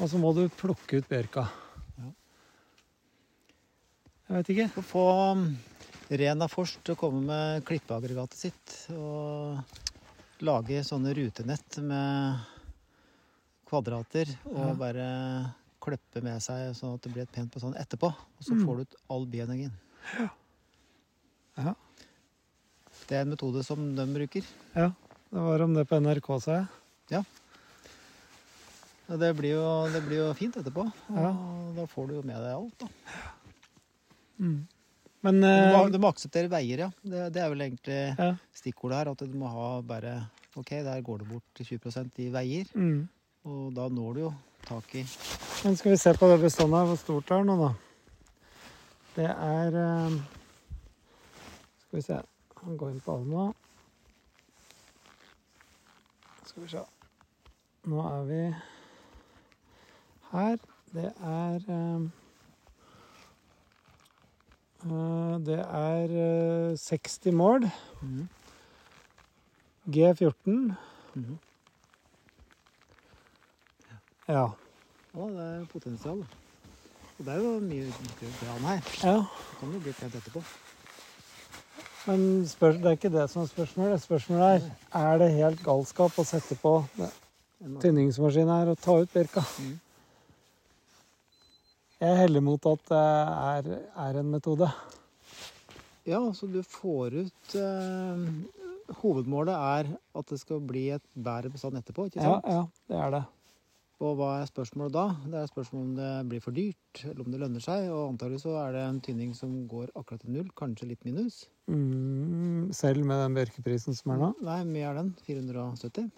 og 0.00 0.08
så 0.08 0.16
må 0.16 0.30
du 0.32 0.46
plukke 0.56 1.02
ut 1.02 1.08
bjørka. 1.10 1.42
Ja. 2.00 2.06
Jeg 4.30 4.36
vet 4.38 4.52
ikke. 4.54 4.68
Å 4.80 4.84
få 4.88 5.02
um, 5.34 5.42
Rena 6.08 6.48
Forst 6.48 6.80
til 6.86 6.94
å 6.94 7.00
komme 7.02 7.20
med 7.26 7.66
klippeaggregatet 7.68 8.38
sitt 8.38 8.76
og 8.96 9.60
lage 10.48 10.80
sånne 10.88 11.12
rutenett 11.18 11.76
med 11.84 12.40
kvadrater 13.72 14.28
og 14.52 14.60
Ja. 14.68 14.74
bare 14.78 15.06
klippe 15.82 16.22
med 16.22 16.38
seg 16.44 16.76
sånn 16.78 16.94
at 16.94 17.02
det 17.02 17.12
blir 17.14 17.22
et 17.24 17.32
pent 17.32 17.50
bestand 17.50 17.74
etterpå. 17.80 18.12
Og 18.12 18.44
så 18.44 18.54
Mm. 18.54 18.64
får 18.66 18.76
du 18.76 18.82
ut 18.82 18.94
all 19.10 19.24
bioenergien. 19.26 19.72
Ja. 21.56 21.74
Det 23.08 23.16
er 23.18 23.22
en 23.24 23.30
metode 23.34 23.64
som 23.66 23.94
de 23.96 24.04
bruker. 24.06 24.44
Ja, 24.76 24.92
det 25.32 25.40
var 25.42 25.60
om 25.64 25.74
det 25.74 25.88
på 25.88 25.98
NRK, 26.00 26.28
sa 26.40 26.52
jeg. 26.60 26.68
Ja. 27.10 27.22
det 29.12 29.34
blir 29.36 29.52
jo, 29.58 29.88
det 29.92 30.00
blir 30.06 30.18
jo 30.22 30.32
fint 30.34 30.54
etterpå. 30.56 30.86
Og 31.10 31.16
Ja. 31.18 31.32
da 31.76 31.84
får 31.86 32.08
du 32.08 32.14
jo 32.14 32.22
med 32.22 32.36
deg 32.36 32.54
alt, 32.54 32.78
da. 32.78 32.88
Men 34.38 34.68
Men 35.24 35.40
Du 35.40 35.46
eh, 35.46 35.72
må, 35.76 35.90
du 35.92 35.98
må 35.98 36.08
akseptere 36.12 36.48
veier, 36.50 36.78
ja. 36.78 36.90
Det, 37.04 37.32
det 37.32 37.42
er 37.42 37.48
vel 37.52 37.60
egentlig 37.60 38.18
ja. 38.18 38.32
stikkordet 38.52 38.96
her. 38.98 39.10
At 39.12 39.18
du 39.18 39.36
må 39.38 39.46
ha 39.48 39.80
bare 39.80 40.28
Ok, 40.56 40.68
der 40.70 41.00
går 41.00 41.18
det 41.20 41.28
bort 41.28 41.54
20% 41.54 42.18
i 42.18 42.28
veier. 42.30 42.66
Mm. 42.74 43.08
Og 43.44 43.72
da 43.74 43.88
når 43.90 44.12
du 44.14 44.20
jo 44.20 44.32
tak 44.66 44.94
i 44.94 45.02
Men 45.64 45.76
skal 45.76 45.90
vi 45.90 45.96
se 45.96 46.12
på 46.14 46.28
det 46.30 46.40
bestandet 46.40 46.78
her, 46.78 46.86
hvor 46.86 46.96
stort 47.00 47.28
det 47.28 47.36
er 47.36 47.44
nå, 47.46 47.56
da. 47.58 47.72
Det 49.16 49.26
er 49.30 49.78
eh, 49.82 50.20
Skal 51.82 51.96
vi 51.98 52.02
se. 52.06 52.18
Han 52.62 52.76
går 52.78 52.92
inn 52.92 53.00
på 53.02 53.16
Alma. 53.16 53.48
Skal 56.46 56.62
vi 56.62 56.68
se. 56.70 56.82
Nå 57.90 58.02
er 58.06 58.28
vi 58.30 58.42
her. 60.32 60.62
Det 60.92 61.08
er 61.24 61.66
eh, 61.76 62.04
eh, 64.86 65.34
Det 65.46 65.58
er 65.58 66.14
eh, 66.26 66.78
60 66.78 67.32
mål. 67.32 67.70
Mhm. 68.02 68.28
G14. 69.88 70.76
Ja. 74.30 74.44
Å, 75.12 75.28
det 75.34 75.46
er 75.46 75.64
potensial. 75.72 76.22
Og 77.18 77.24
det 77.26 77.32
er 77.34 77.42
jo 77.42 77.56
mye 77.62 77.88
gran 78.40 78.68
her. 78.68 78.92
ja. 79.02 79.16
Det 79.22 79.58
kan 79.60 79.72
jo 79.74 79.80
bli 79.84 79.92
pent 79.98 80.14
etterpå. 80.18 80.42
Men 82.06 82.22
spør, 82.50 82.78
det 82.82 82.88
er 82.90 82.96
ikke 82.98 83.12
det 83.14 83.28
som 83.30 83.44
er 83.44 83.50
spørsmålet. 83.52 84.02
Spørsmålet 84.02 84.64
er 84.64 85.04
er 85.12 85.18
det 85.22 85.28
helt 85.36 85.60
galskap 85.62 86.16
å 86.18 86.24
sette 86.26 86.56
på 86.58 86.72
tynningsmaskin 87.82 88.50
her 88.50 88.72
og 88.72 88.80
ta 88.82 88.96
ut 89.04 89.12
birka. 89.14 89.44
Mm. 89.62 89.76
Jeg 92.02 92.16
heller 92.18 92.42
mot 92.42 92.66
at 92.66 92.82
det 92.90 93.02
er, 93.04 93.68
er 94.08 94.18
en 94.18 94.32
metode. 94.32 94.66
Ja, 96.10 96.18
så 96.34 96.48
du 96.50 96.58
får 96.66 97.14
ut 97.28 97.54
eh, 97.54 98.24
Hovedmålet 98.98 99.54
er 99.54 99.92
at 100.18 100.32
det 100.32 100.40
skal 100.42 100.58
bli 100.66 100.88
et 100.96 101.04
bedre 101.14 101.52
bestand 101.54 101.78
etterpå, 101.78 102.08
ikke 102.10 102.18
Ja, 102.18 102.32
sant? 102.40 102.50
ja, 102.50 102.64
det 102.90 102.98
er 102.98 103.14
det. 103.14 103.22
Og 104.02 104.16
hva 104.18 104.32
er 104.40 104.48
spørsmålet 104.50 104.94
da? 104.96 105.04
Det 105.30 105.38
er 105.38 105.50
spørsmålet 105.50 105.84
om 105.86 105.92
det 106.00 106.30
blir 106.32 106.42
for 106.42 106.56
dyrt, 106.56 107.02
eller 107.04 107.20
om 107.22 107.30
det 107.30 107.38
lønner 107.38 107.62
seg. 107.62 107.84
Og 107.94 108.08
antagelig 108.08 108.40
så 108.42 108.56
er 108.64 108.74
det 108.74 108.82
en 108.82 108.98
tynning 109.04 109.30
som 109.38 109.52
går 109.70 109.92
akkurat 109.94 110.24
til 110.24 110.34
null, 110.34 110.48
kanskje 110.58 110.88
litt 110.90 111.06
minus. 111.06 111.44
Mm, 111.70 112.72
selv 112.74 113.06
med 113.06 113.22
den 113.22 113.36
bjørkeprisen 113.38 113.94
som 113.94 114.16
er 114.16 114.22
nå. 114.24 114.32
Nei, 114.48 114.58
mye 114.66 114.88
er 114.90 114.98
den? 114.98 115.12
470? 115.28 116.10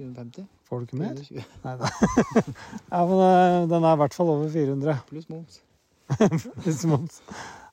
450? 0.00 0.50
Får 0.68 0.82
du 0.82 0.90
ikke 0.90 1.00
mer? 1.00 1.22
420? 1.30 1.48
Nei 1.64 1.74
da. 1.80 1.92
ja, 2.92 3.00
men 3.12 3.24
eh, 3.24 3.56
den 3.72 3.88
er 3.88 3.96
i 3.96 4.02
hvert 4.02 4.18
fall 4.18 4.34
over 4.34 4.52
400. 4.52 4.98
Pluss 5.08 5.32
moms. 5.32 5.62
Pluss 6.60 6.84
moms. 6.90 7.22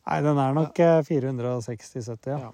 Nei, 0.07 0.22
den 0.24 0.39
er 0.39 0.55
nok 0.55 0.80
eh, 0.80 1.01
460-70, 1.11 2.32
ja. 2.32 2.39
Ja. 2.39 2.53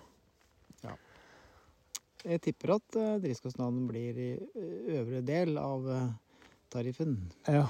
Jeg 2.24 2.39
tipper 2.45 2.78
at 2.78 2.95
uh, 2.95 3.16
driftskostnaden 3.20 3.84
blir 3.89 4.16
i 4.16 4.30
eh, 4.39 4.99
øvre 4.99 5.20
del 5.28 5.57
av 5.59 5.89
eh, 5.91 6.05
tariffen. 6.74 7.18
ja. 7.48 7.68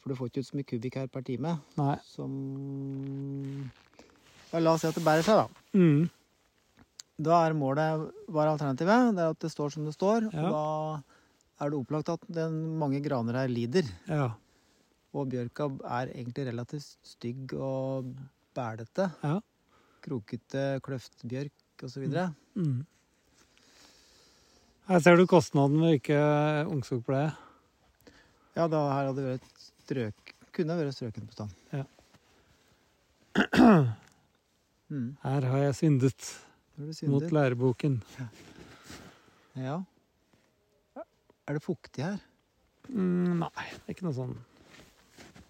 For 0.00 0.12
du 0.12 0.18
får 0.20 0.28
ikke 0.30 0.42
ut 0.44 0.46
så 0.46 0.54
mye 0.54 0.66
kubikk 0.70 0.96
her 1.00 1.08
per 1.10 1.22
time 1.26 1.56
Nei. 1.74 1.96
som 2.06 2.30
Ja, 4.52 4.60
la 4.62 4.76
oss 4.76 4.84
si 4.84 4.86
at 4.86 4.94
det 4.94 5.02
bærer 5.02 5.24
seg, 5.26 5.40
da. 5.40 5.64
Mm. 5.74 6.04
Da 7.26 7.40
er 7.42 7.56
målet 7.58 8.04
er 8.30 8.50
alternativet? 8.52 9.16
Det 9.16 9.24
er 9.24 9.32
at 9.34 9.42
det 9.42 9.50
står 9.50 9.72
som 9.74 9.86
det 9.88 9.94
står. 9.96 10.28
Ja. 10.30 10.44
Og 10.46 10.54
da 10.54 11.64
er 11.64 11.72
det 11.72 11.80
opplagt 11.80 12.12
at 12.12 12.26
den, 12.38 12.58
mange 12.78 13.00
graner 13.02 13.40
her 13.40 13.50
lider. 13.50 13.88
Ja. 14.06 14.28
Og 15.16 15.30
bjørka 15.32 15.70
er 15.88 16.12
egentlig 16.12 16.46
relativt 16.52 16.86
stygg 17.02 17.56
og 17.58 18.12
bælete. 18.56 19.08
Ja. 19.24 19.40
Krokete 20.06 20.66
kløftbjørk 20.86 21.82
osv. 21.88 22.04
videre 22.06 22.30
Mm. 22.54 22.84
Her 24.86 25.02
ser 25.02 25.18
du 25.18 25.26
kostnaden 25.26 25.80
ved 25.82 25.98
ikke 25.98 26.20
ungskogpleie. 26.70 27.32
Ja, 28.56 28.64
da 28.72 28.80
her 28.88 29.10
hadde 29.10 29.20
det 29.20 29.34
vært 29.34 29.64
strøk 29.84 30.32
Kunne 30.56 30.78
vært 30.78 30.96
strøken 30.96 31.28
bestand. 31.28 31.52
Ja. 31.76 31.84
Mm. 34.86 35.16
Her 35.18 35.42
har 35.50 35.58
jeg 35.64 35.74
syndet 35.74 36.26
er 36.78 37.08
mot 37.10 37.24
læreboken. 37.34 37.96
Ja. 39.58 39.80
Er 41.48 41.56
det 41.56 41.62
fuktig 41.64 42.04
her? 42.04 42.20
Mm, 42.86 43.40
nei, 43.42 43.64
det 43.72 43.82
er 43.82 43.96
ikke 43.96 44.06
noe 44.06 44.14
sånn 44.14 44.36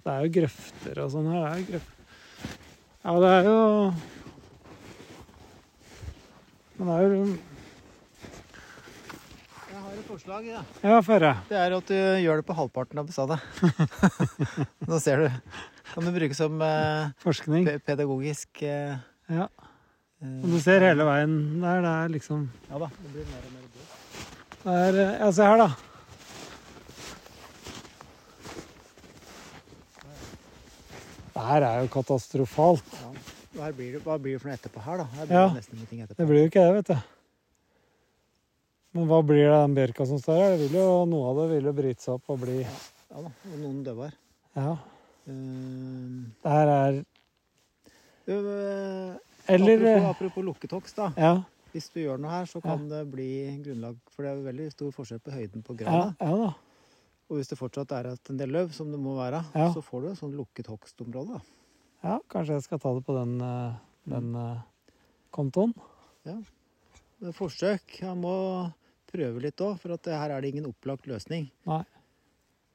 Det 0.00 0.08
er 0.08 0.24
jo 0.24 0.32
grøfter 0.38 1.02
og 1.04 1.10
sånn 1.12 1.28
her. 1.28 1.42
Det 1.42 1.50
er 1.50 1.58
jo 1.60 1.66
grøfter. 1.74 2.56
Ja, 3.04 3.12
det 3.20 3.34
er 3.34 3.50
jo 3.50 3.60
Men 6.78 6.88
det 6.88 6.96
er 6.96 7.04
jo 7.04 7.20
forslag. 10.08 10.46
Ja. 10.48 10.60
Ja, 10.82 11.00
få 11.04 11.16
høre. 11.16 11.32
Det 11.48 11.58
er 11.60 11.74
at 11.76 11.90
du 11.90 11.94
gjør 12.22 12.40
det 12.42 12.46
på 12.48 12.56
halvparten 12.58 12.98
av 13.02 13.06
bestandet. 13.08 13.40
Nå 14.90 14.98
ser 15.02 15.24
du. 15.26 15.40
Kan 15.94 16.06
du 16.08 16.12
bruke 16.16 16.34
som 16.38 16.60
eh, 16.62 17.10
Forskning. 17.22 17.66
pe- 17.68 17.78
pedagogisk 17.86 18.62
eh, 18.66 18.96
Ja. 19.32 19.48
eh, 20.22 20.38
Og 20.42 20.48
du 20.54 20.58
ser 20.62 20.80
hele 20.86 21.06
veien 21.08 21.36
der. 21.62 21.82
Det 21.86 21.92
er 21.96 22.14
liksom 22.16 22.48
Ja 22.70 22.78
da. 22.84 22.90
Det 23.02 23.12
blir 23.14 23.28
mer 23.32 23.44
og 23.46 23.52
mer 23.56 23.68
brød. 23.74 23.92
Det 24.64 24.78
er 24.82 25.00
eh, 25.04 25.18
Ja, 25.24 25.30
se 25.32 25.50
her, 25.50 25.62
da. 25.64 25.70
Det 31.34 31.42
her 31.44 31.62
er 31.66 31.82
jo 31.84 31.88
katastrofalt. 31.92 32.94
Ja. 33.56 33.70
Blir 33.72 33.92
det, 33.96 34.00
hva 34.04 34.16
blir 34.20 34.36
det 34.36 34.42
for 34.42 34.50
noe 34.50 34.56
etterpå 34.58 34.82
her, 34.84 34.98
da? 35.02 35.06
Her 35.16 35.26
blir 35.28 35.36
Ja. 35.36 35.48
det 35.48 35.62
etterpå. 35.64 36.16
Det 36.16 36.26
blir 36.28 36.40
jo 36.42 36.48
ikke 36.50 36.64
det, 36.64 36.74
vet 36.76 36.86
du. 36.86 37.15
Men 38.96 39.08
hva 39.10 39.18
blir 39.28 39.44
det 39.44 39.56
den 39.60 39.74
bjørka 39.76 40.06
som 40.08 40.20
står 40.22 40.38
her? 40.40 40.62
Noe 40.72 41.24
av 41.28 41.40
det 41.42 41.46
vil 41.50 41.66
jo 41.68 41.72
bryte 41.76 42.00
seg 42.00 42.14
opp 42.16 42.30
og 42.32 42.38
bli 42.46 42.62
Ja 42.64 43.24
da. 43.26 43.28
Og 43.28 43.56
noen 43.60 43.82
dauer. 43.84 44.14
Ja. 44.56 44.70
Uh, 45.26 46.22
Det 46.40 46.54
her 46.54 46.70
er 46.72 46.96
uh, 48.30 49.16
Eller 49.52 49.84
apropos, 49.84 50.06
apropos 50.14 50.46
lukketokst, 50.46 50.96
da. 50.96 51.10
Ja. 51.20 51.34
Hvis 51.74 51.90
du 51.92 51.98
gjør 52.00 52.22
noe 52.22 52.32
her, 52.32 52.48
så 52.48 52.62
kan 52.64 52.86
det 52.88 53.02
bli 53.12 53.28
grunnlag 53.66 53.98
For 54.14 54.24
det 54.24 54.32
er 54.32 54.46
veldig 54.46 54.70
stor 54.72 54.94
forskjell 54.96 55.20
på 55.26 55.34
høyden 55.34 55.66
på 55.66 55.76
Ja, 55.76 55.82
grana. 55.82 56.16
ja 56.16 56.38
da. 56.46 56.48
Og 57.26 57.40
hvis 57.40 57.50
det 57.50 57.58
fortsatt 57.58 57.92
er 57.92 58.08
en 58.14 58.40
del 58.40 58.54
løv, 58.54 58.72
som 58.72 58.88
det 58.94 59.02
må 59.02 59.16
være, 59.18 59.42
Ja. 59.52 59.68
så 59.74 59.82
får 59.82 60.02
du 60.02 60.08
et 60.12 60.18
sånn 60.22 60.36
lukket 60.38 60.70
hogstområde. 60.70 61.42
Ja, 62.04 62.20
kanskje 62.30 62.54
jeg 62.54 62.62
skal 62.62 62.78
ta 62.78 62.94
det 62.94 63.04
på 63.04 63.16
den, 63.18 63.40
eh, 63.42 63.74
den 64.06 64.32
mm. 64.32 64.62
kontoen. 65.34 65.74
Det 66.24 66.36
er 67.28 67.32
forsøk. 67.34 67.98
Jeg 68.00 68.16
må 68.16 68.36
prøve 69.10 69.40
litt 69.44 69.60
òg, 69.64 69.78
for 69.80 69.94
at 69.96 70.08
her 70.12 70.30
er 70.36 70.40
det 70.44 70.50
ingen 70.54 70.66
opplagt 70.70 71.06
løsning. 71.10 71.48
Nei. 71.66 71.82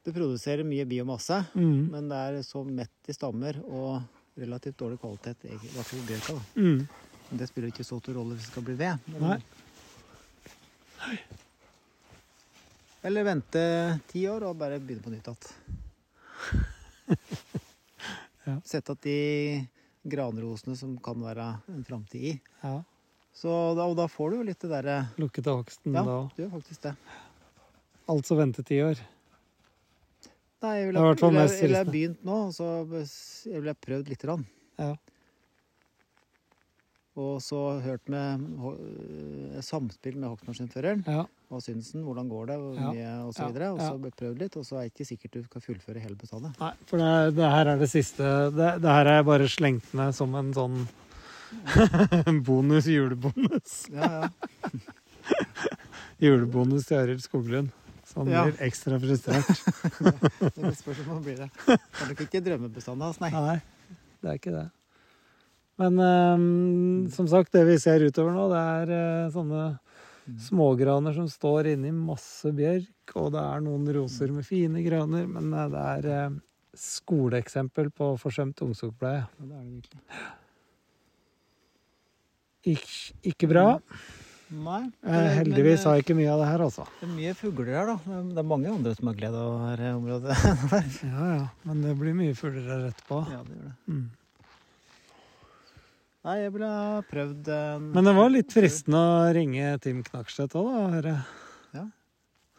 Det 0.04 0.14
produserer 0.16 0.66
mye 0.66 0.86
biomasse, 0.90 1.44
Mm. 1.54 1.90
men 1.92 2.08
det 2.10 2.18
er 2.18 2.42
så 2.44 2.64
mett 2.66 3.10
i 3.10 3.14
stammer 3.14 3.60
og 3.68 4.02
relativt 4.38 4.78
dårlig 4.80 4.98
kvalitet, 5.00 5.44
i 5.46 5.58
hvert 5.58 5.86
fall 5.86 6.06
bjørka. 6.08 6.38
Mm. 6.56 6.88
Men 7.30 7.38
det 7.40 7.48
spiller 7.50 7.70
ikke 7.70 7.86
så 7.86 8.00
stor 8.02 8.14
rolle 8.18 8.36
hvis 8.36 8.48
det 8.48 8.52
skal 8.56 8.64
bli 8.64 8.76
ved. 8.80 8.98
Men... 9.14 9.22
Nei. 11.02 11.20
Eller 13.04 13.24
vente 13.26 13.62
ti 14.12 14.26
år 14.30 14.44
og 14.50 14.58
bare 14.62 14.78
begynne 14.80 15.04
på 15.06 15.14
nytt 15.14 15.28
igjen. 15.32 15.38
Ja. 18.42 18.56
Sette 18.66 18.96
at 18.96 19.04
de 19.06 19.68
granrosene 20.10 20.74
som 20.76 20.96
kan 21.06 21.20
være 21.22 21.44
en 21.70 21.84
framtid 21.86 22.24
i. 22.26 22.32
Ja. 22.64 22.80
Så 23.34 23.50
da, 23.78 23.86
og 23.88 23.96
da 23.98 24.06
får 24.12 24.32
du 24.34 24.36
jo 24.42 24.48
litt 24.50 24.60
det 24.60 24.70
derre 24.70 24.96
Lukkete 25.22 25.54
hogsten 25.56 25.96
Ja, 25.96 26.04
da. 26.06 26.18
du 26.36 26.42
gjør 26.44 26.52
faktisk 26.58 26.82
det. 26.90 26.96
Altså 28.12 28.36
vente 28.38 28.64
ti 28.68 28.82
år. 28.84 29.00
Nei, 30.62 30.74
jeg 30.78 30.90
ville 30.92 31.00
er 31.02 31.16
vil 31.16 31.48
trist, 31.48 31.92
begynt 31.92 32.26
nå, 32.28 32.36
og 32.50 32.54
så 32.54 32.68
jeg 33.50 33.62
ville 33.64 33.74
prøvd 33.82 34.12
lite 34.12 34.28
grann. 34.28 34.44
Ja. 34.78 34.92
Og 37.22 37.42
så 37.44 37.58
hørt 37.84 38.08
med 38.12 38.44
eh, 38.72 39.62
samspill 39.66 40.16
med 40.22 40.30
hogstmaskinføreren. 40.32 41.02
Ja. 41.08 41.26
og 41.52 41.60
synsen. 41.60 42.04
hvordan 42.08 42.30
går 42.32 42.46
det, 42.48 42.56
Ja. 42.80 42.92
mye, 42.92 43.28
og 43.28 43.34
så 43.34 43.52
Ja. 43.52 43.74
Og 43.74 43.80
så 43.80 44.12
prøvd 44.16 44.38
litt, 44.40 44.56
og 44.56 44.64
så 44.64 44.78
er 44.78 44.84
det 44.88 44.94
ikke 44.94 45.06
sikkert 45.10 45.32
du 45.32 45.44
skal 45.44 45.62
fullføre 45.62 46.00
hele 46.00 46.16
bestandet. 46.16 46.58
Nei, 46.60 46.72
for 46.86 46.98
det, 46.98 47.36
det 47.36 47.44
her 47.52 47.68
er 47.68 47.78
det 47.78 47.90
siste 47.90 48.24
Det, 48.56 48.82
det 48.82 48.90
her 48.90 49.06
er 49.08 49.24
bare 49.24 49.48
slengt 49.50 49.94
ned 49.94 50.14
som 50.16 50.34
en 50.36 50.54
sånn 50.54 50.88
bonus, 52.48 52.88
julebonus. 52.90 53.76
Ja, 53.92 54.10
ja. 54.22 54.30
Julebonus 56.22 56.86
til 56.90 57.00
Arild 57.02 57.24
Skoglund. 57.24 57.72
Som 58.12 58.28
Ja. 58.30 58.44
blir 58.46 58.58
ekstra 58.66 58.98
frustrert. 59.00 59.48
Det 60.58 60.74
spørs 60.78 61.00
om 61.06 61.14
han 61.16 61.24
blir 61.24 61.38
det. 61.40 61.50
Det 61.66 61.78
er 62.04 62.10
nok 62.12 62.24
ikke 62.26 62.42
drømmebestanden 62.44 63.06
hans, 63.08 63.22
nei. 63.24 63.30
Nei, 63.32 63.56
det 64.22 64.30
er 64.34 64.40
ikke 64.42 64.52
det. 64.58 64.66
Men 65.80 65.96
um, 65.98 67.08
som 67.10 67.30
sagt, 67.32 67.54
det 67.56 67.64
vi 67.70 67.78
ser 67.82 68.04
utover 68.04 68.36
nå, 68.36 68.50
det 68.52 68.60
er 68.60 68.92
uh, 68.92 69.32
sånne 69.34 69.64
smågraner 70.44 71.16
som 71.16 71.30
står 71.32 71.72
inni 71.72 71.90
masse 71.96 72.52
bjørk, 72.54 73.16
og 73.18 73.32
det 73.34 73.42
er 73.42 73.64
noen 73.66 73.88
roser 73.96 74.30
med 74.36 74.46
fine 74.46 74.84
graner, 74.86 75.26
men 75.28 75.50
eh, 75.58 75.72
det 75.74 75.82
er 75.96 76.10
uh, 76.30 76.36
skoleeksempel 76.78 77.90
på 77.96 78.12
forsømt 78.22 78.62
ungskogpleie. 78.68 79.24
Ja, 79.26 79.48
det 79.48 79.56
er 79.56 79.64
det 79.64 79.80
virkelig. 79.80 80.04
Ik 82.68 82.84
ikke 83.26 83.48
bra. 83.50 83.66
Nei. 84.52 84.82
Eh, 85.08 85.28
heldigvis 85.40 85.86
har 85.88 85.96
jeg 85.96 86.04
ikke 86.06 86.16
mye 86.20 86.32
av 86.34 86.42
det 86.44 86.48
her, 86.50 86.64
altså. 86.68 86.86
Det 87.00 87.08
er 87.08 87.14
mye 87.16 87.36
fugler 87.40 87.70
her, 87.72 87.92
da. 87.94 88.22
Det 88.36 88.42
er 88.42 88.48
mange 88.52 88.72
andre 88.72 88.94
som 88.98 89.08
har 89.10 89.16
glede 89.18 89.44
av 89.44 89.62
dette 89.72 89.92
området. 89.96 90.40
Ja, 91.08 91.28
ja. 91.38 91.46
Men 91.68 91.86
det 91.86 91.94
blir 92.02 92.18
mye 92.18 92.36
fugler 92.38 92.68
her 92.68 92.90
etterpå. 92.92 93.22
ja, 93.32 93.40
det 93.48 93.56
gjør 93.56 93.70
det. 93.70 93.76
Mm. 93.88 94.10
Nei, 96.22 96.36
jeg 96.38 96.52
ville 96.54 96.74
prøvd 97.10 97.48
en 97.56 97.86
Men 97.96 98.06
det 98.06 98.12
var 98.14 98.28
litt 98.30 98.52
fristende 98.54 99.00
å 99.02 99.30
ringe 99.34 99.72
Tim 99.82 100.04
Knakstedt 100.06 100.54
òg, 100.60 100.68
da. 100.70 100.90
Høre. 100.98 101.16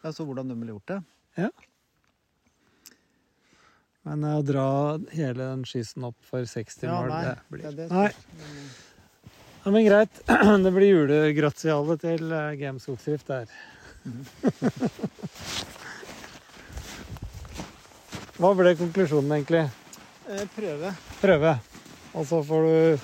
Jeg 0.03 0.15
så 0.17 0.25
hvordan 0.27 0.49
de 0.51 0.55
ville 0.59 0.73
gjort 0.73 0.89
det. 0.91 0.97
Ja. 1.39 1.47
Men 4.03 4.25
eh, 4.27 4.39
å 4.41 4.43
dra 4.43 4.65
hele 5.15 5.45
den 5.45 5.61
skyssen 5.67 6.09
opp 6.09 6.17
for 6.27 6.43
60 6.43 6.89
Ja, 6.89 6.97
mål, 6.97 7.13
nei, 7.13 7.21
det 7.29 7.37
blir 7.53 7.63
det 7.69 7.75
det 7.77 7.85
Nei. 7.93 8.09
Ja, 9.63 9.71
men 9.71 9.85
greit. 9.85 10.21
Det 10.63 10.71
blir 10.75 10.87
julegratiale 10.87 11.95
til 12.01 12.23
Gameskogsdrift 12.59 12.59
GM 12.59 12.79
Skogdrift 12.83 13.27
der. 13.27 13.45
Hva 18.43 18.49
ble 18.59 18.73
konklusjonen, 18.75 19.31
egentlig? 19.37 19.63
Eh, 20.27 20.43
Prøve. 20.55 20.89
Prøve. 21.21 21.53
Og 22.13 22.27
så 22.27 22.43
får 22.43 22.61
du 22.67 22.97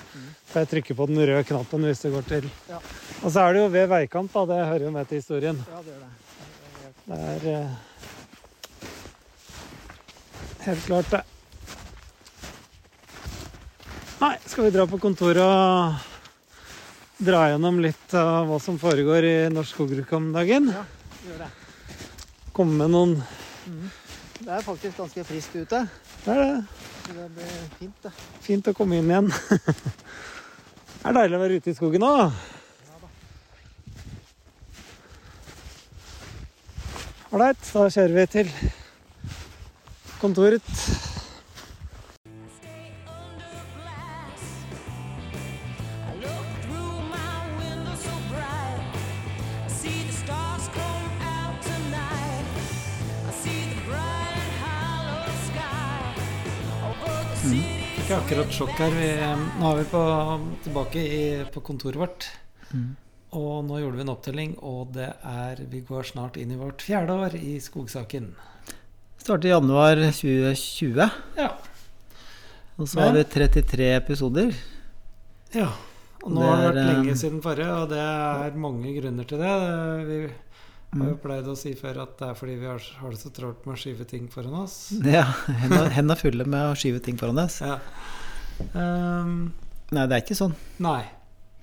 får 0.50 0.58
jeg 0.60 0.68
trykke 0.74 0.94
på 0.98 1.04
den 1.08 1.18
røde 1.22 1.44
knappen 1.48 1.84
hvis 1.86 2.02
det 2.04 2.10
går 2.12 2.24
til. 2.28 2.44
Ja. 2.68 2.78
Og 3.22 3.28
så 3.32 3.38
er 3.46 3.50
det 3.54 3.60
jo 3.62 3.68
ved 3.72 3.86
veikant, 3.94 4.32
da. 4.34 4.40
Det 4.50 4.58
hører 4.60 4.84
jo 4.84 4.90
med 4.98 5.04
til 5.08 5.16
historien. 5.22 5.58
Ja, 5.70 5.78
det 5.86 5.92
gjør 5.94 6.02
det. 6.04 6.12
Det 7.06 7.18
er 7.32 7.40
eh, 7.54 7.70
helt 10.66 10.84
klart, 10.90 11.08
det. 11.16 11.22
Nei, 14.20 14.34
skal 14.44 14.64
vi 14.68 14.74
dra 14.76 14.84
på 14.84 15.00
kontoret 15.00 15.40
og 15.40 16.09
dra 17.20 17.40
gjennom 17.50 17.80
litt 17.84 18.14
av 18.16 18.48
hva 18.48 18.56
som 18.62 18.78
foregår 18.80 19.26
i 19.28 19.34
norsk 19.52 19.74
skogbruk 19.74 20.12
om 20.16 20.30
dagen? 20.32 20.70
Ja, 20.72 20.84
gjør 21.26 21.42
det. 21.42 21.48
Komme 22.56 22.78
med 22.80 22.94
noen 22.94 23.12
Det 24.40 24.48
er 24.48 24.64
faktisk 24.64 24.96
ganske 25.02 25.24
friskt 25.28 25.58
ute. 25.58 25.82
Det 26.24 26.32
er 26.32 26.40
det. 26.40 26.54
Det 27.10 27.26
blir 27.36 27.52
fint, 27.76 27.98
det. 28.06 28.12
Fint 28.46 28.70
å 28.72 28.74
komme 28.76 29.00
inn 29.00 29.12
igjen. 29.12 29.28
Det 31.00 31.08
er 31.08 31.16
deilig 31.16 31.36
å 31.36 31.42
være 31.42 31.60
ute 31.60 31.72
i 31.72 31.76
skogen 31.76 32.04
nå. 32.04 32.14
Ålreit, 37.30 37.62
da 37.72 37.86
kjører 37.88 38.16
vi 38.16 38.26
til 38.32 38.56
kontoret. 40.20 40.74
Akkurat 58.50 58.58
sjokk 58.58 58.80
her. 58.80 58.90
Vi, 58.90 59.10
nå 59.60 59.70
er 59.70 59.78
vi 59.78 59.84
på, 59.90 60.00
tilbake 60.64 61.02
i, 61.02 61.20
på 61.54 61.60
kontoret 61.62 61.98
vårt. 62.00 62.26
Mm. 62.74 62.96
Og 63.38 63.64
nå 63.66 63.78
gjorde 63.78 63.96
vi 64.00 64.02
en 64.04 64.10
opptelling, 64.12 64.54
og 64.66 64.90
det 64.96 65.06
er, 65.22 65.60
vi 65.70 65.82
går 65.86 66.08
snart 66.08 66.36
inn 66.40 66.50
i 66.50 66.58
vårt 66.58 66.82
fjerde 66.82 67.14
år 67.14 67.36
i 67.38 67.58
skogsaken. 67.62 68.32
Startet 69.20 69.50
i 69.50 69.52
januar 69.52 70.00
2020, 70.10 71.10
Ja. 71.38 71.50
og 72.80 72.88
så 72.88 73.00
har 73.04 73.12
vi 73.14 73.24
33 73.24 73.92
episoder. 74.00 74.52
ja. 75.54 75.70
Og 76.20 76.32
nå 76.36 76.40
Det 76.42 76.48
har 76.50 76.58
det 76.60 76.64
vært 76.68 76.86
lenge 76.90 77.10
eh, 77.14 77.16
siden 77.16 77.38
forrige, 77.40 77.72
og 77.80 77.88
det 77.88 77.98
er 77.98 78.56
mange 78.60 78.90
grunner 78.92 79.24
til 79.24 79.38
det. 79.40 79.52
Vi 80.04 80.18
har 80.20 81.06
jo 81.06 81.14
Mm. 81.14 81.20
pleid 81.22 81.46
å 81.46 81.54
si 81.56 81.70
før 81.78 82.02
at 82.02 82.18
det 82.18 82.26
er 82.28 82.34
fordi 82.34 82.56
vi 82.58 82.66
har, 82.66 82.78
har 82.98 83.10
det 83.10 83.18
så 83.20 83.30
trålt 83.32 83.64
med 83.64 83.76
å 83.76 83.78
skyve 83.78 84.04
ting 84.10 84.26
foran 84.28 84.52
oss. 84.64 84.90
Ja, 85.06 85.22
henda 85.94 86.16
fulle 86.18 86.44
med 86.44 86.60
å 86.60 86.74
skyve 86.76 87.00
ting 87.00 87.16
foran 87.16 87.38
oss. 87.38 87.60
Ja. 87.62 87.78
Ehm, 88.74 89.52
Nei, 89.90 90.04
det 90.06 90.16
er 90.16 90.22
ikke 90.24 90.36
sånn. 90.38 90.52
nei, 90.78 91.02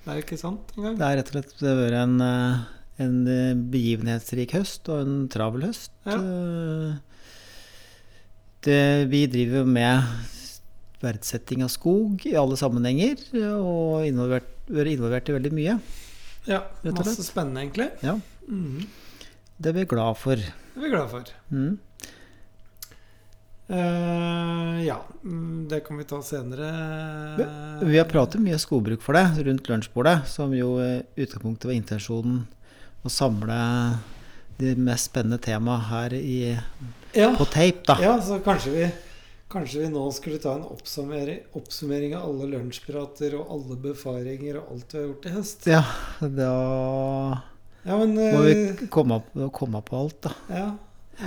det 0.03 0.13
er 0.13 0.21
ikke 0.23 0.37
sant 0.39 0.73
engang. 0.75 0.97
Det 0.99 1.05
er 1.07 1.15
rett 1.21 1.29
og 1.31 1.35
slett 1.37 1.53
det 1.61 1.69
har 1.69 1.77
vært 1.79 1.99
en, 2.01 2.15
eh, 2.21 2.65
en 3.05 3.17
eh, 3.31 3.53
begivenhetsrik 3.75 4.51
høst 4.57 4.89
og 4.91 5.03
en 5.05 5.17
travel 5.31 5.67
høst. 5.69 5.91
Ja. 6.05 6.17
Eh, 6.17 6.95
Det, 8.67 9.07
vi 9.07 9.21
driver 9.31 9.63
med 9.69 10.03
verdsetting 10.99 11.61
av 11.63 11.69
skog 11.71 12.25
i 12.25 12.33
alle 12.35 12.57
sammenhenger, 12.57 13.21
og 13.61 14.01
vært 14.27 14.89
involvert 14.91 15.29
i 15.29 15.35
veldig 15.37 15.51
mye. 15.53 15.75
Ja, 16.49 16.63
masse 16.83 17.23
spennende, 17.23 17.61
egentlig. 17.63 17.91
Ja. 18.03 18.17
Mhm. 18.49 18.87
Det 19.61 19.69
er 19.69 19.73
vi 19.77 19.85
glad 19.85 20.17
for. 20.17 20.35
Det 20.35 20.51
er 20.75 20.81
vi 20.83 20.89
glad 20.89 21.09
for. 21.09 21.23
Mm. 21.51 21.77
Eh, 23.67 24.85
ja, 24.85 25.01
mm, 25.23 25.67
det 25.69 25.79
kan 25.79 25.97
vi 25.97 26.03
ta 26.03 26.21
senere. 26.23 26.67
Vi 27.83 27.97
har 27.97 28.07
pratet 28.07 28.39
mye 28.41 28.59
skogbruk 28.59 29.01
for 29.03 29.17
det 29.17 29.43
rundt 29.43 29.67
lunsjbordet, 29.67 30.21
som 30.31 30.53
jo 30.55 30.77
i 30.79 31.01
utgangspunktet 31.19 31.67
var 31.67 31.75
intensjonen 31.75 32.45
å 33.03 33.11
samle 33.11 33.57
de 34.57 34.71
mest 34.79 35.11
spennende 35.11 35.39
temaene 35.43 35.89
her 35.91 36.15
i, 36.17 36.39
ja. 37.13 37.33
på 37.37 37.45
tape, 37.45 37.83
da. 37.85 37.97
ja, 38.01 38.15
så 38.23 38.39
kanskje 38.45 38.71
vi, 38.73 38.87
kanskje 39.51 39.83
vi 39.83 39.91
nå 39.93 40.07
skulle 40.15 40.39
ta 40.41 40.55
en 40.57 40.65
oppsummering, 40.65 41.43
oppsummering 41.59 42.15
av 42.17 42.31
alle 42.31 42.49
lunsjprater 42.55 43.35
og 43.37 43.53
alle 43.53 43.77
befaringer 43.83 44.61
og 44.61 44.73
alt 44.73 44.95
vi 44.95 45.01
har 45.01 45.07
gjort 45.11 45.29
i 45.29 45.35
høst. 45.35 45.69
Ja, 45.69 45.83
da 46.23 46.55
Ja, 47.87 47.99
men 47.99 48.17
må 48.17 48.41
eh, 48.41 48.49
vi 48.81 48.89
komme 48.91 49.21
opp, 49.21 49.29
komme 49.55 49.83
opp 49.83 49.91
på 49.91 50.01
alt, 50.01 50.19
da. 50.25 50.33
Ja. 50.49 50.67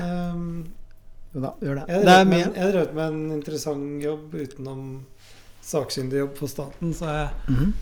ehm, 0.00 0.52
Jo 1.34 1.40
da, 1.44 1.52
gjør 1.62 1.74
det. 1.78 1.84
jeg 1.88 2.00
har 2.00 2.72
drevet 2.72 2.94
med, 2.94 3.06
en- 3.12 3.32
interessant 3.36 4.02
jobb 4.02 4.32
utenom 4.34 5.06
sakkyndig 5.62 6.18
jobb 6.24 6.36
for 6.40 6.48
staten, 6.50 6.92
så 6.94 7.06
jeg 7.06 7.30
Mhm, 7.54 7.72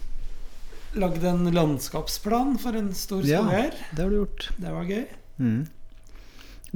lagde 1.01 1.25
en 1.31 1.45
landskapsplan 1.55 2.59
for 2.61 2.77
en 2.77 2.93
stor 2.95 3.23
Ja. 3.23 3.41
skogeier. 3.43 3.75
Det 3.95 4.03
har 4.05 4.11
du 4.11 4.17
gjort. 4.25 4.49
Det 4.59 4.71
var 4.73 4.85
gøy. 4.85 5.07
Mm. 5.41 5.67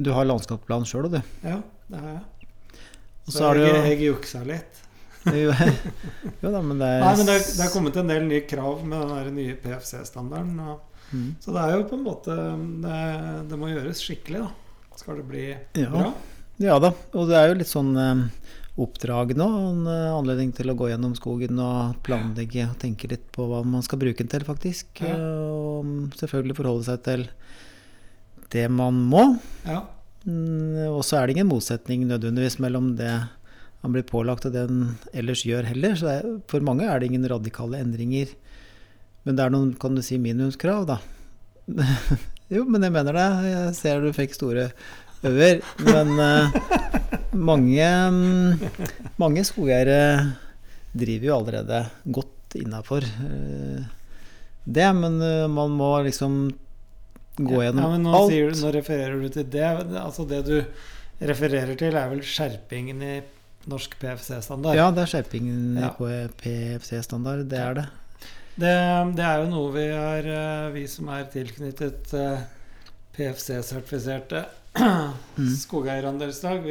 Du 0.01 0.11
har 0.11 0.25
landskapsplan 0.25 0.85
sjøl, 0.85 1.11
du. 1.11 1.21
Ja, 1.43 1.61
det 1.89 1.99
har 1.99 2.07
jeg. 2.09 2.21
Og 3.27 3.33
Så 3.33 3.39
har 3.45 3.53
du 3.55 3.61
jeg, 3.61 3.99
juksa 4.01 4.43
litt. 4.45 4.79
Jo 5.25 5.53
jo 6.43 6.51
da, 6.51 6.59
men 6.61 6.79
det 6.79 6.87
er 6.87 6.99
Nei, 6.99 7.15
men 7.15 7.25
det, 7.29 7.37
det 7.55 7.63
er 7.63 7.69
kommet 7.71 7.95
en 7.95 8.07
del 8.07 8.23
nye 8.27 8.41
krav 8.41 8.81
med 8.85 9.07
den 9.25 9.35
nye 9.35 9.55
PFC-standarden. 9.55 10.57
Mhm. 11.13 11.35
Så 11.39 11.53
det 11.53 11.61
er 11.61 11.77
jo 11.77 11.83
på 11.87 11.93
en 11.95 12.03
måte 12.03 12.35
Det, 12.81 13.49
det 13.49 13.59
må 13.59 13.69
gjøres 13.71 14.01
skikkelig, 14.03 14.41
da. 14.41 14.51
Skal 14.97 15.15
det 15.21 15.27
bli 15.29 15.45
Ja. 15.79 15.89
bra? 15.89 16.13
Ja 16.61 16.77
da, 16.81 16.93
og 17.17 17.29
det 17.29 17.37
er 17.39 17.49
jo 17.49 17.57
litt 17.57 17.71
sånn 17.71 17.93
eh, 17.97 18.23
oppdrag 18.83 19.33
nå. 19.37 19.47
En 19.71 19.87
eh, 19.89 20.11
anledning 20.13 20.51
til 20.55 20.69
å 20.71 20.77
gå 20.77 20.91
gjennom 20.91 21.15
skogen 21.17 21.59
og 21.61 21.97
planlegge 22.05 22.67
og 22.69 22.77
tenke 22.81 23.09
litt 23.11 23.25
på 23.33 23.47
hva 23.49 23.63
man 23.65 23.85
skal 23.85 24.01
bruke 24.01 24.21
den 24.21 24.31
til, 24.31 24.45
faktisk. 24.47 25.01
Ja. 25.01 25.17
Og 25.17 26.13
selvfølgelig 26.19 26.57
forholde 26.59 26.87
seg 26.89 27.03
til 27.07 27.27
det 28.53 28.67
man 28.69 28.99
må. 29.09 29.25
Ja. 29.65 29.81
Mm, 30.23 30.93
Og 30.93 31.01
så 31.03 31.17
er 31.19 31.27
det 31.27 31.37
ingen 31.37 31.49
motsetning 31.49 32.05
nødvendigvis 32.07 32.59
mellom 32.63 32.93
det 32.99 33.11
han 33.83 33.91
blir 33.91 34.05
pålagt 34.07 34.45
og 34.47 34.53
det 34.55 34.67
han 34.69 34.93
ellers 35.11 35.41
gjør 35.43 35.65
heller. 35.67 35.97
Så 35.99 36.07
er, 36.07 36.27
for 36.47 36.63
mange 36.63 36.87
er 36.87 37.01
det 37.01 37.09
ingen 37.09 37.27
radikale 37.27 37.81
endringer. 37.83 38.29
Men 39.25 39.35
det 39.35 39.43
er 39.43 39.51
noen, 39.51 39.73
kan 39.79 39.95
du 39.95 40.03
si, 40.05 40.19
minimumskrav, 40.21 40.85
da. 40.87 40.99
jo, 42.53 42.63
men 42.67 42.85
jeg 42.85 42.95
mener 42.95 43.17
det. 43.17 43.27
Jeg 43.49 43.75
ser 43.79 44.03
du 44.03 44.13
fikk 44.15 44.37
store 44.37 44.69
øver. 45.29 45.61
Men 45.87 46.13
eh, 46.19 46.57
mange, 47.33 47.89
mm, 48.13 48.63
mange 49.21 49.45
skogeiere 49.47 49.99
driver 50.93 51.29
jo 51.29 51.37
allerede 51.39 51.83
godt 52.05 52.57
innafor 52.59 53.05
det. 54.65 54.89
Men 54.99 55.21
eh, 55.21 55.47
man 55.51 55.73
må 55.77 55.95
liksom 56.05 56.43
gå 57.37 57.55
ja, 57.57 57.69
gjennom 57.69 57.95
men 57.95 58.03
nå, 58.05 58.17
alt. 58.17 58.33
du, 58.33 58.59
nå 58.61 58.73
refererer 58.75 59.21
du 59.21 59.29
til 59.33 59.47
det. 59.49 59.69
Altså 59.99 60.25
det 60.29 60.43
du 60.47 60.57
refererer 61.23 61.75
til, 61.79 61.95
er 61.95 62.11
vel 62.11 62.21
skjerpingen 62.25 63.01
i 63.01 63.15
norsk 63.69 63.95
PFC-standard? 64.01 64.75
Ja, 64.77 64.89
det 64.91 65.05
er 65.05 65.11
skjerpingen 65.13 65.77
Ja. 65.81 65.93
på 65.97 66.09
PFC-standard. 66.41 67.45
Det 67.49 67.59
er 67.59 67.79
det. 67.79 67.85
Det, 68.53 68.73
det 69.17 69.23
er 69.25 69.39
jo 69.41 69.47
noe 69.49 69.71
vi 69.73 69.87
eh, 69.89 70.67
vi 70.75 70.83
som 70.89 71.07
er 71.09 71.23
tilknyttet 71.33 72.11
eh, 72.13 72.43
PFC-sertifiserte 73.17 74.45
Mm. 75.37 75.49
skogeierandelslag, 75.57 76.65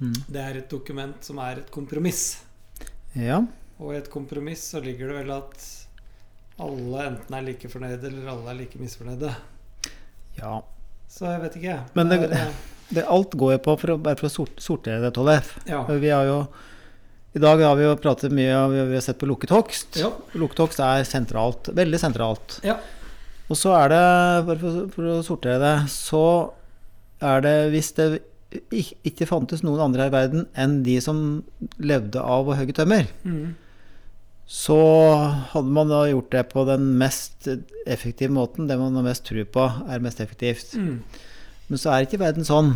Mm. 0.00 0.14
Det 0.32 0.40
er 0.40 0.56
et 0.56 0.70
dokument 0.72 1.16
som 1.24 1.36
er 1.44 1.58
et 1.60 1.70
kompromiss. 1.70 2.38
Ja. 3.12 3.42
Og 3.78 3.90
i 3.92 3.98
et 3.98 4.06
kompromiss 4.08 4.62
så 4.72 4.80
ligger 4.80 5.10
det 5.10 5.16
vel 5.18 5.32
at 5.34 5.66
alle 6.60 7.02
enten 7.10 7.36
er 7.36 7.42
like 7.44 7.68
fornøyde, 7.68 8.06
eller 8.08 8.30
alle 8.32 8.48
er 8.54 8.56
like 8.62 8.78
misfornøyde. 8.80 9.34
ja. 10.38 10.54
Så 11.10 11.26
jeg 11.26 11.40
vet 11.42 11.56
ikke. 11.60 11.74
Men 11.94 12.08
det- 12.08 12.30
er, 12.32 12.52
Det, 12.94 13.04
alt 13.06 13.30
går 13.38 13.52
jo 13.52 13.58
på 13.58 13.74
for 13.78 13.92
å, 13.92 13.98
bare 14.02 14.16
for 14.16 14.26
å 14.26 14.32
sort, 14.32 14.56
sortere 14.58 15.00
det, 15.04 15.12
Tollef. 15.14 15.52
ja. 15.68 15.84
Vi 15.86 16.08
har 16.08 16.24
jo 16.24 16.38
I 17.36 17.38
dag 17.38 17.60
har 17.62 17.76
vi 17.76 17.84
jo 17.84 17.92
pratet 17.96 18.32
mye 18.32 18.54
og 18.64 18.72
vi 18.72 18.78
har- 18.80 18.86
vi 18.88 18.94
har 18.94 19.02
sett 19.04 19.18
på 19.20 19.26
lukket 19.28 19.50
hogst. 19.50 19.96
Ja. 20.00 20.10
Lukket 20.34 20.58
hogst 20.64 20.80
er 20.80 21.04
sentralt. 21.04 21.68
Veldig 21.76 22.00
sentralt. 22.00 22.56
Ja. 22.64 22.78
Og 23.50 23.58
så 23.58 23.72
er 23.74 23.88
det, 23.90 24.02
bare 24.46 24.60
for, 24.62 24.82
for 24.94 25.08
å 25.10 25.22
sortere 25.26 25.58
det, 25.62 25.74
så 25.90 26.20
er 27.20 27.42
det 27.44 27.54
hvis 27.74 27.90
det 27.98 28.06
ikke 29.04 29.26
fantes 29.30 29.60
noen 29.66 29.82
andre 29.84 30.06
her 30.06 30.10
i 30.10 30.14
verden 30.14 30.46
enn 30.58 30.78
de 30.86 30.96
som 31.02 31.18
levde 31.82 32.22
av 32.22 32.48
å 32.50 32.56
hogge 32.58 32.74
tømmer, 32.78 33.10
Mm. 33.26 33.52
så 34.50 34.78
hadde 35.52 35.70
man 35.70 35.90
da 35.92 36.00
gjort 36.10 36.30
det 36.34 36.44
på 36.50 36.64
den 36.66 36.88
mest 36.98 37.46
effektive 37.86 38.32
måten. 38.34 38.66
Det 38.66 38.78
man 38.80 38.96
har 38.98 39.06
mest 39.06 39.22
tro 39.28 39.44
på, 39.44 39.66
er 39.86 40.02
mest 40.02 40.18
effektivt. 40.22 40.72
Mm. 40.74 40.96
Men 41.70 41.78
så 41.78 41.92
er 41.94 42.06
ikke 42.06 42.18
verden 42.22 42.46
sånn. 42.46 42.72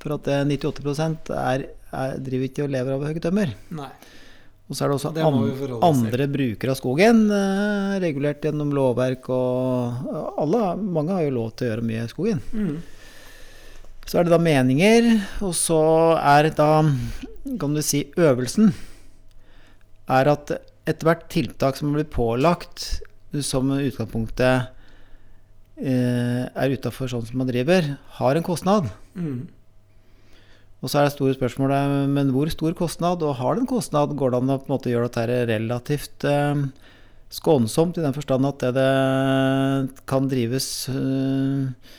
For 0.00 0.14
at 0.16 0.28
eh, 0.32 0.44
98 0.48 1.34
er, 1.36 1.66
er, 1.92 2.14
driver 2.24 2.46
ikke 2.48 2.64
og 2.64 2.72
lever 2.72 2.94
av 2.96 3.02
å 3.04 3.10
hogge 3.10 3.20
tømmer. 3.20 3.52
Nei. 3.76 3.90
Og 4.70 4.78
så 4.78 4.84
er 4.84 4.92
det 4.92 4.96
også 5.00 5.10
Det 5.16 5.24
andre 5.82 6.26
brukere 6.30 6.70
av 6.70 6.78
skogen, 6.78 7.24
eh, 7.34 7.98
regulert 8.04 8.44
gjennom 8.46 8.70
lovverk 8.70 9.26
og 9.34 10.38
alle, 10.38 10.76
Mange 10.78 11.16
har 11.16 11.26
jo 11.26 11.36
lov 11.40 11.50
til 11.56 11.66
å 11.66 11.70
gjøre 11.72 11.86
mye 11.88 12.04
i 12.06 12.12
skogen. 12.12 12.42
Mm. 12.54 12.76
Så 14.06 14.18
er 14.18 14.24
det 14.26 14.32
da 14.32 14.38
meninger, 14.38 15.10
og 15.42 15.54
så 15.58 15.80
er 16.18 16.50
da, 16.54 16.70
kan 17.58 17.74
du 17.74 17.82
si, 17.82 18.04
øvelsen 18.16 18.72
er 20.10 20.30
at 20.32 20.50
ethvert 20.90 21.28
tiltak 21.30 21.78
som 21.78 21.92
blir 21.94 22.08
pålagt 22.10 23.02
som 23.46 23.70
utgangspunktet 23.70 24.70
eh, 25.78 26.42
er 26.46 26.74
utafor 26.74 27.10
sånn 27.10 27.26
som 27.26 27.42
man 27.42 27.50
driver, 27.50 27.96
har 28.18 28.38
en 28.38 28.46
kostnad. 28.46 28.90
Mm. 29.14 29.48
Og 30.80 30.88
så 30.88 31.00
er 31.00 31.08
det 31.08 31.14
store 31.14 31.36
spørsmålet 31.36 32.08
men 32.08 32.30
hvor 32.32 32.48
stor 32.52 32.76
kostnad, 32.76 33.24
og 33.26 33.36
har 33.40 33.56
det 33.56 33.66
en 33.66 33.72
kostnad? 33.72 34.14
Går 34.16 34.32
det 34.32 34.40
an 34.40 34.52
å 34.54 34.60
på 34.60 34.70
en 34.70 34.74
måte 34.76 34.92
gjøre 34.92 35.10
dette 35.10 35.40
relativt 35.50 36.24
eh, 36.28 36.62
skånsomt, 37.30 37.98
i 38.00 38.04
den 38.04 38.16
forstand 38.16 38.48
at 38.48 38.64
det, 38.64 38.72
det 38.78 40.06
kan 40.10 40.30
drives 40.30 40.70
eh, 40.92 41.98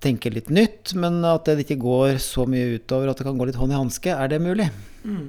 Tenke 0.00 0.30
litt 0.32 0.48
nytt, 0.48 0.94
men 0.96 1.18
at 1.28 1.44
det 1.44 1.66
ikke 1.66 1.82
går 1.82 2.14
så 2.24 2.46
mye 2.48 2.78
utover 2.78 3.10
at 3.10 3.18
det 3.20 3.26
kan 3.26 3.36
gå 3.36 3.44
litt 3.50 3.58
hånd 3.60 3.74
i 3.74 3.76
hanske? 3.76 4.14
Er 4.16 4.30
det 4.32 4.38
mulig? 4.40 4.70
Mm. 5.04 5.26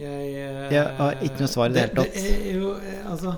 Jeg, 0.00 0.30
eh, 0.40 0.70
Jeg 0.72 0.84
har 0.96 1.18
ikke 1.20 1.42
noe 1.42 1.50
svar 1.52 1.68
i 1.68 1.74
det 1.74 1.82
hele 1.82 1.98
tatt. 1.98 2.14
Det 2.14 2.30
er 2.30 2.54
jo, 2.56 2.70
eh, 2.80 3.02
altså 3.12 3.34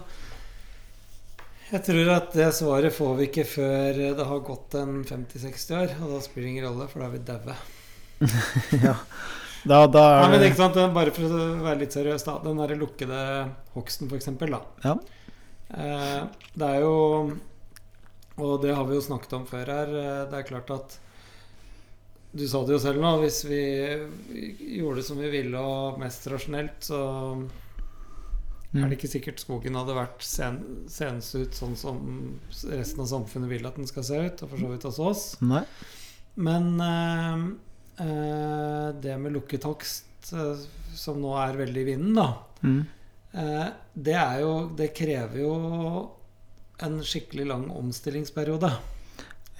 Jeg 1.72 1.84
tror 1.86 2.08
at 2.12 2.34
det 2.36 2.48
svaret 2.52 2.92
får 2.92 3.12
vi 3.16 3.26
ikke 3.30 3.44
før 3.48 4.00
det 4.18 4.26
har 4.28 4.42
gått 4.44 4.74
en 4.76 4.98
50-60 5.08 5.76
år. 5.78 5.94
Og 6.04 6.10
da 6.12 6.18
spiller 6.24 6.46
det 6.48 6.52
ingen 6.52 6.66
rolle, 6.68 6.88
for 6.90 7.00
da 7.00 7.08
er 7.08 7.14
vi 7.14 7.22
daue. 7.30 7.56
ja. 8.86 8.96
Da, 9.62 9.78
da 9.86 10.02
Nei, 10.18 10.26
er 10.26 10.32
men 10.34 10.44
ikke 10.48 10.58
sant, 10.58 10.76
Bare 10.94 11.12
for 11.14 11.30
å 11.30 11.44
være 11.62 11.80
litt 11.84 11.94
seriøs, 11.94 12.24
da. 12.26 12.36
Den 12.44 12.58
derre 12.60 12.76
lukkede 12.80 13.22
hogsten, 13.76 14.10
eksempel. 14.18 14.56
Ja. 14.84 14.96
Eh, 15.72 16.20
det 16.58 16.68
er 16.68 16.82
jo 16.84 16.94
Og 18.42 18.52
det 18.62 18.74
har 18.76 18.84
vi 18.88 18.98
jo 18.98 19.04
snakket 19.04 19.32
om 19.38 19.46
før 19.48 19.70
her. 19.72 19.94
eh, 20.02 20.26
Det 20.30 20.38
er 20.42 20.48
klart 20.50 20.70
at 20.74 20.98
Du 22.32 22.44
sa 22.48 22.62
det 22.64 22.74
jo 22.76 22.82
selv 22.82 23.00
nå, 23.04 23.14
hvis 23.22 23.42
vi 23.44 23.62
gjorde 24.78 25.00
det 25.00 25.06
som 25.08 25.18
vi 25.20 25.28
ville 25.32 25.60
og 25.60 25.98
mest 26.00 26.26
rasjonelt, 26.32 26.78
så 26.80 27.00
er 28.74 28.88
det 28.88 28.96
ikke 28.98 29.10
sikkert 29.12 29.40
skogen 29.42 29.74
hadde 29.76 29.94
vært 29.94 30.22
sen, 30.24 30.86
senest 30.88 31.34
ut 31.36 31.52
sånn 31.58 31.74
som 31.76 31.98
resten 32.70 33.00
av 33.04 33.06
samfunnet 33.10 33.50
vil 33.50 33.66
at 33.68 33.76
den 33.76 33.86
skal 33.86 34.02
se 34.08 34.16
ut, 34.26 34.42
og 34.42 34.48
for 34.48 34.56
så 34.62 34.70
vidt 34.70 34.86
hos 34.88 34.98
oss. 34.98 35.24
Nei. 35.44 35.64
Men 36.36 36.80
eh, 36.80 37.42
eh, 38.06 38.88
det 39.04 39.18
med 39.20 39.34
lukket 39.36 39.66
hogst, 39.68 40.32
eh, 40.32 40.56
som 40.96 41.20
nå 41.20 41.34
er 41.42 41.58
veldig 41.60 41.82
i 41.84 41.90
vinden, 41.92 42.14
da, 42.16 42.30
Mm. 42.62 42.86
eh, 43.34 43.68
det 43.98 44.14
er 44.14 44.40
jo 44.40 44.68
Det 44.76 44.94
krever 44.94 45.38
jo 45.40 46.10
en 46.80 47.00
skikkelig 47.02 47.46
lang 47.46 47.68
omstillingsperiode. 47.70 48.70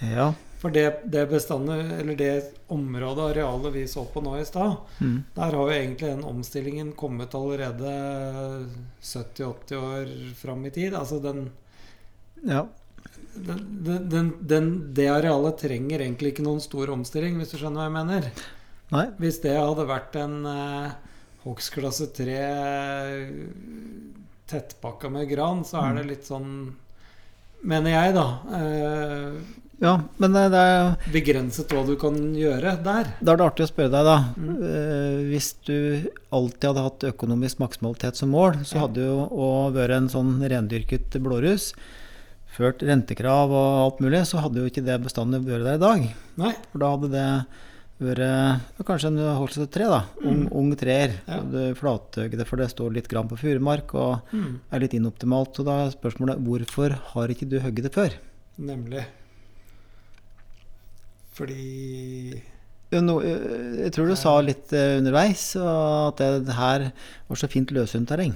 Ja. 0.00 0.32
For 0.62 0.70
det, 0.70 0.84
det 1.10 1.24
bestandet, 1.26 1.88
eller 1.98 2.14
det 2.14 2.32
området, 2.70 3.24
arealet 3.32 3.72
vi 3.74 3.80
så 3.90 4.04
på 4.06 4.20
nå 4.22 4.36
i 4.38 4.44
stad, 4.46 4.76
Mm. 5.02 5.16
der 5.34 5.42
har 5.42 5.56
jo 5.58 5.74
egentlig 5.74 6.10
den 6.12 6.22
omstillingen 6.28 6.92
kommet 6.94 7.34
allerede 7.34 7.94
70-80 9.02 9.74
år 9.82 10.12
fram 10.38 10.62
i 10.66 10.70
tid. 10.70 10.94
Altså 10.94 11.18
den, 11.24 11.48
ja. 12.46 12.62
den, 13.34 13.64
den, 14.08 14.32
den, 14.40 14.70
Det 14.94 15.08
arealet 15.10 15.58
trenger 15.64 15.98
egentlig 16.06 16.32
ikke 16.36 16.46
noen 16.46 16.62
stor 16.62 16.94
omstilling, 16.94 17.40
hvis 17.42 17.50
du 17.50 17.58
skjønner 17.58 17.82
hva 17.82 17.88
jeg 17.90 17.96
mener. 17.98 18.30
Nei. 18.92 19.06
Hvis 19.18 19.40
det 19.42 19.56
hadde 19.58 19.88
vært 19.90 20.14
en 20.20 20.38
eh, 20.46 20.94
hogstklasse 21.42 22.06
3 22.14 22.38
tettpakka 24.52 25.10
med 25.10 25.28
gran, 25.30 25.64
så 25.64 25.80
er 25.82 25.98
det 25.98 26.06
litt 26.10 26.28
sånn 26.28 26.54
Mener 27.62 27.92
jeg, 27.92 28.14
da. 28.16 28.22
eh, 28.58 29.36
Ja, 29.83 29.97
men 30.22 30.30
det, 30.37 30.45
det 30.55 30.59
er 30.62 30.93
begrenset 31.11 31.72
hva 31.74 31.80
du 31.89 31.97
kan 31.99 32.14
gjøre 32.39 32.76
der. 32.85 33.09
Da 33.18 33.33
er 33.33 33.41
det 33.41 33.47
artig 33.49 33.64
å 33.66 33.70
spørre 33.72 33.91
deg, 33.91 34.05
da. 34.07 34.18
Mm. 34.39 34.53
Eh, 34.68 35.16
hvis 35.33 35.49
du 35.66 35.74
alltid 36.30 36.68
hadde 36.70 36.85
hatt 36.87 37.07
økonomisk 37.11 37.59
maksimalitet 37.64 38.14
som 38.20 38.30
mål, 38.30 38.61
så 38.62 38.76
Ja. 38.78 38.85
hadde 38.87 39.03
jo 39.09 39.26
være 39.74 39.97
en 39.99 40.07
sånn 40.12 40.37
rendyrket 40.39 41.18
blårus, 41.18 41.72
ført 42.53 42.85
rentekrav 42.87 43.51
og 43.51 43.68
alt 43.83 44.01
mulig, 44.05 44.22
så 44.28 44.39
hadde 44.45 44.61
jo 44.62 44.68
ikke 44.70 44.85
det 44.87 45.01
bestandet 45.03 45.43
vært 45.43 45.64
der 45.66 45.74
i 45.80 45.83
dag. 45.83 46.09
Nei. 46.39 46.53
For 46.70 46.78
da 46.78 46.91
hadde 46.95 47.11
det 47.11 47.26
vært 48.03 48.85
kanskje 48.87 49.11
en 49.11 49.18
holdelse 49.39 49.66
tre, 49.72 49.85
da. 49.91 50.01
Ung, 50.26 50.45
ung 50.51 50.70
treer. 50.78 51.16
Mm. 51.26 51.33
Ja. 51.33 51.41
Det 51.55 51.64
Flathøgde, 51.78 52.47
for 52.47 52.57
det 52.62 52.70
står 52.70 52.93
litt 52.95 53.09
grann 53.11 53.28
på 53.30 53.39
furumark 53.41 53.95
og 53.95 54.20
Mm. 54.33 54.61
er 54.70 54.80
litt 54.80 54.95
inoptimalt. 54.95 55.55
Så 55.57 55.64
da 55.64 55.87
er 55.87 55.91
spørsmålet 55.91 56.39
hvorfor 56.45 56.95
har 57.14 57.28
ikke 57.28 57.49
du 57.49 57.59
hogd 57.59 57.83
det 57.83 57.93
før? 57.93 58.12
Nemlig. 58.61 59.05
Fordi 61.33 62.37
eh, 62.37 63.11
jeg 63.83 63.93
tror 63.95 64.11
du 64.11 64.16
sa 64.18 64.37
litt 64.45 64.72
eh, 64.76 64.99
underveis 65.01 65.53
at 65.57 66.20
det, 66.20 66.57
her 66.59 66.91
var 67.28 67.41
så 67.41 67.49
fint 67.51 67.72
løshunt 67.72 68.11
terreng. 68.11 68.35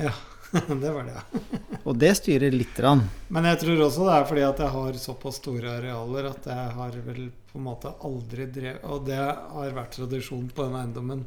Ja, 0.00 0.14
det 0.82 0.92
var 0.94 1.04
det, 1.04 1.18
ja. 1.18 1.42
Og 1.88 1.98
det 2.00 2.14
styrer 2.18 2.54
litt. 2.54 2.78
Rann. 2.80 3.04
Men 3.28 3.48
jeg 3.50 3.60
tror 3.64 3.84
også 3.86 4.06
det 4.08 4.16
er 4.16 4.26
fordi 4.30 4.46
at 4.46 4.64
jeg 4.64 4.74
har 4.76 4.98
såpass 5.04 5.40
store 5.42 5.76
arealer 5.80 6.30
at 6.30 6.48
jeg 6.48 6.72
har 6.78 6.96
vel 7.06 7.28
på 7.50 7.58
en 7.58 7.66
måte 7.66 7.90
aldri 8.06 8.46
drevet 8.52 8.84
Og 8.86 9.06
det 9.08 9.18
har 9.18 9.72
vært 9.74 9.96
tradisjon 9.96 10.50
på 10.54 10.66
den 10.68 10.76
eiendommen 10.78 11.24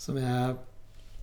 som 0.00 0.18
jeg 0.18 0.56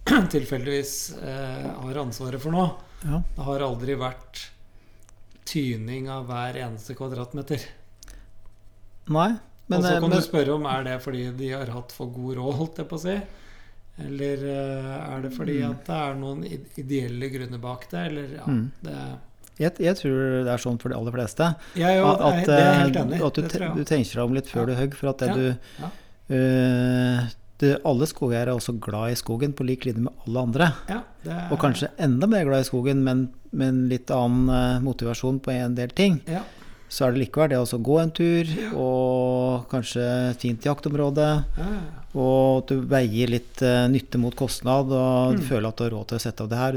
tilfeldigvis 0.36 0.96
eh, 1.22 1.68
har 1.84 2.02
ansvaret 2.02 2.42
for 2.42 2.56
nå. 2.56 2.64
Ja. 3.04 3.22
Det 3.36 3.46
har 3.46 3.66
aldri 3.66 3.98
vært 4.00 4.48
tyning 5.52 6.08
av 6.10 6.30
hver 6.30 6.58
eneste 6.64 6.96
kvadratmeter. 6.98 7.64
Nei, 9.12 9.30
men, 9.68 9.78
og 9.80 9.84
så 9.86 9.92
eh, 9.96 10.00
kan 10.02 10.10
men 10.10 10.18
du 10.20 10.26
spørre 10.26 10.54
om 10.56 10.66
er 10.66 10.84
det 10.88 10.98
fordi 11.04 11.26
de 11.38 11.50
har 11.54 11.70
hatt 11.76 11.92
for 11.96 12.08
god 12.12 12.36
råd, 12.40 12.54
holdt 12.62 12.78
jeg 12.82 12.88
på 12.92 12.98
å 13.00 13.04
si. 13.06 13.18
Eller 14.02 14.46
eh, 14.50 14.94
er 15.16 15.22
det 15.26 15.34
fordi 15.36 15.60
Mm. 15.62 15.72
at 15.72 15.86
det 15.86 15.98
er 15.98 16.16
noen 16.16 16.46
ideelle 16.80 17.30
grunner 17.34 17.60
bak 17.62 17.86
det? 17.92 18.06
Eller 18.12 18.34
ja, 18.40 18.46
Mm. 18.48 18.72
det 18.82 18.96
jeg, 19.62 19.74
jeg 19.84 19.96
tror 20.00 20.44
det 20.46 20.52
er 20.56 20.58
sånn 20.64 20.80
for 20.82 20.90
de 20.90 20.96
aller 20.98 21.12
fleste. 21.14 21.48
Ja, 21.78 21.90
jo, 21.94 22.06
At, 22.08 22.22
at, 22.22 22.46
det 22.48 22.56
er 22.58 22.80
helt 22.80 22.96
eh, 22.96 23.02
enig 23.04 23.20
at 23.28 23.36
du, 23.36 23.42
du 23.78 23.84
tenker 23.86 24.16
deg 24.16 24.24
om 24.26 24.34
litt 24.34 24.48
før 24.50 24.64
Ja. 24.64 24.66
du 24.66 24.74
hogger. 24.80 24.96
For 24.98 25.10
at 25.12 25.18
det 25.22 25.34
du 25.36 25.46
eh, 26.34 27.28
det, 27.62 27.76
Alle 27.86 28.08
skogeiere 28.10 28.50
er 28.50 28.58
også 28.58 28.74
glad 28.82 29.12
i 29.14 29.20
skogen 29.20 29.54
på 29.54 29.66
lik 29.68 29.86
linje 29.86 30.02
med 30.08 30.14
alle 30.26 30.40
andre. 30.48 30.72
Ja, 30.90 31.02
det 31.24 31.32
er, 31.36 31.52
Og 31.54 31.60
kanskje 31.62 31.92
enda 32.02 32.26
mer 32.32 32.48
glad 32.48 32.64
i 32.66 32.70
skogen, 32.72 33.04
men 33.06 33.28
med 33.52 33.68
en 33.68 33.84
litt 33.92 34.10
annen 34.10 34.82
motivasjon 34.86 35.40
på 35.44 35.52
en 35.54 35.76
del 35.78 35.90
ting. 35.94 36.22
ja, 36.28 36.42
Så 36.92 37.06
er 37.08 37.14
det 37.16 37.22
likevel 37.22 37.50
det 37.54 37.58
å 37.62 37.78
gå 37.88 37.98
en 38.02 38.10
tur, 38.12 38.50
og 38.76 39.62
kanskje 39.72 40.04
et 40.34 40.42
fint 40.44 40.66
jaktområde. 40.68 41.28
ja, 41.58 41.68
ja. 41.72 41.82
Og 42.20 42.58
at 42.66 42.68
du 42.74 42.82
veier 42.92 43.30
litt 43.32 43.62
eh, 43.64 43.86
nytte 43.88 44.20
mot 44.20 44.36
kostnad, 44.36 44.90
og 44.92 45.38
du 45.38 45.42
Mm. 45.42 45.48
føler 45.48 45.68
at 45.70 45.78
du 45.80 45.84
har 45.86 45.92
råd 45.96 46.08
til 46.10 46.18
å 46.18 46.24
sette 46.26 46.44
av 46.44 46.50
det 46.52 46.58
her. 46.60 46.74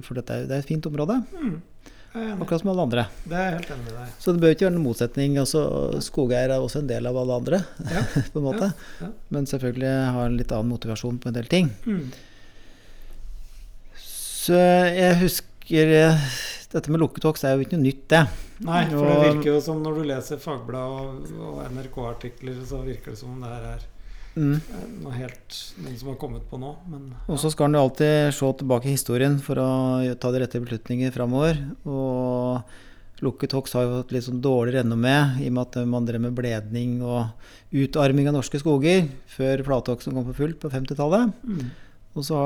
For 0.00 0.14
dette 0.16 0.30
er, 0.32 0.46
det 0.48 0.54
er 0.56 0.62
et 0.64 0.70
fint 0.70 0.86
område, 0.88 1.18
Mm, 1.36 2.40
akkurat 2.40 2.60
som 2.62 2.70
alle 2.72 2.82
andre. 2.88 3.04
Det 3.28 3.36
er 3.36 3.50
helt 3.58 3.68
enig 3.70 3.84
med 3.84 3.92
deg. 3.98 4.14
Så 4.18 4.32
det 4.32 4.40
bør 4.40 4.54
ikke 4.54 4.64
være 4.66 4.74
noen 4.78 4.86
motsetning. 4.88 5.36
Altså, 5.38 5.60
skogeier 6.00 6.48
er 6.50 6.58
også 6.64 6.78
en 6.80 6.86
del 6.88 7.06
av 7.06 7.16
alle 7.20 7.36
andre, 7.36 7.60
Ja. 7.92 8.00
på 8.32 8.40
en 8.40 8.46
måte. 8.48 8.72
ja. 9.02 9.08
Men 9.30 9.44
selvfølgelig 9.44 9.92
har 10.16 10.24
en 10.26 10.38
litt 10.40 10.50
annen 10.56 10.72
motivasjon 10.72 11.18
på 11.20 11.28
en 11.28 11.34
del 11.36 11.44
ting. 11.52 11.68
Mm. 11.84 12.08
Så 14.00 14.56
jeg 14.96 15.18
husker 15.20 15.92
eh, 15.92 16.28
Dette 16.68 16.92
med 16.92 17.00
lukket 17.00 17.24
hogst 17.24 17.46
er 17.48 17.54
jo 17.56 17.64
ikke 17.64 17.78
noe 17.78 17.86
nytt, 17.86 18.02
det. 18.12 18.24
Nei, 18.66 18.82
for 18.90 19.06
det 19.08 19.20
virker 19.24 19.54
jo 19.54 19.60
som 19.64 19.78
når 19.84 20.00
du 20.00 20.08
leser 20.10 20.40
Fagblad 20.42 20.96
og, 20.98 21.30
og 21.40 21.62
NRK-artikler, 21.72 22.58
så 22.68 22.82
virker 22.84 23.14
det 23.14 23.20
som 23.22 23.36
om 23.36 23.46
det 23.46 23.54
her 23.54 23.70
er 23.76 23.86
Mm. 24.38 24.60
noe 25.02 25.14
helt 25.16 25.56
noen 25.82 25.96
som 25.98 26.10
har 26.12 26.18
kommet 26.20 26.44
på 26.46 26.58
nå. 26.60 26.68
Men 26.86 27.08
Og 27.26 27.40
så 27.42 27.50
skal 27.50 27.66
en 27.66 27.74
jo 27.74 27.80
alltid 27.88 28.34
se 28.36 28.50
tilbake 28.60 28.86
i 28.86 28.92
historien 28.94 29.38
for 29.42 29.58
å 29.58 29.70
ta 30.20 30.30
de 30.30 30.42
rette 30.44 30.60
beslutninger 30.62 31.10
framover. 31.10 31.58
Og 31.88 32.62
lukket 33.24 33.56
Hoks 33.56 33.74
har 33.74 33.88
jo 33.88 33.98
et 34.04 34.12
litt 34.14 34.28
sånn 34.28 34.38
dårlig 34.44 34.76
renommé 34.76 35.16
i 35.42 35.48
og 35.48 35.56
med 35.56 35.64
at 35.64 35.80
man 35.90 36.06
drev 36.06 36.22
med 36.22 36.36
bledning 36.38 37.00
og 37.02 37.32
utarming 37.74 38.30
av 38.30 38.36
norske 38.38 38.60
skoger 38.62 39.08
før 39.34 39.64
flathogsten 39.66 40.14
kom 40.14 40.28
på 40.30 40.36
fullt 40.38 40.60
på 40.62 40.70
50-tallet. 40.70 41.34
mm. 41.42 41.68
Og 42.18 42.24
så 42.24 42.38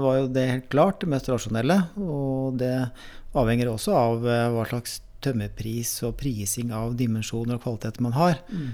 var 0.00 0.14
jo 0.20 0.28
det 0.32 0.44
helt 0.48 0.68
klart 0.72 1.00
det 1.02 1.08
mest 1.12 1.26
rasjonelle, 1.28 1.74
og 2.00 2.54
det 2.60 2.90
avhenger 3.38 3.70
også 3.70 3.94
av 3.94 4.26
eh, 4.26 4.46
hva 4.54 4.64
slags 4.70 5.00
tømmerpris 5.24 5.92
og 6.08 6.16
prising 6.20 6.72
av 6.72 6.94
dimensjoner 6.98 7.58
og 7.58 7.62
kvaliteter 7.66 8.02
man 8.02 8.16
har. 8.16 8.40
Mm. 8.48 8.70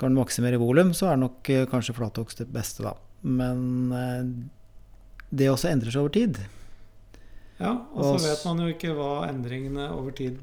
Kan 0.00 0.14
du 0.14 0.20
maksimere 0.20 0.60
volum, 0.62 0.94
så 0.96 1.10
er 1.12 1.20
nok 1.20 1.50
eh, 1.52 1.66
kanskje 1.70 1.96
flathogst 1.98 2.40
det 2.44 2.48
beste, 2.54 2.84
da. 2.86 2.94
Men 3.26 3.92
eh, 3.92 4.22
det 5.30 5.50
også 5.52 5.68
endrer 5.72 5.92
seg 5.92 6.04
over 6.04 6.14
tid. 6.14 6.40
Ja, 7.60 7.74
og 7.92 8.16
så 8.16 8.30
vet 8.30 8.44
man 8.48 8.62
jo 8.64 8.70
ikke 8.72 8.94
hva 8.96 9.10
endringene 9.28 9.90
over 9.92 10.14
tid 10.16 10.38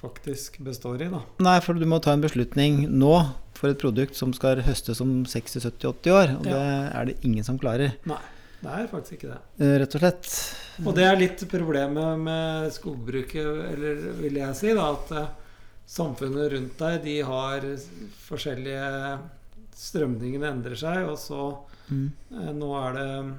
faktisk 0.00 0.60
består 0.64 1.02
i, 1.02 1.08
da. 1.12 1.24
Nei, 1.42 1.56
for 1.64 1.76
du 1.76 1.84
må 1.90 1.98
ta 2.00 2.14
en 2.14 2.22
beslutning 2.22 2.84
nå 2.88 3.14
for 3.58 3.72
et 3.74 3.80
produkt 3.82 4.16
som 4.16 4.30
skal 4.32 4.62
høstes 4.64 5.02
om 5.04 5.24
60-70-80 5.28 6.14
år. 6.14 6.36
Og 6.38 6.46
Ja. 6.46 6.52
det 6.54 6.94
er 7.00 7.10
det 7.10 7.16
ingen 7.26 7.44
som 7.44 7.58
klarer, 7.60 7.96
Det 8.60 8.68
er 8.76 8.88
faktisk 8.92 9.12
ikke 9.16 9.30
det. 9.32 9.40
eh, 9.64 9.74
rett 9.80 9.94
og 9.96 10.02
slett. 10.02 10.30
Og 10.84 10.94
det 10.96 11.04
er 11.04 11.16
litt 11.20 11.44
problemet 11.48 12.18
med 12.20 12.70
skogbruket, 12.72 13.46
eller 13.72 14.02
vil 14.20 14.36
jeg 14.40 14.56
si, 14.58 14.72
da, 14.76 14.90
at 14.92 15.12
eh, 15.16 15.28
samfunnet 15.90 16.52
rundt 16.52 16.78
deg, 16.80 17.02
de 17.04 17.18
har 17.26 17.64
forskjellige 18.28 19.18
Strømningene 19.80 20.50
endrer 20.52 20.76
seg, 20.76 21.06
og 21.08 21.16
så 21.18 21.42
Mm. 21.90 22.10
eh, 22.36 22.52
Nå 22.54 22.68
er 22.78 22.92
det 22.94 23.34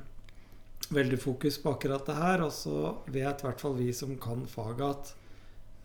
veldig 0.91 1.19
fokus 1.21 1.57
på 1.61 1.71
akkurat 1.75 2.05
det 2.09 2.15
her, 2.17 2.41
og 2.43 2.51
så 2.51 2.97
vet 3.07 3.39
i 3.39 3.45
hvert 3.47 3.61
fall 3.61 3.75
vi 3.77 3.91
som 3.93 4.17
kan 4.19 4.41
faget 4.49 4.81
at 4.89 5.13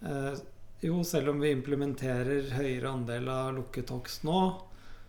eh, 0.02 0.40
jo, 0.82 1.02
selv 1.04 1.28
om 1.30 1.38
vi 1.40 1.52
implementerer 1.54 2.50
høyere 2.56 2.90
andel 2.90 3.28
av 3.28 3.54
lukket 3.60 3.90
hogst 3.94 4.24
nå, 4.24 4.62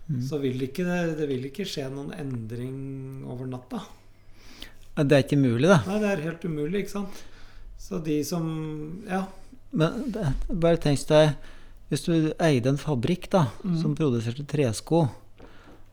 Mm. 0.07 0.21
så 0.23 0.37
vil 0.39 0.61
ikke 0.63 0.85
det, 0.87 1.17
det 1.17 1.25
vil 1.27 1.43
ikke 1.49 1.65
skje 1.67 1.89
noen 1.91 2.13
endring 2.15 3.25
over 3.27 3.45
natta. 3.45 3.81
Det 4.97 5.13
er 5.13 5.25
ikke 5.25 5.37
mulig, 5.37 5.67
da. 5.69 5.81
Nei, 5.85 5.99
det 6.01 6.09
er 6.09 6.23
helt 6.25 6.45
umulig, 6.47 6.85
ikke 6.85 6.95
sant? 6.95 7.21
Så 7.77 7.99
de 8.03 8.17
som 8.25 8.47
Ja. 9.07 9.27
Men 9.71 10.09
det, 10.13 10.23
bare 10.47 10.79
tenk 10.81 11.01
deg 11.09 11.35
Hvis 11.91 12.05
du 12.07 12.33
eide 12.39 12.71
en 12.71 12.79
fabrikk 12.79 13.29
da, 13.31 13.47
mm. 13.63 13.77
som 13.81 13.93
produserte 13.95 14.43
tresko, 14.43 15.05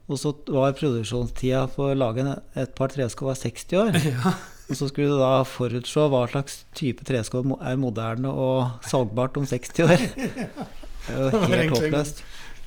og 0.04 0.18
så 0.18 0.32
var 0.50 0.74
produksjonstida 0.74 1.68
for 1.70 1.92
å 1.92 1.98
lage 1.98 2.24
et 2.58 2.72
par 2.74 2.90
tresko 2.90 3.28
var 3.28 3.38
60 3.38 3.78
år, 3.78 3.98
ja. 4.10 4.32
og 4.66 4.74
så 4.80 4.88
skulle 4.90 5.14
du 5.14 5.20
da 5.22 5.44
forutse 5.46 6.08
hva 6.10 6.24
slags 6.32 6.64
type 6.74 7.06
tresko 7.06 7.44
er 7.60 7.78
moderne 7.78 8.32
og 8.32 8.82
salgbart 8.90 9.38
om 9.38 9.46
60 9.46 9.86
år. 9.86 10.02
Det 11.04 11.14
er 11.14 11.22
jo 11.22 11.52
helt 11.52 11.76
håpløst. 11.76 12.24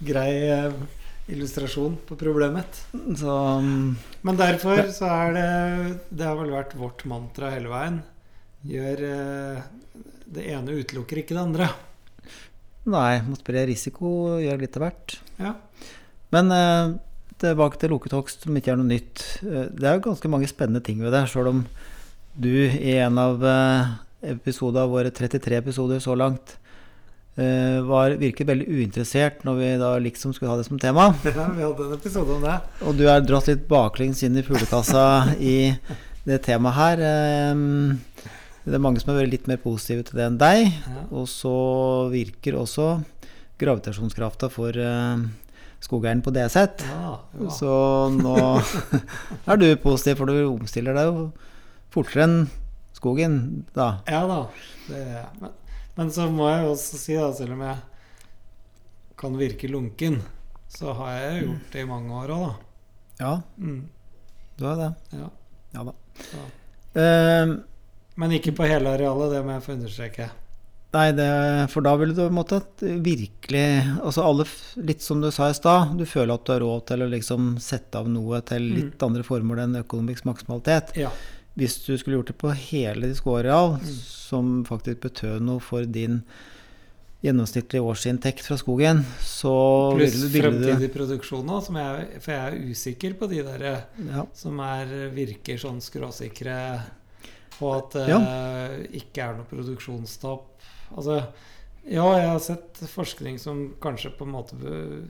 Grei 0.07 0.31
eh, 0.47 0.73
illustrasjon 1.27 1.97
på 2.07 2.15
problemet. 2.19 2.79
Så 3.19 3.33
Men 4.23 4.37
derfor 4.39 4.87
så 4.95 5.09
er 5.11 5.33
det 5.35 5.47
Det 6.09 6.25
har 6.25 6.37
vel 6.39 6.53
vært 6.55 6.75
vårt 6.79 7.03
mantra 7.09 7.51
hele 7.51 7.69
veien. 7.71 7.99
Gjør 8.67 9.03
eh, 9.09 9.61
Det 10.27 10.45
ene 10.51 10.77
utelukker 10.81 11.21
ikke 11.21 11.35
det 11.35 11.43
andre. 11.43 11.69
nei, 12.87 13.19
må 13.27 13.35
spre 13.35 13.65
risiko, 13.67 14.37
gjøre 14.39 14.61
litt 14.63 14.77
av 14.79 14.83
hvert. 14.85 15.17
Ja. 15.39 15.53
Men 16.31 16.51
eh, 16.51 16.95
tilbake 17.39 17.77
til 17.79 17.91
lukketokst, 17.93 18.43
som 18.47 18.55
ikke 18.57 18.71
er 18.73 18.79
noe 18.79 18.87
nytt. 18.89 19.23
Eh, 19.43 19.67
Det 19.75 19.83
er 19.87 19.97
jo 19.99 20.05
ganske 20.09 20.31
mange 20.31 20.47
spennende 20.47 20.83
ting 20.83 20.99
ved 21.03 21.11
det, 21.15 21.25
sjøl 21.31 21.51
om 21.51 21.65
du 22.37 22.51
i 22.69 22.95
en 23.01 23.17
av 23.17 23.43
eh, 23.43 23.91
episodene 24.33 24.87
våre 24.91 25.11
33 25.11 25.57
episoder 25.59 25.99
så 26.03 26.15
langt 26.17 26.55
var, 27.37 28.15
virket 28.17 28.47
veldig 28.49 28.65
uinteressert 28.65 29.43
når 29.45 29.57
vi 29.59 29.67
da 29.77 29.91
liksom 30.01 30.31
skulle 30.33 30.49
ha 30.49 30.57
det 30.57 30.65
som 30.65 30.79
tema. 30.81 31.11
Ja, 31.27 31.45
vi 31.53 31.61
hadde 31.61 31.85
en 31.85 31.93
episode 31.93 32.33
om 32.33 32.41
det. 32.41 32.55
Og 32.81 32.97
du 32.97 33.03
er 33.05 33.21
dratt 33.21 33.49
litt 33.51 33.67
baklengs 33.69 34.23
inn 34.25 34.39
i 34.39 34.45
fuglekassa 34.45 35.35
i 35.37 35.57
det 36.25 36.39
temaet 36.47 36.79
her. 36.79 37.03
Det 38.67 38.75
er 38.75 38.83
mange 38.83 38.99
som 38.99 39.13
er 39.13 39.21
vært 39.21 39.31
litt 39.31 39.45
mer 39.47 39.59
positive 39.63 40.03
til 40.07 40.19
det 40.19 40.25
enn 40.27 40.39
deg. 40.41 40.65
Ja. 40.75 41.03
Og 41.15 41.29
så 41.31 41.53
virker 42.11 42.57
også 42.59 42.97
gravitasjonskrafta 43.61 44.49
for 44.51 44.75
eh, 44.75 45.21
skogeieren 45.83 46.23
på 46.25 46.33
det 46.35 46.49
sett. 46.51 46.83
Ja, 46.83 47.13
ja. 47.39 47.51
Så 47.53 47.71
nå 48.11 48.35
er 49.49 49.61
du 49.61 49.69
positiv, 49.79 50.19
for 50.19 50.29
du 50.29 50.49
omstiller 50.49 50.97
deg 50.97 51.07
jo 51.07 51.29
fortere 51.93 52.27
enn 52.27 52.37
skogen 52.97 53.39
da. 53.77 54.01
Ja 54.09 54.25
da. 54.27 54.41
Det, 54.89 55.05
men, 55.39 55.55
men 55.97 56.11
så 56.13 56.27
må 56.31 56.47
jeg 56.51 56.67
også 56.69 56.97
si, 57.01 57.15
da, 57.17 57.31
selv 57.35 57.55
om 57.57 57.61
jeg 57.65 57.77
kan 59.17 59.37
virke 59.39 59.69
lunken, 59.71 60.19
så 60.69 60.93
har 60.97 61.13
jeg 61.17 61.45
gjort 61.47 61.71
det 61.73 61.83
i 61.83 61.89
mange 61.89 62.13
år 62.23 62.33
òg, 62.35 62.47
da. 62.47 62.55
Ja, 63.17 63.35
Mm, 63.57 63.79
du 64.57 64.65
har 64.65 64.75
det. 64.77 64.91
ja. 65.17 65.29
Ja 65.73 65.83
da. 65.83 65.93
Ja. 66.33 66.43
Ehm, 67.01 67.63
Men 68.17 68.31
ikke 68.33 68.53
på 68.57 68.65
hele 68.65 68.89
arealet, 68.95 69.31
det 69.35 69.43
må 69.45 69.51
jeg 69.53 69.61
få 69.65 69.73
understreke. 69.75 70.29
Nei, 70.95 71.11
det, 71.11 71.27
for 71.69 71.83
da 71.85 71.91
ville 71.99 72.15
du 72.15 72.23
at 72.55 72.81
virkelig 73.03 73.65
Altså 74.01 74.23
alle, 74.23 74.45
litt 74.87 75.01
som 75.03 75.19
du 75.21 75.27
sa 75.35 75.49
i 75.51 75.53
stad, 75.57 75.97
du 75.99 76.05
føler 76.07 76.33
at 76.33 76.45
du 76.47 76.53
har 76.53 76.63
råd 76.63 76.85
til 76.87 77.03
å 77.03 77.09
liksom 77.11 77.57
sette 77.61 77.99
av 77.99 78.07
noe 78.09 78.39
til 78.47 78.63
litt 78.73 79.03
andre 79.03 79.21
formål 79.27 79.59
enn 79.65 79.75
økonomisk 79.83 80.25
maksimalitet. 80.25 80.95
Ja. 80.97 81.11
Hvis 81.57 81.79
du 81.87 81.95
skulle 81.97 82.19
gjort 82.19 82.27
det 82.29 82.37
på 82.37 82.51
hele 82.53 83.07
ditt 83.09 83.17
skogareal, 83.17 83.79
Mm. 83.79 83.95
som 84.05 84.63
faktisk 84.67 84.99
betød 85.01 85.41
noe 85.41 85.59
for 85.59 85.85
din 85.85 86.21
gjennomsnittlige 87.23 87.81
årsinntekt 87.81 88.45
fra 88.45 88.57
skogen, 88.61 88.99
så 89.25 89.53
Pluss 89.97 90.19
fremtidig 90.35 90.91
produksjon 90.93 91.49
òg, 91.49 91.63
for 92.21 92.31
jeg 92.31 92.43
er 92.45 92.59
usikker 92.69 93.15
på 93.17 93.29
de 93.31 93.41
der 93.47 93.63
ja, 93.65 94.25
som 94.37 94.59
er, 94.59 95.09
virker 95.15 95.57
sånn 95.57 95.81
skråsikre 95.81 96.59
på 97.57 97.71
at 97.73 97.91
det 97.97 98.07
Ja. 98.09 98.19
ikke 99.01 99.17
er 99.25 99.35
noe 99.39 99.49
produksjonstap. 99.49 100.43
Altså, 100.95 101.23
ja, 101.89 102.05
jeg 102.19 102.29
har 102.29 102.39
sett 102.39 102.83
forskning 102.85 103.39
som 103.39 103.73
kanskje 103.81 104.13
på 104.15 104.27
en 104.27 104.35
måte 104.35 104.53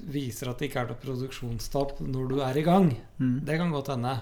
viser 0.07 0.47
at 0.49 0.59
det 0.59 0.69
ikke 0.71 0.85
er 0.85 0.87
noe 0.93 1.03
produksjonstap 1.03 1.99
når 2.07 2.29
du 2.29 2.39
er 2.41 2.57
i 2.57 2.63
gang. 2.63 2.95
mm, 3.19 3.43
Det 3.43 3.57
kan 3.57 3.71
godt 3.71 3.87
hende. 3.97 4.21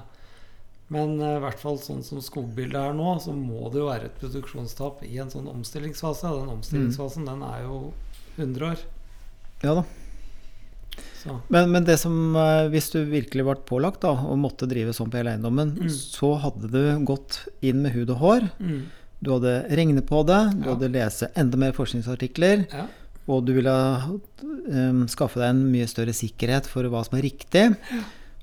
Men 0.94 1.20
eh, 1.20 1.38
i 1.38 1.42
hvert 1.42 1.60
fall 1.60 1.78
sånn 1.82 2.04
som 2.06 2.20
skogbildet 2.22 2.78
er 2.78 2.94
nå, 2.94 3.16
så 3.24 3.34
må 3.34 3.72
det 3.74 3.80
jo 3.82 3.88
være 3.90 4.06
et 4.12 4.20
produksjonstap 4.22 5.04
i 5.08 5.18
en 5.24 5.32
sånn 5.34 5.48
omstillingsfase. 5.50 6.30
Den 6.30 6.52
omstillingsfasen 6.60 7.26
den 7.26 7.42
er 7.44 7.64
jo 7.66 7.94
100 8.38 8.68
år. 8.72 8.84
ja 9.64 9.74
da. 9.80 9.84
Så 11.24 11.40
Men, 11.50 11.72
men 11.74 11.84
det 11.84 11.98
som, 12.00 12.14
eh, 12.38 12.68
hvis 12.72 12.92
du 12.94 13.00
virkelig 13.10 13.44
ble 13.44 13.56
pålagt 13.68 14.02
da, 14.06 14.12
og 14.14 14.38
måtte 14.40 14.68
drive 14.70 14.94
sånn 14.94 15.10
på 15.12 15.18
hele 15.18 15.34
eiendommen, 15.34 15.74
Mm. 15.76 15.90
så 15.90 16.36
hadde 16.40 16.70
du 16.72 17.06
gått 17.06 17.48
inn 17.62 17.82
med 17.82 17.92
hud 17.94 18.10
og 18.12 18.18
hår. 18.22 18.50
mm, 18.60 18.84
Du 19.24 19.32
hadde 19.32 19.66
regnet 19.72 20.06
på 20.06 20.24
det, 20.26 20.54
du 20.62 20.70
Ja. 20.70 20.76
hadde 20.76 20.92
lese 20.92 21.32
enda 21.36 21.58
mer 21.58 21.72
forskningsartikler, 21.74 22.68
ja. 22.72 22.86
og 23.28 23.46
du 23.46 23.54
ville 23.54 23.72
um, 24.70 25.08
skaffe 25.08 25.40
deg 25.40 25.50
en 25.50 25.72
mye 25.72 25.88
større 25.88 26.14
sikkerhet 26.14 26.68
for 26.68 26.84
hva 26.84 27.04
som 27.04 27.18
er 27.18 27.24
riktig. 27.24 27.76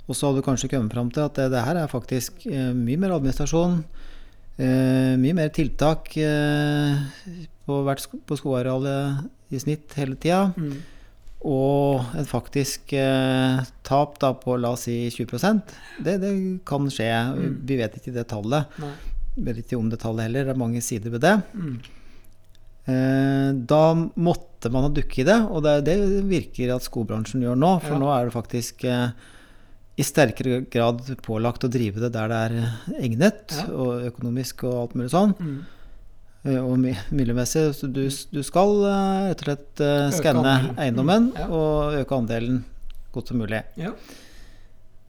Og 0.09 0.17
så 0.19 0.27
hadde 0.29 0.43
du 0.43 0.47
kanskje 0.47 0.69
kommet 0.73 0.93
fram 0.93 1.11
til 1.15 1.23
at 1.25 1.37
det, 1.39 1.51
det 1.55 1.63
her 1.65 1.79
er 1.85 1.91
faktisk 1.91 2.47
eh, 2.51 2.73
mye 2.75 2.99
mer 2.99 3.15
administrasjon, 3.17 3.77
eh, 4.59 5.13
mye 5.23 5.37
mer 5.39 5.53
tiltak 5.55 6.11
eh, 6.19 7.05
på, 7.67 7.83
hvert, 7.87 8.09
på 8.27 8.39
skogarealet 8.41 9.55
i 9.55 9.61
snitt 9.63 9.95
hele 10.01 10.17
tida. 10.19 10.49
Mm, 10.59 10.75
Og 11.47 12.03
et 12.19 12.29
faktisk 12.31 12.93
eh, 12.99 13.63
tap 13.87 14.19
da 14.23 14.33
på 14.39 14.59
la 14.59 14.75
oss 14.75 14.85
si 14.89 14.99
20 15.11 15.63
det, 16.03 16.19
det 16.23 16.35
kan 16.69 16.87
skje. 16.91 17.09
Mm. 17.39 17.57
Vi 17.67 17.79
vet 17.81 17.97
ikke 17.99 18.15
det 18.15 18.27
tallet. 18.31 18.79
nei. 18.83 18.93
Vi 19.37 19.47
vet 19.49 19.63
ikke 19.65 19.79
om 19.81 19.89
det 19.89 19.99
tallet 20.03 20.27
heller. 20.29 20.45
Det 20.45 20.53
er 20.55 20.61
mange 20.61 20.83
sider 20.85 21.11
ved 21.15 21.23
det. 21.25 21.37
Mm, 21.55 21.77
Eh, 22.83 23.53
da 23.71 23.95
måtte 23.95 24.67
man 24.75 24.83
ha 24.83 24.89
dukket 24.91 25.21
i 25.23 25.27
det, 25.29 25.37
og 25.55 25.63
det 25.63 25.71
er 25.71 25.85
det 25.87 26.25
virker 26.27 26.73
at 26.75 26.83
skogbransjen 26.83 27.45
gjør 27.45 27.55
nå. 27.55 27.69
For 27.85 27.95
Ja. 27.95 27.99
nå 28.03 28.09
er 28.11 28.25
det 28.27 28.35
faktisk 28.35 28.83
eh, 28.91 29.13
i 30.03 30.07
sterkere 30.07 30.65
grad 30.73 31.05
pålagt 31.23 31.65
å 31.65 31.71
drive 31.71 32.03
det 32.03 32.11
der 32.15 32.33
det 32.33 32.41
er 32.49 33.05
egnet, 33.07 33.55
Ja. 33.55 33.69
og 33.71 34.03
økonomisk 34.11 34.65
og 34.69 34.75
alt 34.83 34.99
mulig 34.99 35.13
sånn. 35.15 35.37
mm. 35.39 35.63
Eh, 36.45 36.59
og 36.59 36.75
mi- 36.83 36.99
miljømessig. 37.15 37.69
Så 37.79 37.87
du, 37.87 38.03
du 38.11 38.41
skal 38.43 38.73
eh, 38.83 39.29
rett 39.31 39.43
og 39.45 39.47
slett 39.47 39.81
eh, 39.87 40.09
skanne 40.11 40.43
andelen. 40.43 40.77
eiendommen 40.83 41.29
Mm, 41.31 41.39
ja. 41.39 41.47
og 41.55 41.95
øke 42.01 42.17
andelen 42.19 42.65
godt 43.15 43.29
som 43.31 43.39
mulig. 43.39 43.61
Ja. 43.79 43.93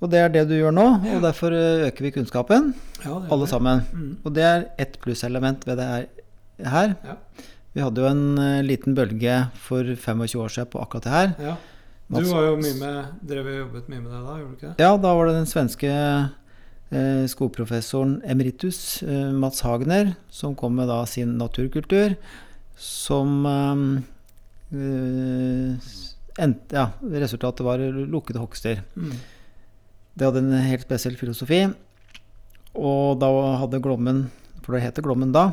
Og 0.03 0.11
det 0.11 0.19
er 0.19 0.29
det 0.29 0.43
du 0.49 0.53
gjør 0.59 0.73
nå, 0.75 0.85
og 1.15 1.21
derfor 1.23 1.55
eh, 1.57 1.87
øker 1.87 2.05
vi 2.05 2.11
kunnskapen, 2.11 2.73
ja, 3.05 3.15
alle 3.31 3.45
det. 3.47 3.49
sammen. 3.49 3.81
Mm. 3.93 4.17
Og 4.25 4.33
det 4.35 4.43
er 4.45 4.65
ett 4.77 4.99
plusselement 5.01 5.65
ved 5.65 5.77
det 5.81 5.87
her. 6.69 6.95
Vi 7.73 7.81
hadde 7.81 8.03
jo 8.03 8.05
en 8.11 8.37
eh, 8.37 8.61
liten 8.61 8.93
bølge 8.93 9.39
for 9.57 9.81
25 9.95 10.37
år 10.43 10.53
siden 10.53 10.69
på 10.69 10.81
akkurat 10.85 11.03
det 11.07 11.15
her. 11.17 11.57
Du 12.19 12.29
var 12.29 12.47
jo 12.47 12.55
mye 12.61 12.77
med, 12.79 13.11
drev 13.29 13.49
og 13.49 13.59
jobbet 13.59 13.91
mye 13.91 14.01
med 14.03 14.11
det 14.11 14.21
da, 14.21 14.37
gjorde 14.39 14.49
du 14.51 14.55
ikke 14.57 14.69
det? 14.69 14.85
Ja, 14.85 14.93
da 15.05 15.13
var 15.17 15.29
det 15.29 15.35
den 15.39 15.49
svenske 15.49 15.91
eh, 15.93 17.25
skogprofessoren 17.33 18.17
emeritus 18.29 18.79
eh, 19.03 19.29
Mats 19.33 19.63
Hagner 19.65 20.15
som 20.33 20.55
kom 20.59 20.75
med 20.77 20.91
da 20.91 21.01
sin 21.09 21.37
naturkultur, 21.39 22.17
som 22.79 23.45
eh, 23.49 23.85
eh, 24.79 25.93
endte, 26.43 26.75
ja, 26.75 26.89
Resultatet 27.23 27.65
var 27.65 27.81
lukkede 27.81 28.41
hogster. 28.41 28.83
Mm. 28.97 29.17
Det 30.13 30.27
hadde 30.27 30.45
en 30.45 30.69
helt 30.69 30.85
spesiell 30.85 31.17
filosofi. 31.17 31.65
Og 32.73 33.19
da 33.21 33.29
hadde 33.61 33.81
Glommen, 33.83 34.25
for 34.63 34.73
det 34.75 34.85
heter 34.85 35.05
Glommen 35.05 35.33
da, 35.33 35.51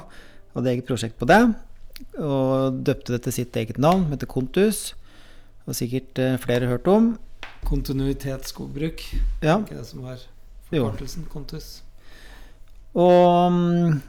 hadde 0.55 0.73
eget 0.73 0.89
prosjekt 0.89 1.19
på 1.21 1.29
det. 1.29 1.43
Og 2.17 2.81
døpte 2.85 3.17
det 3.17 3.25
til 3.27 3.37
sitt 3.41 3.57
eget 3.61 3.81
navn, 3.81 4.07
som 4.07 4.15
heter 4.17 4.31
Kontus. 4.31 4.81
Og 5.69 5.77
sikkert 5.77 6.19
eh, 6.19 6.37
flere 6.41 6.67
hørt 6.71 6.87
om. 6.91 7.13
Kontinuitetsskogbruk, 7.69 9.03
Ja, 9.45 9.59
ikke 9.61 9.77
det 9.77 9.87
som 9.87 10.03
var 10.07 10.21
forkortelsen 10.71 11.27
Kontus. 11.31 11.83
Og 12.97 13.53
mm, 13.53 14.01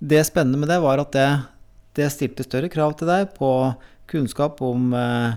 det 0.00 0.24
spennende 0.28 0.58
med 0.60 0.68
det 0.68 0.80
var 0.82 1.00
at 1.00 1.12
det, 1.14 1.28
det 1.96 2.10
stilte 2.12 2.44
større 2.44 2.68
krav 2.72 2.96
til 2.98 3.08
deg 3.08 3.30
på 3.38 3.50
kunnskap 4.10 4.60
om 4.62 4.90
eh, 4.96 5.36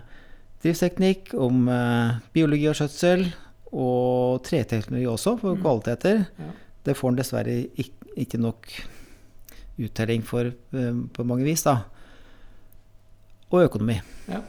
driftsteknikk, 0.63 1.34
om 1.39 1.70
eh, 1.72 2.17
biologi 2.36 2.67
og 2.72 2.76
skjøtsel, 2.80 3.28
og 3.70 4.41
treteknologi 4.47 5.05
også, 5.07 5.36
for 5.39 5.53
Mm. 5.55 5.61
kvaliteter. 5.61 6.24
Ja. 6.41 6.49
Det 6.86 6.97
får 6.97 7.09
en 7.13 7.17
dessverre 7.22 7.55
ikke, 7.78 8.13
ikke 8.17 8.39
nok 8.41 8.67
uttelling 9.80 10.24
for 10.26 10.49
eh, 10.49 10.93
på 11.13 11.24
mange 11.24 11.45
vis, 11.45 11.63
da. 11.63 11.78
Og 13.51 13.63
økonomi. 13.70 13.99
Ja. 14.28 14.41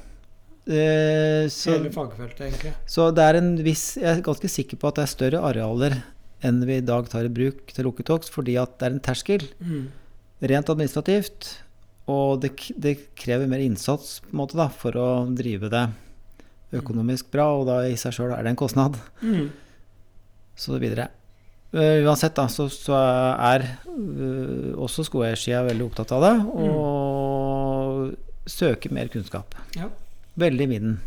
Eh, 0.69 1.47
så, 1.51 1.73
Hele 1.79 1.91
fagfeltet, 1.95 2.43
egentlig. 2.47 2.73
så 2.87 3.07
det 3.17 3.25
er 3.25 3.39
en 3.41 3.55
viss 3.65 3.97
Jeg 3.97 4.19
er 4.19 4.21
ganske 4.23 4.49
sikker 4.53 4.77
på 4.79 4.91
at 4.91 4.99
det 5.01 5.07
er 5.07 5.11
større 5.15 5.41
arealer 5.49 5.97
enn 6.45 6.61
vi 6.69 6.77
i 6.79 6.85
dag 6.85 7.09
tar 7.11 7.25
i 7.27 7.33
bruk 7.33 7.73
til 7.73 7.85
lukketokst, 7.89 8.31
fordi 8.33 8.55
at 8.61 8.79
det 8.79 8.87
er 8.87 8.95
en 8.95 9.03
terskel 9.05 9.43
Mm. 9.61 9.89
rent 10.53 10.71
administrativt. 10.73 11.49
Og 12.09 12.41
det, 12.41 12.53
det 12.81 12.95
krever 13.15 13.47
mer 13.49 13.61
innsats 13.61 14.21
på 14.25 14.33
en 14.33 14.39
måte 14.41 14.57
da, 14.57 14.69
for 14.73 14.97
å 14.97 15.09
drive 15.37 15.69
det 15.73 15.83
økonomisk 16.81 17.29
bra, 17.33 17.49
og 17.59 17.67
da 17.69 17.81
i 17.89 17.97
seg 18.01 18.13
sjøl 18.17 18.33
er 18.33 18.43
det 18.43 18.51
en 18.55 18.57
kostnad. 18.61 18.97
Mm. 19.23 19.51
Så 20.57 20.79
videre. 20.81 21.09
Uh, 21.75 22.03
uansett 22.09 22.35
da, 22.35 22.49
så, 22.51 22.67
så 22.73 22.97
er 22.97 23.63
uh, 23.87 24.73
også 24.81 25.05
skoeiersida 25.07 25.61
veldig 25.69 25.87
opptatt 25.91 26.13
av 26.17 26.25
det, 26.25 26.33
og 26.57 28.49
søker 28.51 28.91
mer 28.97 29.11
kunnskap. 29.13 29.55
Ja. 29.77 29.91
Veldig 30.35 30.65
i 30.65 30.71
vinden. 30.71 31.01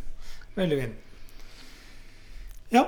Veldig 0.56 0.80
fin. 0.82 0.96
Ja, 2.74 2.88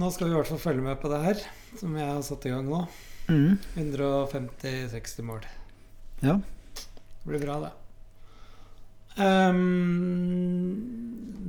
nå 0.00 0.10
skal 0.10 0.28
vi 0.28 0.34
i 0.34 0.38
hvert 0.38 0.50
fall 0.50 0.62
følge 0.62 0.84
med 0.84 0.98
på 1.02 1.10
det 1.12 1.20
her, 1.22 1.42
som 1.78 1.94
jeg 1.98 2.08
har 2.08 2.22
satt 2.26 2.46
i 2.48 2.52
gang 2.54 2.66
nå. 2.68 2.80
Mm. 3.30 3.58
150-60 3.76 5.26
mål. 5.28 5.46
Ja. 6.24 6.40
Det 6.74 7.28
blir 7.28 7.44
bra, 7.44 7.60
det. 7.66 7.72
Um, 9.20 10.80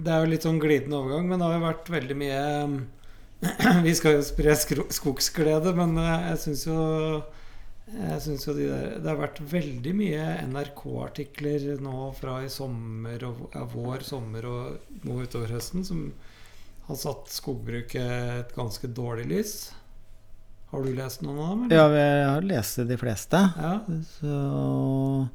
det 0.03 0.11
er 0.11 0.23
jo 0.23 0.31
litt 0.31 0.45
sånn 0.45 0.59
glidende 0.61 0.97
overgang, 0.99 1.29
men 1.29 1.39
det 1.39 1.47
har 1.47 1.57
jo 1.57 1.67
vært 1.67 1.91
veldig 1.93 2.17
mye 2.17 2.41
Vi 3.87 3.93
skal 3.97 4.17
jo 4.17 4.25
spre 4.25 4.55
skogsglede, 4.57 5.73
men 5.77 5.95
eh, 5.97 6.25
jeg 6.31 6.41
syns 6.43 6.65
jo 6.67 6.81
jeg 7.91 8.21
synes 8.23 8.45
jo 8.47 8.53
de 8.55 8.67
der, 8.69 8.93
Det 9.01 9.09
har 9.09 9.19
vært 9.19 9.41
veldig 9.51 9.93
mye 9.97 10.25
NRK-artikler 10.47 11.67
nå 11.83 12.11
fra 12.17 12.39
i 12.45 12.49
sommer 12.51 13.23
og 13.27 13.43
ja, 13.55 13.65
vår, 13.73 14.05
sommer 14.07 14.47
og 14.47 15.03
nå 15.07 15.19
utover 15.25 15.53
høsten 15.57 15.85
som 15.87 16.05
har 16.87 16.99
satt 16.99 17.29
skogbruket 17.31 18.11
et 18.39 18.55
ganske 18.55 18.89
dårlig 18.91 19.27
lys. 19.31 19.55
Har 20.71 20.83
du 20.85 20.93
lest 20.95 21.23
noen 21.25 21.39
av 21.39 21.49
dem? 21.51 21.63
eller? 21.65 21.75
Ja, 21.75 21.87
jeg 21.99 22.27
har 22.29 22.45
lest 22.47 22.83
de 22.87 22.97
fleste. 22.99 23.41
ja. 23.59 23.73
Så 24.19 25.27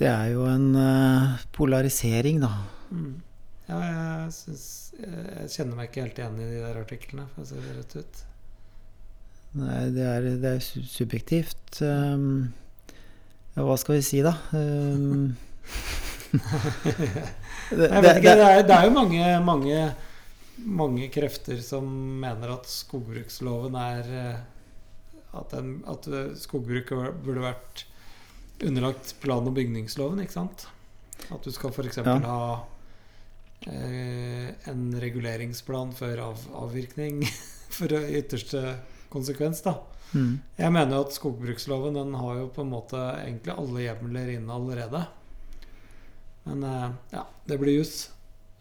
det 0.00 0.08
er 0.08 0.30
jo 0.32 0.46
en 0.48 0.70
eh, 0.76 1.40
polarisering, 1.52 2.40
da. 2.40 2.50
Mm. 2.90 3.20
Ja, 3.68 3.78
jeg 3.78 4.32
synes, 4.36 4.68
Jeg 5.02 5.50
kjenner 5.52 5.76
meg 5.78 5.88
ikke 5.88 6.04
helt 6.06 6.18
igjen 6.20 6.38
i 6.40 6.48
de 6.48 6.60
der 6.60 6.78
artiklene, 6.80 7.26
for 7.32 7.44
å 7.44 7.48
si 7.48 7.60
det 7.60 7.76
rett 7.76 7.96
ut. 8.00 8.22
Nei, 9.52 9.80
det 9.92 10.04
er, 10.08 10.26
det 10.40 10.50
er 10.56 10.62
subjektivt. 10.64 11.82
Um, 11.84 12.52
ja, 13.52 13.64
hva 13.66 13.76
skal 13.80 13.98
vi 13.98 14.04
si, 14.06 14.22
da? 14.24 14.32
Um, 14.56 15.34
det, 16.32 17.88
Jeg 17.90 18.04
vet 18.06 18.22
ikke, 18.22 18.36
det 18.40 18.46
er, 18.46 18.62
det 18.64 18.76
er 18.78 18.86
jo 18.88 18.94
mange, 18.96 19.26
mange, 19.44 19.80
mange 20.80 21.08
krefter 21.12 21.60
som 21.64 21.84
mener 22.22 22.54
at 22.54 22.70
skogbruksloven 22.70 23.76
er 23.76 24.08
eh, 24.22 24.40
At, 25.36 25.52
den, 25.52 25.74
at 25.88 26.08
eh, 26.08 26.32
skogbruket 26.40 27.20
burde 27.24 27.44
vært 27.44 27.84
underlagt 28.62 29.14
plan- 29.20 29.48
og 29.48 29.56
bygningsloven, 29.56 30.22
ikke 30.24 30.38
sant? 30.38 30.66
At 31.28 31.44
du 31.44 31.52
skal 31.52 31.72
f.eks. 31.72 32.00
Ja. 32.00 32.16
ha 32.24 32.40
eh, 33.68 34.48
en 34.72 34.88
reguleringsplan 35.02 35.92
før 35.96 36.24
av, 36.30 36.48
avvirkning 36.64 37.20
for 37.76 37.92
ytterste 37.92 38.78
konsekvens, 39.12 39.60
da. 39.64 39.76
mm. 40.14 40.32
Jeg 40.58 40.72
mener 40.74 40.96
jo 40.98 41.04
at 41.06 41.14
skogbruksloven 41.16 41.94
den 42.00 42.14
har 42.18 42.40
jo 42.40 42.48
på 42.54 42.64
en 42.64 42.72
måte 42.72 42.96
egentlig 43.22 43.52
alle 43.56 43.84
hjemler 43.86 44.32
inne 44.38 44.56
allerede. 44.56 45.04
Men 46.48 46.64
eh, 46.66 46.88
ja, 47.14 47.26
det 47.46 47.60
blir 47.62 47.78
juss. 47.82 48.08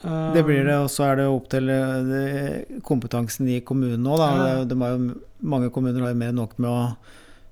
Det 0.02 0.42
blir 0.48 0.64
det, 0.66 0.76
og 0.82 0.88
så 0.90 1.12
er 1.12 1.20
det 1.20 1.28
opp 1.30 1.48
til 1.54 1.70
eh, 1.70 2.80
kompetansen 2.88 3.46
i 3.54 3.60
kommunen 3.62 4.08
òg, 4.10 4.18
da. 4.18 4.30
Ja. 4.34 4.46
Det 4.46 4.54
jo- 4.58 4.70
De 4.72 4.78
har 4.82 4.96
jo, 4.96 5.12
mange 5.54 5.70
kommuner 5.74 6.02
har 6.02 6.14
jo 6.16 6.18
mer 6.24 6.32
enn 6.34 6.40
nok 6.42 6.56
med 6.58 6.70
å 6.70 6.96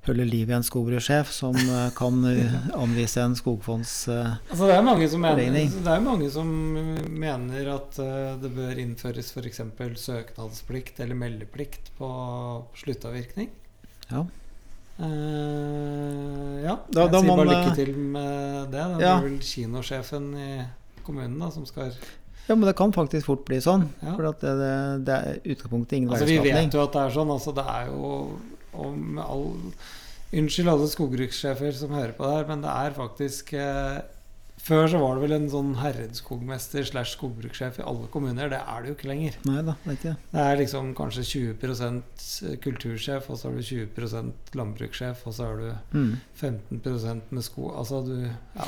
holde 0.07 0.25
liv 0.25 0.49
i 0.49 0.53
en 0.55 0.63
skogbrukssjef 0.63 1.31
som 1.35 1.55
eh, 1.55 1.89
kan 1.97 2.23
eh, 2.25 2.53
anvise 2.79 3.21
en 3.21 3.35
skogfondsregning. 3.35 4.31
eh, 4.31 4.51
Altså, 4.51 4.65
det 4.69 4.75
er 4.77 4.85
mange 4.87 5.09
som 5.11 5.21
mener, 5.21 5.51
det 5.69 5.93
er 5.95 6.01
mange 6.05 6.29
som 6.33 6.47
mener 7.19 7.71
at 7.75 7.99
det 8.41 8.51
bør 8.55 8.79
innføres 8.79 9.31
f.eks. 9.35 9.61
søknadsplikt 10.05 10.99
eller 11.03 11.15
meldeplikt 11.19 11.91
på 11.99 12.09
sluttavvirkning. 12.79 13.49
Ja. 14.09 14.25
Uh, 14.99 16.59
ja. 16.63 16.73
Da- 16.91 17.05
jeg 17.05 17.11
da 17.13 17.19
sier 17.21 17.27
må 17.29 17.35
bare 17.37 17.45
man, 17.45 17.53
lykke 17.55 17.75
til 17.75 17.93
med 17.97 18.71
det. 18.71 18.85
Det 18.97 19.01
Ja. 19.05 19.17
er 19.17 19.21
vel 19.23 19.37
kinosjefen 19.39 20.25
i 20.37 20.65
kommunen 21.05 21.39
da, 21.39 21.49
som 21.51 21.65
skal 21.65 21.93
Ja, 22.49 22.55
men 22.55 22.65
det 22.65 22.75
kan 22.75 22.91
faktisk 22.91 23.25
fort 23.27 23.45
bli 23.45 23.57
sånn. 23.61 23.87
Ja. 24.01 24.15
For 24.15 24.23
det, 24.23 24.41
det, 24.41 25.05
det 25.05 25.15
er 25.15 25.39
utgangspunktet 25.53 25.93
ingen 25.93 26.09
Altså, 26.09 26.25
vi 26.25 26.39
vet 26.39 26.73
jo 26.73 26.81
at 26.83 26.91
det 26.93 27.01
er 27.05 27.09
sånn. 27.13 27.29
Altså, 27.29 27.53
det 27.53 27.63
er 27.67 27.85
jo 27.91 28.39
og 28.73 28.97
med 28.97 29.23
all 29.25 29.49
Unnskyld 30.29 30.69
alle 30.69 30.85
skogbrukssjefer 30.85 31.71
som 31.73 31.93
hører 31.97 32.11
på 32.13 32.21
det 32.27 32.33
her, 32.35 32.43
men 32.51 32.59
det 32.61 32.69
er 32.69 32.93
faktisk 32.93 33.47
eh, 33.57 33.95
Før 34.61 34.83
så 34.91 34.99
var 35.01 35.15
det 35.17 35.23
vel 35.23 35.33
en 35.39 35.47
sånn 35.49 35.71
herredskogmester 35.79 36.83
slash 36.85 37.15
skogbrukssjef 37.15 37.79
i 37.79 37.85
alle 37.89 38.09
kommuner. 38.13 38.51
Det 38.51 38.59
er 38.59 38.83
det 38.83 38.91
jo 38.91 38.95
ikke 38.97 39.07
lenger. 39.09 39.39
Nei 39.47 39.63
da, 39.65 39.73
det 39.87 39.95
er 39.95 40.01
det. 40.03 40.13
Er 40.43 40.59
liksom 40.59 40.91
kanskje 40.97 41.23
20% 41.55 42.27
kultursjef, 42.61 43.29
og 43.31 43.39
så 43.39 43.47
har 43.49 43.55
du 43.55 43.63
20% 43.63 44.53
landbrukssjef, 44.59 45.23
og 45.25 45.33
så 45.37 45.47
har 45.47 45.63
du 45.63 45.97
Mm. 45.97 46.11
15% 46.37 47.31
med 47.31 47.47
sko... 47.47 47.71
Altså 47.79 48.03
du 48.05 48.15
Ja. 48.27 48.67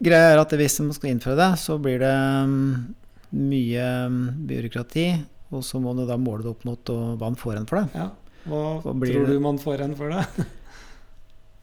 Greia 0.00 0.30
er 0.32 0.40
at 0.40 0.54
hvis 0.56 0.78
man 0.80 0.94
skal 0.96 1.10
innføre 1.10 1.36
det, 1.36 1.50
så 1.60 1.76
blir 1.76 1.98
det 2.00 2.14
mm, 2.48 2.94
mye 3.36 3.88
mm, 4.08 4.46
byråkrati. 4.48 5.08
Og 5.52 5.64
så 5.66 5.82
må 5.82 5.92
du 5.98 6.06
da 6.08 6.16
måle 6.16 6.46
det 6.46 6.54
opp 6.54 6.64
mot 6.64 6.80
hva 6.88 7.18
man 7.18 7.36
får 7.36 7.58
igjen 7.58 7.68
for 7.68 7.82
det. 7.82 7.98
ja. 7.98 8.08
Hva, 8.48 8.62
tror 8.84 9.04
det? 9.04 9.24
du 9.32 9.40
man 9.42 9.58
får 9.62 9.80
igjen 9.80 9.96
for 9.98 10.12
det? 10.14 10.24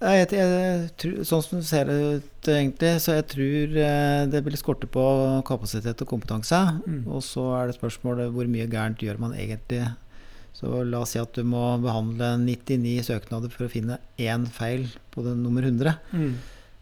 Jeg, 0.01 0.31
jeg, 0.33 0.85
tror- 0.97 1.25
sånn 1.29 1.43
som 1.45 1.59
det 1.59 1.67
ser 1.69 1.89
ut 1.93 2.47
egentlig, 2.49 2.95
så 3.03 3.19
jeg 3.19 3.25
tror 3.29 3.75
eh, 3.83 4.21
det 4.33 4.39
vil 4.47 4.55
skorte 4.57 4.87
på 4.89 5.03
kapasitet 5.45 6.01
og 6.01 6.09
kompetanse. 6.09 6.57
Mm. 6.89 7.03
Og 7.05 7.21
så 7.21 7.43
er 7.59 7.69
det 7.69 7.75
spørsmålet 7.77 8.31
hvor 8.33 8.49
mye 8.49 8.65
gærent 8.71 9.03
gjør 9.05 9.19
man 9.21 9.35
egentlig. 9.37 9.83
Så 10.57 10.81
la 10.89 11.03
oss 11.03 11.13
si 11.13 11.21
at 11.21 11.37
du 11.37 11.45
må 11.45 11.61
behandle 11.83 12.31
99 12.41 12.95
søknader 13.11 13.53
for 13.53 13.67
å 13.67 13.71
finne 13.71 13.99
én 14.17 14.47
feil 14.49 14.87
på 15.13 15.21
den 15.27 15.45
nummer 15.45 15.69
100. 15.69 15.93
Mm. 16.17 16.33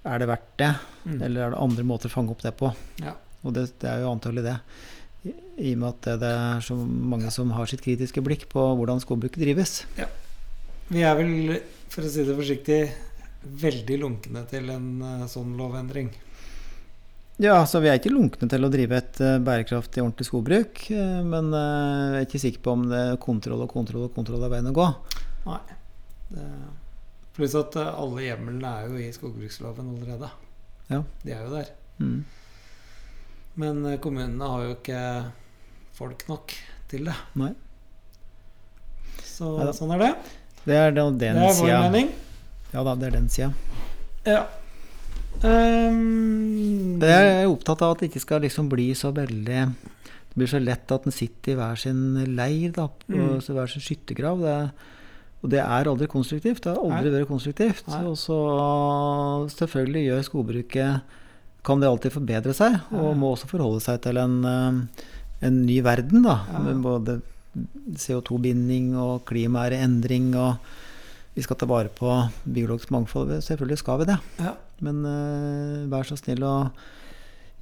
Er 0.07 0.23
det 0.23 0.29
verdt 0.31 0.55
det? 0.63 0.71
Mm. 1.03 1.19
Eller 1.19 1.41
er 1.43 1.53
det 1.57 1.61
andre 1.67 1.85
måter 1.91 2.07
å 2.07 2.15
fange 2.15 2.31
opp 2.31 2.47
det 2.47 2.55
på? 2.55 2.71
Ja. 3.03 3.17
Og 3.43 3.51
det, 3.55 3.67
det 3.83 3.91
er 3.91 4.05
jo 4.05 4.13
antagelig 4.15 4.47
det. 4.47 4.55
I, 5.27 5.73
og 5.73 5.81
med 5.81 5.89
at 5.89 6.07
det, 6.21 6.31
er 6.31 6.63
så 6.63 6.77
mange 6.79 7.31
som 7.35 7.51
har 7.51 7.67
sitt 7.67 7.83
kritiske 7.83 8.23
blikk 8.23 8.47
på 8.51 8.63
hvordan 8.79 9.01
skogbruk 9.03 9.35
drives. 9.39 9.81
Vi 10.89 11.03
er 11.03 11.17
vel, 11.19 11.59
for 11.91 12.07
å 12.07 12.11
si 12.11 12.23
det 12.25 12.37
forsiktig, 12.37 12.79
veldig 13.59 13.99
lunkne 14.01 14.43
til 14.49 14.71
en 14.73 14.87
eh, 15.05 15.27
sånn 15.31 15.53
lovendring. 15.59 16.09
Ja, 17.39 17.61
så 17.67 17.79
vi 17.79 17.87
er 17.87 17.99
ikke 17.99 18.11
lunkne 18.11 18.49
til 18.51 18.67
å 18.67 18.71
drive 18.71 18.97
et 18.99 19.21
eh, 19.23 19.37
bærekraftig, 19.43 20.03
ordentlig 20.03 20.27
skogbruk. 20.27 20.81
eh, 20.91 21.21
men 21.23 21.53
jeg 21.55 22.17
er 22.17 22.27
ikke 22.27 22.43
sikker 22.45 22.65
på 22.65 22.75
om 22.75 22.87
det 22.91 23.03
er 23.11 23.21
kontroll 23.21 23.63
og 23.63 23.71
kontroll 23.71 24.07
og 24.07 24.15
kontroll 24.15 24.43
er 24.47 24.55
veien 24.55 24.71
å 24.71 24.75
gå. 24.75 24.89
Nei. 25.45 25.61
Det, 26.29 26.49
pluss 27.35 27.55
at 27.55 27.77
alle 27.79 28.25
hjemlene 28.25 28.73
er 28.81 28.91
jo 28.91 28.99
i 28.99 29.11
skogbruksloven 29.15 29.93
allerede. 29.95 30.31
Ja. 30.89 31.03
De 31.23 31.35
er 31.35 31.45
jo 31.45 31.53
der. 31.53 31.71
Mm. 31.99 32.19
Men 33.59 33.81
eh, 33.89 33.97
kommunene 34.01 34.47
har 34.53 34.65
jo 34.67 34.75
ikke 34.77 35.01
folk 35.99 36.23
nok 36.29 36.53
til 36.91 37.09
det. 37.09 37.15
Nei. 37.39 37.51
Så 39.25 39.49
Neida. 39.57 39.73
sånn 39.75 39.91
er 39.95 40.03
det. 40.05 40.11
Det 40.65 40.75
er 40.77 40.91
Det 40.95 41.03
den 41.21 41.37
er 41.39 41.53
vår 41.59 41.73
mening. 41.89 42.09
Ja 42.73 42.83
da, 42.85 42.93
det 42.99 43.07
er 43.09 43.15
den 43.17 43.29
sida. 43.31 43.51
Ja. 44.27 44.41
Um, 45.39 46.99
Jeg 46.99 47.27
er 47.43 47.47
opptatt 47.47 47.81
av 47.85 47.93
at 47.95 48.01
det 48.03 48.09
ikke 48.11 48.21
skal 48.25 48.41
liksom 48.43 48.67
bli 48.71 48.89
så 48.97 49.11
veldig 49.15 49.61
Det 49.69 50.35
blir 50.35 50.49
så 50.51 50.59
lett 50.61 50.91
at 50.91 51.05
en 51.07 51.15
sitter 51.15 51.53
i 51.53 51.57
hver 51.59 51.79
sin 51.79 52.01
leir, 52.35 52.71
da, 52.75 52.89
Mm. 53.09 53.39
så 53.41 53.53
hver 53.55 53.67
sin 53.71 53.81
skyttergrav. 53.81 54.39
Det, 54.43 54.71
og 55.41 55.49
det 55.49 55.59
er 55.59 55.87
aldri 55.89 56.07
konstruktivt. 56.07 56.61
Det 56.61 56.75
har 56.75 56.77
aldri 56.83 57.09
vært 57.11 57.27
konstruktivt. 57.31 57.87
Og 58.05 58.15
så 58.19 58.37
selvfølgelig 59.49 60.03
gjør 60.05 60.23
skogbruket 60.27 61.01
Kan 61.69 61.81
det 61.83 61.89
alltid 61.91 62.15
forbedre 62.15 62.55
seg, 62.57 62.79
og 62.97 63.13
må 63.19 63.35
også 63.35 63.49
forholde 63.51 63.81
seg 63.85 64.01
til 64.01 64.17
en, 64.17 64.39
eh, 64.49 65.05
en 65.45 65.59
ny 65.67 65.79
verden, 65.85 66.23
da. 66.25 66.39
Med 66.65 66.81
både 66.81 67.19
CO2-binding 67.99 68.93
og 68.97 69.25
klimaet 69.29 69.73
er 69.75 69.85
endring, 69.85 70.31
og 70.37 70.57
vi 71.35 71.45
skal 71.45 71.59
ta 71.59 71.67
vare 71.69 71.91
på 71.93 72.09
biologisk 72.49 72.91
mangfold. 72.93 73.37
Selvfølgelig 73.45 73.79
skal 73.83 74.01
vi 74.01 74.09
det. 74.11 74.17
Ja. 74.41 74.55
Men 74.83 75.03
uh, 75.05 75.85
vær 75.91 76.07
så 76.07 76.17
snill 76.19 76.43
å 76.47 76.71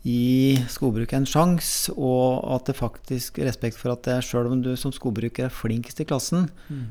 gi 0.08 0.56
skogbruket 0.72 1.18
en 1.18 1.28
sjanse, 1.28 1.92
og 1.98 2.46
at 2.56 2.70
det 2.70 2.78
faktisk 2.78 3.40
respekt 3.44 3.80
for 3.80 3.92
at 3.96 4.06
det 4.08 4.22
sjøl 4.24 4.48
om 4.54 4.62
du 4.64 4.72
som 4.80 4.94
skogbruker 4.96 5.50
er 5.50 5.54
flinkest 5.54 6.00
i 6.04 6.08
klassen, 6.08 6.48
Mm. 6.70 6.86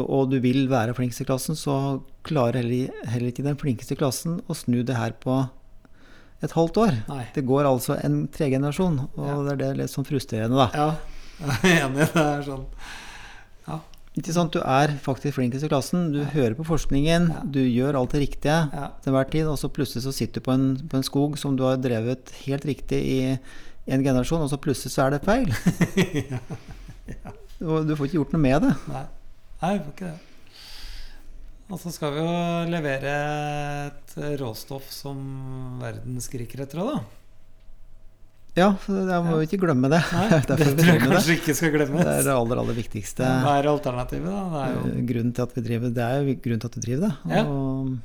og 0.00 0.30
du 0.30 0.38
vil 0.40 0.68
være 0.70 0.94
flinkest 0.96 1.20
i 1.20 1.28
klassen, 1.28 1.58
så 1.58 2.00
klarer 2.24 2.62
heller, 2.62 2.94
heller 3.10 3.32
ikke 3.32 3.44
den 3.44 3.58
flinkeste 3.60 3.92
i 3.92 4.00
klassen 4.00 4.40
å 4.48 4.56
snu 4.56 4.82
det 4.82 4.96
her 4.96 5.12
på 5.12 5.42
et 6.42 6.52
halvt 6.52 6.76
år. 6.76 6.96
Nei. 7.08 7.26
Det 7.34 7.44
går 7.46 7.64
altså 7.64 7.96
en 8.04 8.26
tregenerasjon, 8.28 8.98
og 9.16 9.26
Ja. 9.26 9.36
det 9.42 9.52
er 9.52 9.56
det 9.56 9.76
litt 9.78 9.90
sånn 9.90 10.04
frustrerende, 10.08 10.56
da. 10.56 10.70
Ja, 10.74 10.96
jeg 11.62 11.78
er 11.78 11.86
enig. 11.88 12.08
Det 12.12 12.24
er 12.24 12.42
sånn. 12.42 12.66
Ikke 14.14 14.30
sant, 14.30 14.52
Du 14.54 14.60
er 14.62 14.92
faktisk 15.02 15.34
flinkest 15.34 15.64
i 15.66 15.68
klassen, 15.68 16.12
du 16.14 16.20
hører 16.22 16.54
på 16.54 16.62
forskningen, 16.62 17.24
Ja. 17.32 17.40
du 17.42 17.58
gjør 17.66 17.96
alt 17.98 18.12
det 18.12 18.20
riktige. 18.28 18.70
Ja. 18.72 18.90
til 19.02 19.10
enhver 19.10 19.28
tid, 19.30 19.46
og 19.50 19.58
så 19.58 19.66
plutselig 19.68 20.04
så 20.04 20.12
sitter 20.14 20.34
du 20.38 20.44
på 20.46 20.52
en, 20.54 20.76
på 20.88 20.96
en 20.96 21.02
skog 21.02 21.36
som 21.36 21.56
du 21.56 21.64
har 21.64 21.76
drevet 21.82 22.30
helt 22.46 22.62
riktig 22.64 23.00
i 23.02 23.38
en 23.88 24.04
generasjon, 24.04 24.40
og 24.42 24.50
så 24.50 24.56
plutselig 24.56 24.92
så 24.94 25.06
er 25.08 25.10
det 25.16 25.24
feil. 25.26 25.50
ja. 27.10 27.32
du 27.58 27.96
får 27.96 28.06
ikke 28.06 28.20
gjort 28.20 28.32
noe 28.36 28.40
med 28.44 28.62
det. 28.62 28.72
Nei, 28.92 29.04
Nei 29.62 29.72
jeg 29.74 29.82
får 29.82 29.92
ikke 29.96 30.12
det. 30.12 30.33
Og 31.72 31.80
så 31.80 31.90
skal 31.94 32.12
vi 32.12 32.20
jo 32.20 32.32
levere 32.68 33.12
et 33.88 34.16
råstoff 34.40 34.90
som 34.92 35.16
verden 35.80 36.18
skriker 36.20 36.64
etter 36.66 36.82
òg, 36.82 36.90
da. 36.98 37.02
Ja, 38.54 38.68
så 38.84 39.00
jeg 39.08 39.22
må 39.26 39.38
jo 39.40 39.46
ikke 39.48 39.58
glemme 39.64 39.88
det. 39.90 39.98
Nei, 40.14 40.26
Det 40.46 40.56
det 40.60 40.66
vi 40.68 40.74
tror 40.84 40.90
jeg 40.92 41.00
kanskje 41.02 41.30
det. 41.32 41.38
ikke 41.40 41.54
skal 41.58 41.72
Det 41.72 41.78
glemmes. 41.80 42.04
er 42.06 42.20
det 42.28 42.34
aller, 42.34 42.60
aller 42.62 42.76
viktigste. 42.76 43.30
Hva 43.42 43.54
er 43.58 43.66
alternativet, 43.72 44.28
da? 44.30 44.42
Det 44.52 44.60
er 44.60 44.74
jo 44.76 44.82
eh, 44.92 45.00
Grunnen 45.08 45.32
til 45.34 45.42
at 45.46 45.56
vi 45.56 45.64
driver 45.66 45.94
Det 45.96 46.04
er 46.04 46.20
jo 46.20 46.36
grunnen 46.44 46.62
til 46.62 46.70
at 46.70 46.76
vi 46.78 46.84
driver 46.84 47.02
det. 47.08 47.32
Ja. 47.34 47.42
Og, 47.48 47.96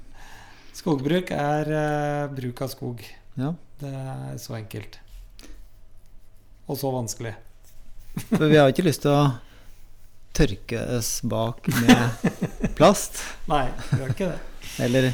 Skogbruk 0.80 1.30
er 1.36 1.70
uh, 1.76 2.32
bruk 2.34 2.62
av 2.66 2.72
skog. 2.72 3.04
ja. 3.38 3.52
Det 3.80 3.92
er 3.96 4.40
så 4.42 4.56
enkelt. 4.58 4.98
Og 6.68 6.76
så 6.80 6.90
vanskelig. 6.92 7.32
For 8.26 8.48
vi 8.50 8.58
har 8.60 8.68
jo 8.68 8.74
ikke 8.74 8.84
lyst 8.90 9.06
til 9.06 9.14
å 9.14 9.22
tørke 10.36 10.84
oss 10.98 11.20
bak 11.28 11.68
med 11.82 12.30
plast. 12.78 13.22
Nei, 13.50 13.66
vi 13.90 14.02
gjør 14.02 14.14
ikke 14.16 14.30
det. 14.32 14.40
Eller, 14.80 15.10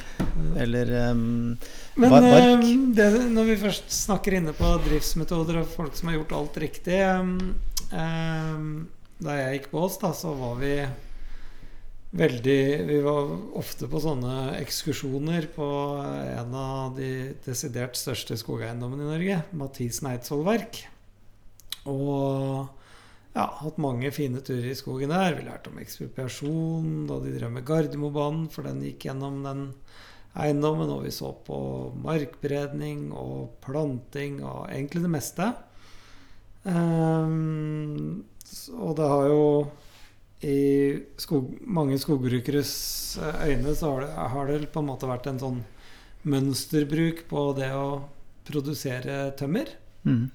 eller 0.62 0.92
um, 1.12 1.56
Men 1.96 2.12
bark. 2.12 2.66
det, 2.98 3.08
når 3.34 3.48
vi 3.50 3.56
først 3.64 3.90
snakker 3.94 4.38
inne 4.38 4.54
på 4.58 4.76
driftsmetoder 4.86 5.62
og 5.64 5.72
folk 5.72 5.96
som 5.98 6.12
har 6.12 6.20
gjort 6.20 6.36
alt 6.38 6.60
riktig 6.62 7.00
um, 7.02 8.86
da 9.24 9.40
jeg 9.40 9.60
gikk 9.60 9.72
på 9.72 9.84
oss, 9.88 9.98
da, 10.02 10.12
så 10.14 10.34
var 10.36 10.58
vi 10.60 10.76
veldig 12.16 12.60
Vi 12.88 12.98
var 13.04 13.32
ofte 13.60 13.90
på 13.92 14.00
sånne 14.00 14.56
ekskursjoner 14.62 15.50
på 15.56 15.68
en 16.00 16.54
av 16.56 16.96
de 16.96 17.34
desidert 17.44 17.98
største 18.00 18.38
skogeiendommene 18.40 19.04
i 19.04 19.10
Norge, 19.10 19.40
Mathisen 19.58 20.08
Eidsvoll 20.14 20.46
Verk. 20.48 20.86
Og 21.92 22.70
ja, 23.36 23.46
hatt 23.60 23.80
mange 23.82 24.12
fine 24.16 24.40
turer 24.46 24.72
i 24.72 24.78
skogen 24.78 25.12
der. 25.12 25.36
Vi 25.36 25.46
lærte 25.46 25.72
om 25.72 25.80
ekspropriasjon 25.82 27.06
da 27.10 27.20
de 27.24 27.34
drev 27.36 27.52
med 27.52 27.66
Gardermobanen, 27.68 28.48
for 28.52 28.68
den 28.68 28.84
gikk 28.86 29.10
gjennom 29.10 29.42
den 29.44 29.66
eiendommen. 30.40 30.92
Og 30.94 31.04
vi 31.04 31.12
så 31.16 31.34
på 31.48 31.58
markberedning 32.04 33.10
og 33.12 33.58
planting 33.66 34.40
og 34.44 34.70
egentlig 34.70 35.04
det 35.04 35.12
meste. 35.18 35.50
Um, 36.64 38.24
og 38.80 38.96
det 38.98 39.10
har 39.12 39.28
jo 39.30 39.44
i 40.46 40.58
skog, 41.22 41.52
mange 41.62 41.98
skogbrukeres 42.02 42.74
eh, 43.22 43.46
øyne 43.50 43.76
så 43.78 43.92
har 43.92 44.04
det, 44.04 44.10
har 44.34 44.50
det 44.50 44.74
på 44.74 44.82
en 44.82 44.90
måte 44.90 45.10
vært 45.10 45.30
en 45.32 45.40
sånn 45.42 45.62
mønsterbruk 46.30 47.24
på 47.30 47.46
det 47.58 47.72
å 47.74 48.04
produsere 48.46 49.32
tømmer. 49.40 49.72
Mm. 50.06 50.28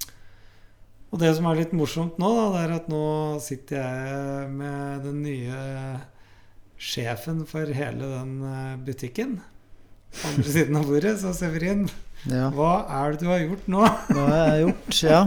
Og 1.10 1.18
det 1.18 1.32
som 1.34 1.48
er 1.50 1.58
litt 1.58 1.72
morsomt 1.74 2.20
nå, 2.22 2.28
da, 2.36 2.44
det 2.54 2.60
er 2.62 2.74
at 2.76 2.90
nå 2.90 3.04
sitter 3.42 3.80
jeg 3.80 4.50
med 4.54 5.02
den 5.08 5.22
nye 5.24 5.62
sjefen 6.80 7.42
for 7.50 7.66
hele 7.76 8.12
den 8.14 8.36
eh, 8.46 8.76
butikken. 8.86 9.40
På 10.14 10.30
andre 10.30 10.52
siden 10.54 10.78
av 10.78 10.86
bordet, 10.88 11.16
så 11.22 11.34
Severin, 11.36 11.88
Ja. 12.30 12.48
hva 12.54 12.86
er 13.00 13.14
det 13.14 13.24
du 13.24 13.28
har 13.30 13.42
gjort 13.42 13.68
nå? 13.72 13.82
Hva 14.12 14.22
jeg 14.22 14.38
har 14.38 14.54
jeg 14.54 14.64
gjort? 14.68 15.02
Ja. 15.08 15.20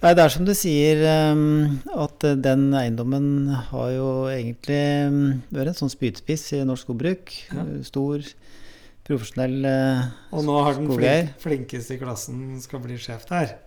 Nei, 0.00 0.14
det 0.16 0.22
er 0.24 0.32
som 0.32 0.46
du 0.48 0.54
sier, 0.56 1.02
um, 1.36 1.80
at 1.92 2.24
eh, 2.24 2.38
den 2.40 2.70
eiendommen 2.72 3.50
har 3.68 3.90
jo 3.92 4.10
egentlig 4.32 4.80
um, 5.10 5.18
vært 5.52 5.74
en 5.74 5.80
sånn 5.82 5.92
spydspiss 5.92 6.46
i 6.56 6.62
norsk 6.64 6.88
skogbruk. 6.88 7.34
Ja. 7.52 7.66
Uh, 7.68 7.82
Stor, 7.84 8.24
profesjonell 9.04 9.58
uh, 9.68 10.06
Og 10.32 10.46
nå 10.48 10.56
har 10.64 10.78
den 10.80 10.88
flink, 10.88 11.34
flinkeste 11.44 11.98
i 11.98 12.00
klassen 12.00 12.46
skal 12.64 12.80
bli 12.86 12.96
sjef 12.96 13.28
der. 13.28 13.58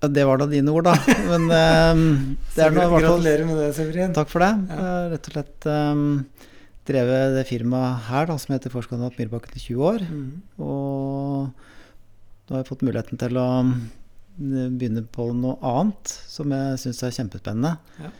Ja, 0.00 0.08
Det 0.08 0.24
var 0.24 0.40
da 0.40 0.46
dine 0.48 0.72
ord, 0.72 0.88
da. 0.88 0.94
Men 1.28 1.46
um, 1.50 2.04
det 2.54 2.64
er 2.64 2.76
fall 2.76 2.94
Gratulerer 2.96 3.44
med 3.48 3.60
det, 3.60 3.70
Severin. 3.76 4.14
Takk 4.16 4.32
for 4.32 4.44
det. 4.44 4.52
Ja. 4.70 4.76
Jeg 4.76 4.86
har 4.86 5.10
rett 5.14 5.28
og 5.30 5.36
slett 5.36 5.68
um, 5.68 6.06
drevet 6.88 7.36
det 7.36 7.46
firmaet 7.50 8.06
her, 8.08 8.30
da, 8.30 8.38
som 8.40 8.54
heter 8.56 8.72
Forskanat 8.72 9.20
Myrbakken, 9.20 9.58
i 9.60 9.64
20 9.66 9.84
år. 9.92 10.06
Mm. 10.08 10.30
Og 10.64 11.52
nå 11.52 12.56
har 12.56 12.64
jeg 12.64 12.70
fått 12.72 12.86
muligheten 12.88 13.20
til 13.20 13.38
å 13.38 13.46
mm, 13.62 14.74
begynne 14.80 15.04
på 15.12 15.28
noe 15.36 15.60
annet 15.60 16.16
som 16.32 16.50
jeg 16.56 16.80
syns 16.82 17.04
er 17.06 17.16
kjempespennende. 17.20 17.76
Ja. 18.00 18.12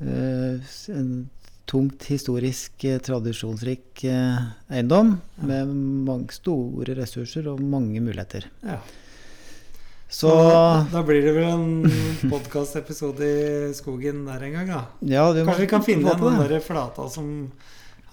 Uh, 0.00 0.74
en 0.90 1.14
tungt 1.70 2.04
historisk, 2.10 2.74
eh, 2.84 2.98
tradisjonsrik 3.00 4.02
uh, 4.04 4.50
eiendom 4.68 5.14
Ja. 5.38 5.46
med 5.48 5.70
mange 6.08 6.34
store 6.34 6.96
ressurser 6.98 7.46
og 7.48 7.62
mange 7.62 8.02
muligheter. 8.04 8.48
Ja. 8.62 8.80
Så 10.08 10.28
da 10.92 11.02
blir 11.02 11.22
det 11.24 11.32
vel 11.34 11.44
en 11.50 11.90
podkastepisode 12.30 13.24
i 13.70 13.74
skogen 13.74 14.24
der 14.28 14.42
en 14.46 14.52
gang, 14.58 14.68
da. 14.70 14.82
ja, 15.10 15.24
Kanskje 15.34 15.60
vi 15.64 15.68
kan 15.70 15.82
finne 15.86 16.14
den 16.20 16.38
der 16.48 16.60
flata 16.62 17.08
som 17.10 17.50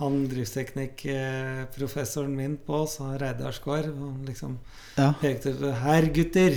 han 0.02 0.14
driftsteknikkprofessoren 0.32 2.34
min 2.36 2.58
på 2.66 2.74
oss, 2.84 2.98
han 3.04 3.20
Reidar 3.22 3.52
Skår, 3.54 3.84
han 3.94 4.26
liksom 4.26 4.58
Ja, 4.98 5.12
pekte 5.22 5.54
på 5.60 5.72
Her, 5.84 6.04
gutter! 6.16 6.54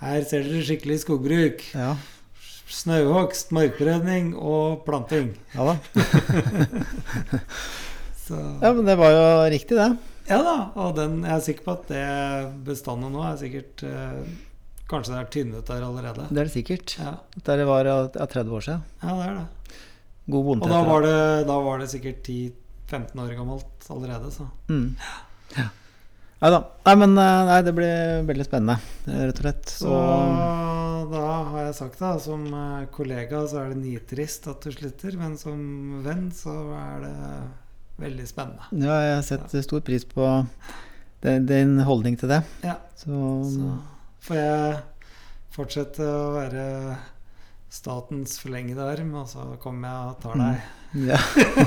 Her 0.00 0.20
ser 0.24 0.42
dere 0.46 0.62
skikkelig 0.64 0.98
skogbruk. 1.02 1.58
ja, 1.74 1.96
Snauhogst, 2.70 3.50
markberedning 3.50 4.34
og 4.38 4.84
planting. 4.86 5.32
ja 5.56 5.62
da. 5.66 5.74
Så 8.28 8.36
Ja, 8.62 8.70
men 8.72 8.84
det 8.86 8.94
var 9.00 9.10
jo 9.16 9.24
riktig, 9.50 9.74
det. 9.76 9.90
Ja 10.30 10.38
da, 10.46 10.52
og 10.78 10.94
den, 10.94 11.24
jeg 11.26 11.34
er 11.34 11.40
sikker 11.42 11.64
på 11.66 11.72
at 11.74 11.88
det 11.90 12.06
bestandet 12.68 13.10
nå 13.10 13.18
er 13.26 13.34
sikkert 13.40 13.82
eh, 13.82 14.22
Kanskje 14.90 15.14
det 15.14 15.20
er 15.22 15.28
tynnet 15.30 15.66
der 15.70 15.84
allerede. 15.86 16.26
Det 16.30 16.40
er 16.42 16.48
det 16.48 16.54
sikkert. 16.54 16.96
Ja, 16.98 17.12
Det 17.46 17.66
var 17.68 17.86
ja, 17.86 17.98
30 18.26 18.56
år 18.58 18.64
siden. 18.66 18.82
ja 19.04 19.16
det 19.20 19.26
er 19.28 19.34
det. 19.40 19.76
God 20.30 20.44
bonde. 20.48 20.64
Og 20.66 20.70
da 20.70 20.80
var 20.86 21.02
det, 21.06 21.18
da 21.48 21.58
var 21.64 21.78
det 21.82 21.88
sikkert 21.92 22.26
10-15 22.26 23.22
år 23.22 23.34
gammelt 23.38 23.90
allerede, 23.90 24.30
så. 24.34 24.48
Mm. 24.70 24.96
Ja. 25.56 25.68
Nei 26.40 26.50
da. 26.54 26.60
Nei, 26.86 26.94
men 26.96 27.18
eh, 27.20 27.38
nei, 27.50 27.56
det 27.66 27.72
blir 27.76 28.22
veldig 28.28 28.44
spennende, 28.46 28.76
rett 29.06 29.40
og 29.40 29.44
slett. 29.44 29.72
Så 29.76 29.90
Og 29.92 31.10
da 31.12 31.24
har 31.50 31.66
jeg 31.66 31.74
sagt 31.76 31.98
det. 32.00 32.12
som 32.24 32.46
eh, 32.54 32.86
kollega 32.94 33.42
så 33.50 33.58
er 33.64 33.74
det 33.74 33.80
nitrist 33.82 34.46
at 34.48 34.62
du 34.64 34.72
slutter, 34.72 35.18
men 35.20 35.36
som 35.40 36.00
venn 36.06 36.30
så 36.32 36.54
er 36.78 37.04
det 37.04 37.14
veldig 38.00 38.26
spennende. 38.30 38.70
ja, 38.86 38.96
jeg 39.16 39.24
setter 39.28 39.62
stor 39.66 39.80
pris 39.84 40.06
på 40.08 40.26
din 41.22 41.78
holdning 41.84 42.16
til 42.16 42.30
det. 42.32 42.40
Ja. 42.64 42.78
Så, 42.96 43.10
Så 43.52 43.74
får 44.30 44.38
jeg 44.38 44.74
fortsette 45.54 46.06
å 46.06 46.26
være 46.38 46.66
statens 47.70 48.38
forlengede 48.42 48.82
arm, 48.82 49.10
og 49.20 49.28
så 49.30 49.44
kommer 49.62 49.90
jeg 49.90 50.10
og 50.10 50.16
tar 50.24 50.38
deg 50.40 51.04
ja. 51.06 51.18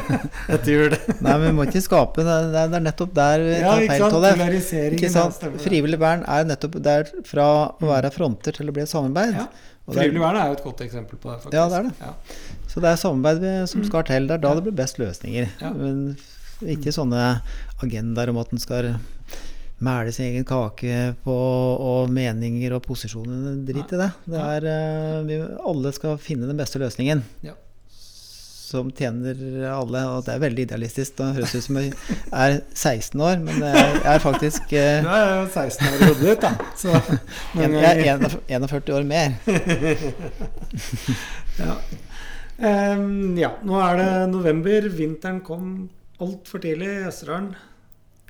etter 0.53 0.67
jul. 0.73 0.95
Nei, 1.23 1.35
men 1.37 1.43
vi 1.45 1.51
må 1.55 1.63
ikke 1.69 1.79
skape 1.85 2.25
Det, 2.27 2.33
er- 2.33 2.49
det 2.51 2.79
er 2.79 2.83
nettopp 2.83 3.13
der 3.15 3.43
vi 3.45 3.53
Ja, 3.55 3.69
tar 3.71 3.85
feil 3.87 4.03
av 4.07 4.25
det. 4.25 4.49
Ikke 4.97 5.11
sant? 5.13 5.45
Frivillig 5.63 5.99
vern 6.01 6.25
er 6.27 6.49
nettopp 6.49 6.75
der 6.83 7.07
fra 7.29 7.45
å 7.71 7.87
være 7.93 8.11
fronter 8.11 8.55
til 8.57 8.67
å 8.67 8.75
bli 8.75 8.83
et 8.83 8.91
samarbeid. 8.91 9.37
Ja. 9.39 9.47
Frivillig 9.87 10.23
vern 10.25 10.39
er 10.41 10.51
jo 10.51 10.57
et 10.57 10.65
godt 10.65 10.83
eksempel 10.83 11.19
på 11.23 11.31
det, 11.31 11.37
faktisk. 11.45 11.55
Ja, 11.55 11.69
det 11.71 11.79
er 11.79 11.87
det. 11.87 11.95
Ja. 12.03 12.67
Så 12.73 12.83
det 12.83 12.91
er 12.91 12.99
samarbeid 12.99 13.47
som 13.71 13.87
skal 13.87 14.03
til. 14.11 14.27
Det 14.27 14.35
er 14.37 14.43
da 14.43 14.53
det 14.59 14.67
blir 14.67 14.75
best 14.83 14.99
løsninger. 14.99 15.55
Men 15.79 16.03
ikke 16.75 16.91
sånne 16.95 17.23
agendaer 17.83 18.31
om 18.31 18.39
at 18.43 18.51
en 18.55 18.61
skal 18.63 18.91
mæle 19.83 20.13
sin 20.15 20.29
egen 20.29 20.45
kake 20.47 21.15
på 21.25 21.33
og 21.33 22.11
meninger 22.13 22.75
og 22.75 22.83
posisjoner. 22.85 23.57
Drit 23.67 23.91
i 23.93 23.99
det. 23.99 24.11
det 24.29 24.39
er, 24.39 24.69
eh, 24.71 25.19
vi, 25.27 25.41
alle 25.41 25.93
skal 25.95 26.17
finne 26.21 26.49
den 26.49 26.59
beste 26.59 26.81
løsningen. 26.81 27.23
Ja. 27.45 27.55
Som 27.93 28.89
tjener 28.95 29.35
alle. 29.69 30.01
Og 30.09 30.23
det 30.25 30.33
er 30.33 30.41
veldig 30.41 30.65
idealistisk. 30.65 31.17
Det 31.19 31.33
høres 31.37 31.53
ut 31.53 31.67
som 31.67 31.77
jeg 31.77 31.91
er 32.31 32.55
16 32.73 33.21
år, 33.21 33.43
men 33.43 33.61
jeg 33.61 33.99
er 34.15 34.23
faktisk 34.23 34.73
eh, 34.73 35.03
Du 35.05 35.11
er 35.13 35.35
jo 35.35 35.43
16 35.51 35.89
år 35.89 35.93
i 35.99 36.07
hodet 36.07 36.29
ditt, 36.29 36.47
da. 36.47 36.53
Så 36.79 36.89
men, 37.59 37.77
jeg 37.77 38.07
er 38.07 38.39
41 38.57 38.95
år 38.97 39.05
mer. 39.13 39.37
Ja. 41.53 41.75
Um, 42.63 43.35
ja, 43.37 43.51
nå 43.61 43.77
er 43.81 43.99
det 43.99 44.09
november. 44.31 44.87
Vinteren 44.97 45.41
kom 45.45 45.67
altfor 46.21 46.63
tidlig 46.63 46.89
i 46.89 47.05
Østerdalen. 47.09 47.51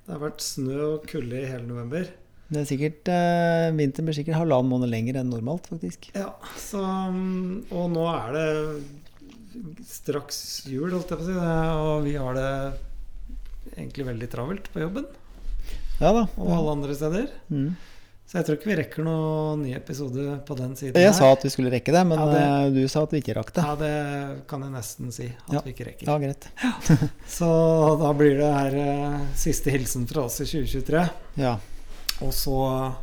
Det 0.03 0.11
har 0.11 0.19
vært 0.19 0.43
snø 0.43 0.79
og 0.97 1.05
kulde 1.07 1.39
i 1.39 1.47
hele 1.47 1.63
november. 1.67 2.09
Det 2.53 2.59
er 2.61 2.67
sikkert, 2.69 3.07
eh, 3.09 3.69
Vinteren 3.73 4.05
blir 4.09 4.17
sikkert 4.17 4.35
halvannen 4.41 4.69
måned 4.69 4.91
lenger 4.91 5.15
enn 5.21 5.29
normalt, 5.31 5.65
faktisk. 5.71 6.09
Ja, 6.13 6.33
så 6.59 6.81
mm, 7.13 7.71
Og 7.71 7.87
nå 7.95 8.03
er 8.11 8.35
det 8.35 8.47
straks 9.87 10.41
jul, 10.69 10.91
holdt 10.91 11.09
jeg 11.13 11.19
på 11.19 11.23
å 11.23 11.29
si. 11.29 11.33
det- 11.33 11.77
Og 11.79 12.03
vi 12.03 12.13
har 12.19 12.33
det 12.33 12.79
egentlig 13.77 14.05
veldig 14.05 14.29
travelt 14.29 14.67
på 14.73 14.81
jobben 14.83 15.05
Ja 16.01 16.11
da. 16.11 16.27
og 16.37 16.49
alle 16.51 16.71
andre 16.75 16.95
steder. 16.95 17.27
Mm. 17.49 17.75
Så 18.25 18.39
jeg 18.39 18.45
tror 18.47 18.55
ikke 18.57 18.69
vi 18.71 18.75
rekker 18.79 19.03
noen 19.05 19.61
ny 19.61 19.73
episode 19.77 20.23
på 20.47 20.55
den 20.57 20.71
siden. 20.79 20.95
Jeg 20.97 21.11
her. 21.11 21.13
sa 21.17 21.27
at 21.35 21.43
vi 21.45 21.49
skulle 21.53 21.69
rekke 21.69 21.91
det, 21.93 22.01
men 22.07 22.17
Ja, 22.17 22.25
det- 22.31 22.43
eh, 22.43 22.69
du 22.81 22.87
sa 22.87 23.03
at 23.03 23.11
vi 23.11 23.19
ikke 23.21 23.35
rakk 23.37 23.51
det. 23.53 23.63
Ja, 23.63 23.75
det 23.75 24.47
kan 24.47 24.61
jeg 24.61 24.71
nesten 24.71 25.11
si 25.13 25.25
at 25.27 25.53
Ja. 25.53 25.61
vi 25.61 25.73
ikke 25.73 25.85
rekker. 25.91 26.07
Ja, 26.07 26.17
greit. 26.17 26.47
Så 27.27 27.49
da 27.99 28.13
blir 28.13 28.37
det 28.39 28.53
her 28.53 28.75
eh, 28.75 29.19
siste 29.35 29.69
hilsen 29.69 30.07
fra 30.09 30.23
oss 30.25 30.39
i 30.41 30.45
2023. 30.45 31.09
Ja. 31.37 31.57
Og 32.21 32.31
så 32.33 32.95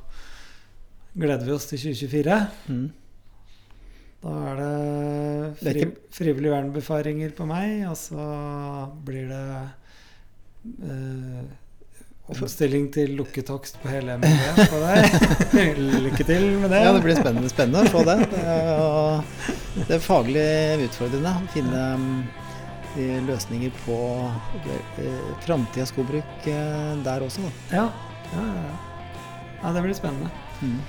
gleder 1.17 1.45
vi 1.45 1.53
oss 1.53 1.67
til 1.67 1.79
2024. 1.79 2.49
Mm. 2.69 2.91
Da 4.23 4.29
er 4.51 4.57
det 4.57 5.61
Det 5.61 5.73
fri, 5.77 5.87
frivillige 6.11 6.53
vernebefaringer 6.53 7.31
på 7.37 7.47
meg, 7.47 7.87
og 7.89 7.97
så 7.97 8.91
blir 9.05 9.29
det 9.29 9.71
eh, 10.83 11.45
omstilling 12.31 12.87
til 12.95 13.15
lukketakst 13.19 13.81
på 13.83 13.91
hele 13.93 14.17
MV 14.21 14.61
på 14.71 14.81
deg. 14.83 15.17
Lykke 16.07 16.27
til 16.27 16.47
med 16.63 16.73
det. 16.73 16.83
ja, 16.85 16.93
det 16.95 17.03
blir 17.05 17.19
spennende, 17.19 17.51
spennende 17.53 17.85
å 17.85 17.93
få 17.93 18.05
det. 18.09 18.17
Det 18.31 18.45
er, 18.55 18.71
og 18.81 19.85
det 19.89 19.97
er 19.97 20.05
faglig 20.05 20.47
utfordrende 20.87 21.35
å 21.37 21.51
finne 21.55 21.83
mm, 22.01 22.17
løsninger 23.29 23.75
på 23.85 23.99
uh, 24.31 25.29
framtidas 25.47 25.93
skogbruk 25.95 26.49
eh, 26.51 26.97
der 27.05 27.27
også, 27.27 27.45
da. 27.47 27.53
Ja, 27.77 27.87
ja, 28.35 28.47
ja, 28.47 28.65
ja. 28.71 29.07
ja, 29.63 29.77
det 29.77 29.85
blir 29.87 29.99
spennende. 29.99 30.33
Mm. 30.61 30.81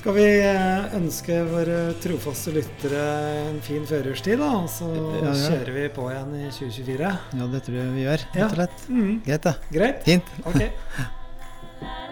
Skal 0.00 0.14
vi 0.16 0.22
eh, 0.40 0.94
ønske 0.96 1.34
våre 1.50 1.80
trofaste 2.00 2.54
lyttere 2.56 3.02
en 3.50 3.58
fin 3.64 3.82
førjulstid, 3.84 4.40
da? 4.40 4.48
Og 4.62 4.70
så 4.72 4.88
Ja, 4.88 5.26
ja. 5.28 5.34
kjører 5.50 5.74
vi 5.76 5.82
på 5.92 6.06
igjen 6.08 6.30
i 6.38 6.46
2024. 6.56 7.10
Ja, 7.36 7.48
det 7.52 7.60
tror 7.66 7.76
jeg 7.82 7.92
vi 7.98 8.06
gjør, 8.06 8.24
Ja. 8.32 8.46
rett 8.46 8.46
og 8.48 8.56
slett. 8.56 8.88
Mm, 8.88 9.12
Greit, 9.26 9.42
da. 9.44 9.54
greit. 9.70 10.00
Fint. 10.08 10.24
Ok. 10.48 10.62